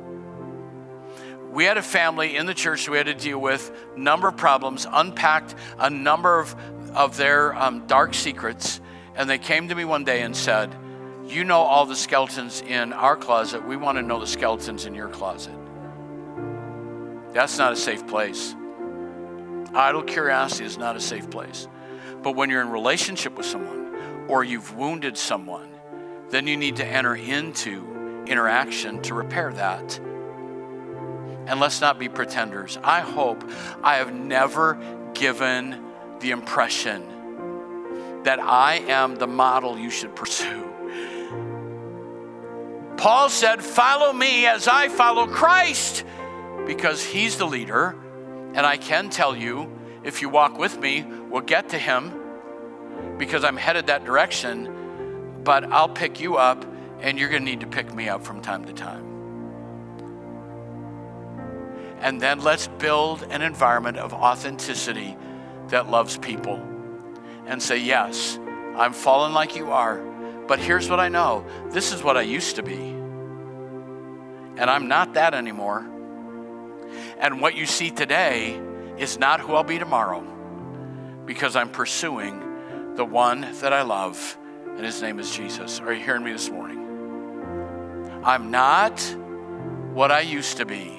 we 1.56 1.64
had 1.64 1.78
a 1.78 1.82
family 1.82 2.36
in 2.36 2.44
the 2.44 2.52
church 2.52 2.86
we 2.86 2.98
had 2.98 3.06
to 3.06 3.14
deal 3.14 3.38
with 3.38 3.72
number 3.96 4.28
of 4.28 4.36
problems 4.36 4.86
unpacked 4.92 5.54
a 5.78 5.88
number 5.88 6.38
of, 6.38 6.54
of 6.94 7.16
their 7.16 7.54
um, 7.54 7.86
dark 7.86 8.12
secrets. 8.12 8.78
And 9.14 9.30
they 9.30 9.38
came 9.38 9.68
to 9.68 9.74
me 9.74 9.86
one 9.86 10.04
day 10.04 10.20
and 10.20 10.36
said 10.36 10.76
you 11.24 11.44
know 11.44 11.62
all 11.62 11.86
the 11.86 11.96
skeletons 11.96 12.60
in 12.60 12.92
our 12.92 13.16
closet. 13.16 13.66
We 13.66 13.78
want 13.78 13.96
to 13.96 14.02
know 14.02 14.20
the 14.20 14.26
skeletons 14.26 14.84
in 14.84 14.94
your 14.94 15.08
closet. 15.08 15.56
That's 17.32 17.56
not 17.56 17.72
a 17.72 17.76
safe 17.76 18.06
place. 18.06 18.54
Idle 19.72 20.02
curiosity 20.02 20.66
is 20.66 20.76
not 20.76 20.94
a 20.94 21.00
safe 21.00 21.30
place. 21.30 21.68
But 22.22 22.32
when 22.32 22.50
you're 22.50 22.60
in 22.60 22.68
relationship 22.68 23.34
with 23.34 23.46
someone 23.46 24.26
or 24.28 24.44
you've 24.44 24.76
wounded 24.76 25.16
someone 25.16 25.70
then 26.28 26.46
you 26.46 26.58
need 26.58 26.76
to 26.76 26.86
enter 26.86 27.14
into 27.14 28.24
interaction 28.26 29.00
to 29.00 29.14
repair 29.14 29.54
that 29.54 29.98
And 31.46 31.60
let's 31.60 31.80
not 31.80 31.98
be 31.98 32.08
pretenders. 32.08 32.78
I 32.82 33.00
hope 33.00 33.48
I 33.82 33.96
have 33.96 34.12
never 34.12 34.78
given 35.14 35.82
the 36.20 36.30
impression 36.32 37.06
that 38.24 38.40
I 38.40 38.82
am 38.88 39.14
the 39.14 39.28
model 39.28 39.78
you 39.78 39.90
should 39.90 40.16
pursue. 40.16 40.64
Paul 42.96 43.28
said, 43.28 43.62
Follow 43.62 44.12
me 44.12 44.46
as 44.46 44.66
I 44.66 44.88
follow 44.88 45.26
Christ, 45.26 46.04
because 46.66 47.04
he's 47.04 47.36
the 47.38 47.46
leader. 47.46 47.96
And 48.54 48.66
I 48.66 48.78
can 48.78 49.10
tell 49.10 49.36
you, 49.36 49.70
if 50.02 50.22
you 50.22 50.28
walk 50.28 50.58
with 50.58 50.80
me, 50.80 51.04
we'll 51.30 51.42
get 51.42 51.68
to 51.68 51.78
him 51.78 52.12
because 53.18 53.44
I'm 53.44 53.56
headed 53.56 53.86
that 53.88 54.04
direction. 54.04 55.42
But 55.44 55.64
I'll 55.64 55.88
pick 55.88 56.20
you 56.20 56.36
up, 56.36 56.64
and 57.00 57.18
you're 57.18 57.28
going 57.28 57.44
to 57.44 57.50
need 57.50 57.60
to 57.60 57.66
pick 57.66 57.94
me 57.94 58.08
up 58.08 58.24
from 58.24 58.40
time 58.40 58.64
to 58.64 58.72
time. 58.72 59.05
And 62.00 62.20
then 62.20 62.40
let's 62.40 62.68
build 62.68 63.22
an 63.30 63.42
environment 63.42 63.96
of 63.96 64.12
authenticity 64.12 65.16
that 65.68 65.90
loves 65.90 66.18
people 66.18 66.56
and 67.46 67.62
say, 67.62 67.78
Yes, 67.78 68.38
I'm 68.76 68.92
fallen 68.92 69.32
like 69.32 69.56
you 69.56 69.72
are, 69.72 69.98
but 70.46 70.58
here's 70.58 70.88
what 70.88 71.00
I 71.00 71.08
know 71.08 71.44
this 71.70 71.92
is 71.92 72.02
what 72.02 72.16
I 72.16 72.22
used 72.22 72.56
to 72.56 72.62
be. 72.62 72.74
And 74.58 74.70
I'm 74.70 74.88
not 74.88 75.14
that 75.14 75.34
anymore. 75.34 75.86
And 77.18 77.40
what 77.40 77.54
you 77.54 77.66
see 77.66 77.90
today 77.90 78.60
is 78.96 79.18
not 79.18 79.40
who 79.40 79.54
I'll 79.54 79.64
be 79.64 79.78
tomorrow 79.78 80.24
because 81.26 81.56
I'm 81.56 81.68
pursuing 81.68 82.94
the 82.94 83.04
one 83.04 83.40
that 83.60 83.72
I 83.72 83.82
love, 83.82 84.38
and 84.66 84.84
his 84.84 85.02
name 85.02 85.18
is 85.18 85.34
Jesus. 85.34 85.80
Are 85.80 85.92
you 85.92 86.02
hearing 86.02 86.24
me 86.24 86.32
this 86.32 86.48
morning? 86.48 86.78
I'm 88.24 88.50
not 88.50 88.98
what 89.92 90.10
I 90.10 90.20
used 90.20 90.56
to 90.58 90.64
be, 90.66 90.95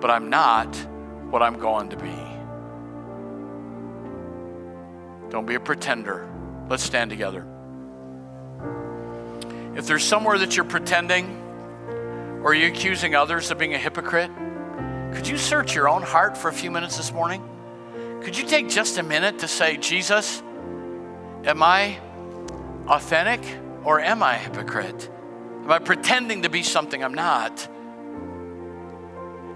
but 0.00 0.10
I'm 0.10 0.30
not 0.30 0.74
what 1.30 1.42
I'm 1.42 1.58
going 1.58 1.90
to 1.90 1.96
be. 1.96 2.14
Don't 5.30 5.46
be 5.46 5.54
a 5.54 5.60
pretender. 5.60 6.28
Let's 6.68 6.82
stand 6.82 7.10
together. 7.10 7.46
If 9.76 9.86
there's 9.86 10.04
somewhere 10.04 10.38
that 10.38 10.56
you're 10.56 10.64
pretending, 10.64 11.44
or 12.42 12.54
you're 12.54 12.68
accusing 12.68 13.14
others 13.14 13.50
of 13.50 13.58
being 13.58 13.74
a 13.74 13.78
hypocrite, 13.78 14.30
could 15.14 15.26
you 15.26 15.36
search 15.36 15.74
your 15.74 15.88
own 15.88 16.02
heart 16.02 16.36
for 16.36 16.48
a 16.48 16.52
few 16.52 16.70
minutes 16.70 16.96
this 16.96 17.12
morning? 17.12 17.42
Could 18.22 18.36
you 18.36 18.46
take 18.46 18.68
just 18.68 18.98
a 18.98 19.02
minute 19.02 19.40
to 19.40 19.48
say, 19.48 19.76
Jesus, 19.76 20.42
am 21.44 21.62
I 21.62 21.98
authentic 22.86 23.40
or 23.84 24.00
am 24.00 24.22
I 24.22 24.36
a 24.36 24.38
hypocrite? 24.38 25.10
Am 25.64 25.70
I 25.70 25.78
pretending 25.78 26.42
to 26.42 26.48
be 26.48 26.62
something 26.62 27.02
I'm 27.02 27.14
not? 27.14 27.68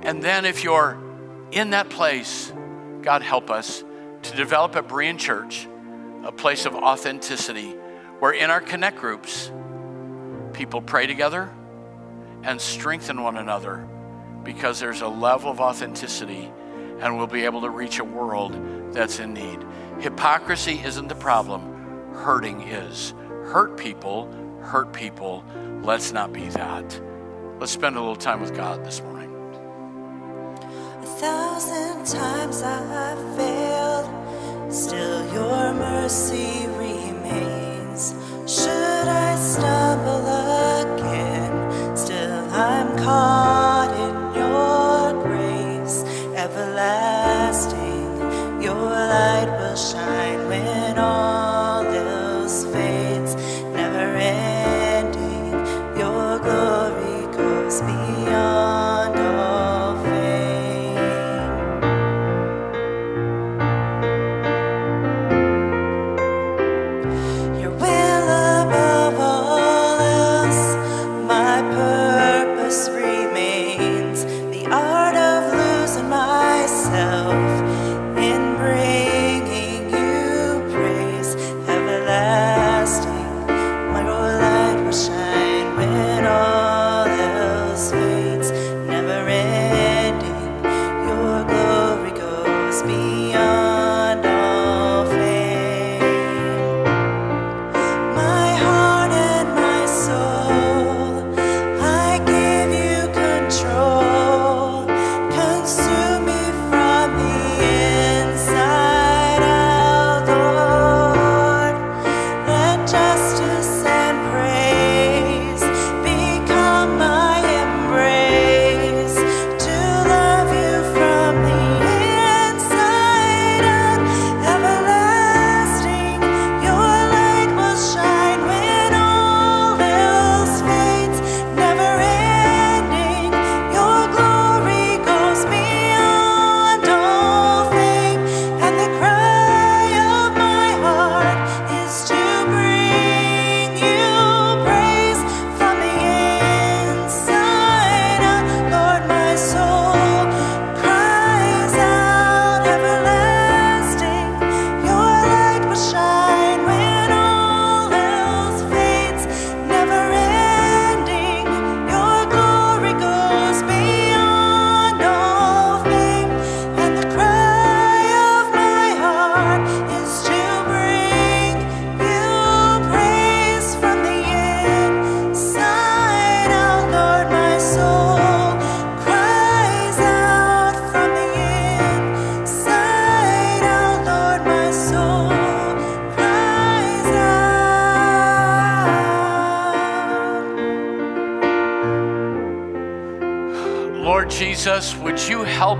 And 0.03 0.23
then, 0.23 0.45
if 0.45 0.65
you're 0.65 0.99
in 1.53 1.71
that 1.71 1.89
place, 1.91 2.53
God 3.03 3.23
help 3.23 3.51
us 3.51 3.85
to 4.23 4.37
develop 4.37 4.77
at 4.77 4.89
Berean 4.89 5.19
Church 5.19 5.67
a 6.25 6.33
place 6.33 6.67
of 6.67 6.75
authenticity 6.75 7.71
where 8.21 8.33
in 8.33 8.51
our 8.51 8.61
connect 8.61 8.99
groups, 8.99 9.51
people 10.53 10.81
pray 10.81 11.07
together 11.07 11.53
and 12.43 12.61
strengthen 12.61 13.23
one 13.23 13.37
another 13.37 13.89
because 14.45 14.81
there's 14.81 15.03
a 15.03 15.09
level 15.09 15.51
of 15.51 15.61
authenticity 15.61 16.51
and 17.01 17.17
we'll 17.17 17.27
be 17.27 17.45
able 17.45 17.61
to 17.61 17.71
reach 17.71 17.99
a 17.99 18.05
world 18.05 18.57
that's 18.93 19.19
in 19.19 19.35
need. 19.35 19.59
Hypocrisy 19.99 20.81
isn't 20.85 21.09
the 21.09 21.15
problem, 21.17 22.13
hurting 22.15 22.63
is. 22.63 23.13
Hurt 23.47 23.77
people, 23.77 24.31
hurt 24.63 24.93
people. 24.93 25.45
Let's 25.83 26.13
not 26.13 26.33
be 26.33 26.49
that. 26.51 27.01
Let's 27.59 27.73
spend 27.73 27.97
a 27.97 28.01
little 28.01 28.17
time 28.17 28.41
with 28.41 28.55
God 28.55 28.85
this 28.85 29.01
morning. 29.01 29.12
A 31.03 31.05
thousand 31.05 32.07
times 32.07 32.63
I've 32.63 33.37
failed, 33.37 34.09
still 34.73 35.33
your 35.35 35.75
mercy 35.75 36.69
remains. 36.79 38.15
Should 38.47 39.09
I 39.09 39.35
stumble 39.35 40.25
again, 40.81 41.97
still 41.97 42.45
I'm 42.53 42.97
caught 42.99 43.32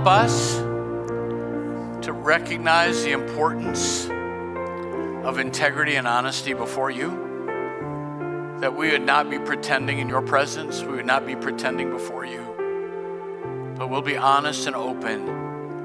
help 0.03 0.23
us 0.23 0.57
to 2.05 2.11
recognize 2.11 3.03
the 3.03 3.11
importance 3.13 4.09
of 5.25 5.39
integrity 5.39 5.95
and 5.95 6.05
honesty 6.05 6.53
before 6.53 6.91
you? 6.91 7.09
That 8.59 8.75
we 8.75 8.91
would 8.91 9.05
not 9.05 9.29
be 9.29 9.39
pretending 9.39 9.99
in 9.99 10.09
your 10.09 10.21
presence, 10.21 10.83
we 10.83 10.97
would 10.97 11.05
not 11.05 11.25
be 11.25 11.37
pretending 11.37 11.89
before 11.89 12.25
you. 12.25 12.41
but 13.77 13.89
we'll 13.89 14.01
be 14.01 14.17
honest 14.17 14.67
and 14.67 14.75
open 14.75 15.27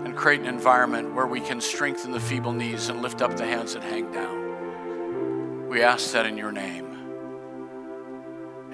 and 0.04 0.16
create 0.16 0.40
an 0.40 0.46
environment 0.46 1.14
where 1.14 1.26
we 1.26 1.40
can 1.40 1.60
strengthen 1.60 2.10
the 2.12 2.20
feeble 2.20 2.52
knees 2.52 2.88
and 2.88 3.00
lift 3.00 3.22
up 3.22 3.36
the 3.36 3.46
hands 3.46 3.74
that 3.74 3.82
hang 3.82 4.10
down. 4.12 5.68
We 5.68 5.82
ask 5.82 6.12
that 6.12 6.26
in 6.26 6.36
your 6.36 6.52
name. 6.52 6.86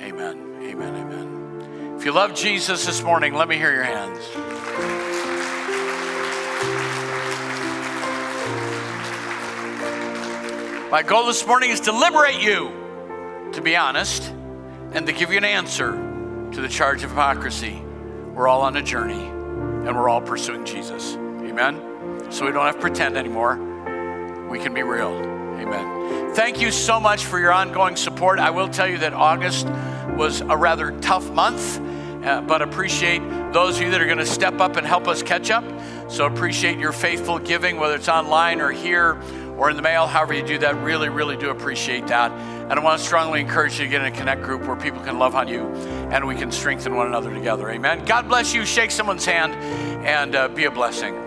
Amen. 0.01 0.59
Amen. 0.62 0.95
Amen. 0.97 1.97
If 1.99 2.05
you 2.05 2.12
love 2.12 2.34
Jesus 2.34 2.86
this 2.86 3.03
morning, 3.03 3.34
let 3.34 3.47
me 3.47 3.57
hear 3.57 3.72
your 3.72 3.84
hands. 3.84 4.20
My 10.95 11.03
goal 11.03 11.26
this 11.26 11.45
morning 11.45 11.70
is 11.70 11.80
to 11.80 11.92
liberate 11.92 12.40
you, 12.40 13.51
to 13.53 13.61
be 13.61 13.74
honest, 13.74 14.32
and 14.92 15.05
to 15.09 15.12
give 15.12 15.32
you 15.32 15.38
an 15.38 15.45
answer 15.45 15.90
to 16.53 16.61
the 16.61 16.68
charge 16.68 17.03
of 17.03 17.11
hypocrisy. 17.11 17.82
We're 18.32 18.47
all 18.47 18.61
on 18.61 18.76
a 18.76 18.80
journey 18.80 19.24
and 19.24 19.97
we're 19.97 20.09
all 20.09 20.20
pursuing 20.20 20.64
Jesus. 20.64 21.16
Amen? 21.16 22.30
So 22.30 22.47
we 22.47 22.53
don't 22.53 22.64
have 22.64 22.76
to 22.76 22.80
pretend 22.80 23.16
anymore. 23.16 23.57
We 24.49 24.61
can 24.61 24.72
be 24.72 24.84
real. 24.84 25.11
Amen. 25.11 26.32
Thank 26.32 26.61
you 26.61 26.70
so 26.70 27.01
much 27.01 27.24
for 27.24 27.40
your 27.40 27.51
ongoing 27.51 27.97
support. 27.97 28.38
I 28.38 28.51
will 28.51 28.68
tell 28.68 28.86
you 28.86 28.99
that 28.99 29.14
August 29.14 29.66
was 30.16 30.42
a 30.42 30.57
rather 30.57 30.92
tough 31.01 31.28
month, 31.32 31.80
uh, 32.24 32.40
but 32.42 32.62
appreciate 32.62 33.18
those 33.53 33.78
of 33.78 33.82
you 33.82 33.90
that 33.90 34.01
are 34.01 34.07
going 34.07 34.18
to 34.18 34.24
step 34.24 34.61
up 34.61 34.76
and 34.76 34.86
help 34.86 35.09
us 35.09 35.24
catch 35.24 35.51
up. 35.51 35.64
So 36.09 36.26
appreciate 36.26 36.78
your 36.78 36.92
faithful 36.92 37.40
giving, 37.40 37.78
whether 37.78 37.97
it's 37.97 38.09
online 38.09 38.61
or 38.61 38.70
here 38.70 39.20
or 39.57 39.70
in 39.70 39.76
the 39.76 39.82
mail, 39.82 40.07
however 40.07 40.34
you 40.34 40.44
do 40.44 40.59
that. 40.59 40.76
Really, 40.82 41.09
really 41.09 41.36
do 41.36 41.50
appreciate 41.50 42.07
that. 42.09 42.30
And 42.32 42.72
I 42.72 42.82
want 42.82 43.00
to 43.00 43.05
strongly 43.05 43.40
encourage 43.40 43.78
you 43.78 43.84
to 43.84 43.90
get 43.90 44.00
in 44.00 44.12
a 44.12 44.16
connect 44.16 44.42
group 44.42 44.62
where 44.66 44.76
people 44.76 45.02
can 45.02 45.18
love 45.18 45.34
on 45.34 45.48
you 45.48 45.62
and 46.11 46.26
we 46.26 46.34
can 46.34 46.50
strengthen 46.50 46.94
one 46.94 47.07
another 47.07 47.32
together. 47.32 47.70
Amen. 47.70 48.05
God 48.05 48.28
bless 48.28 48.55
you. 48.55 48.64
Shake 48.64 48.90
someone's 48.90 49.24
hand 49.24 49.52
and 50.05 50.34
uh, 50.34 50.48
be 50.48 50.64
a 50.64 50.70
blessing. 50.70 51.23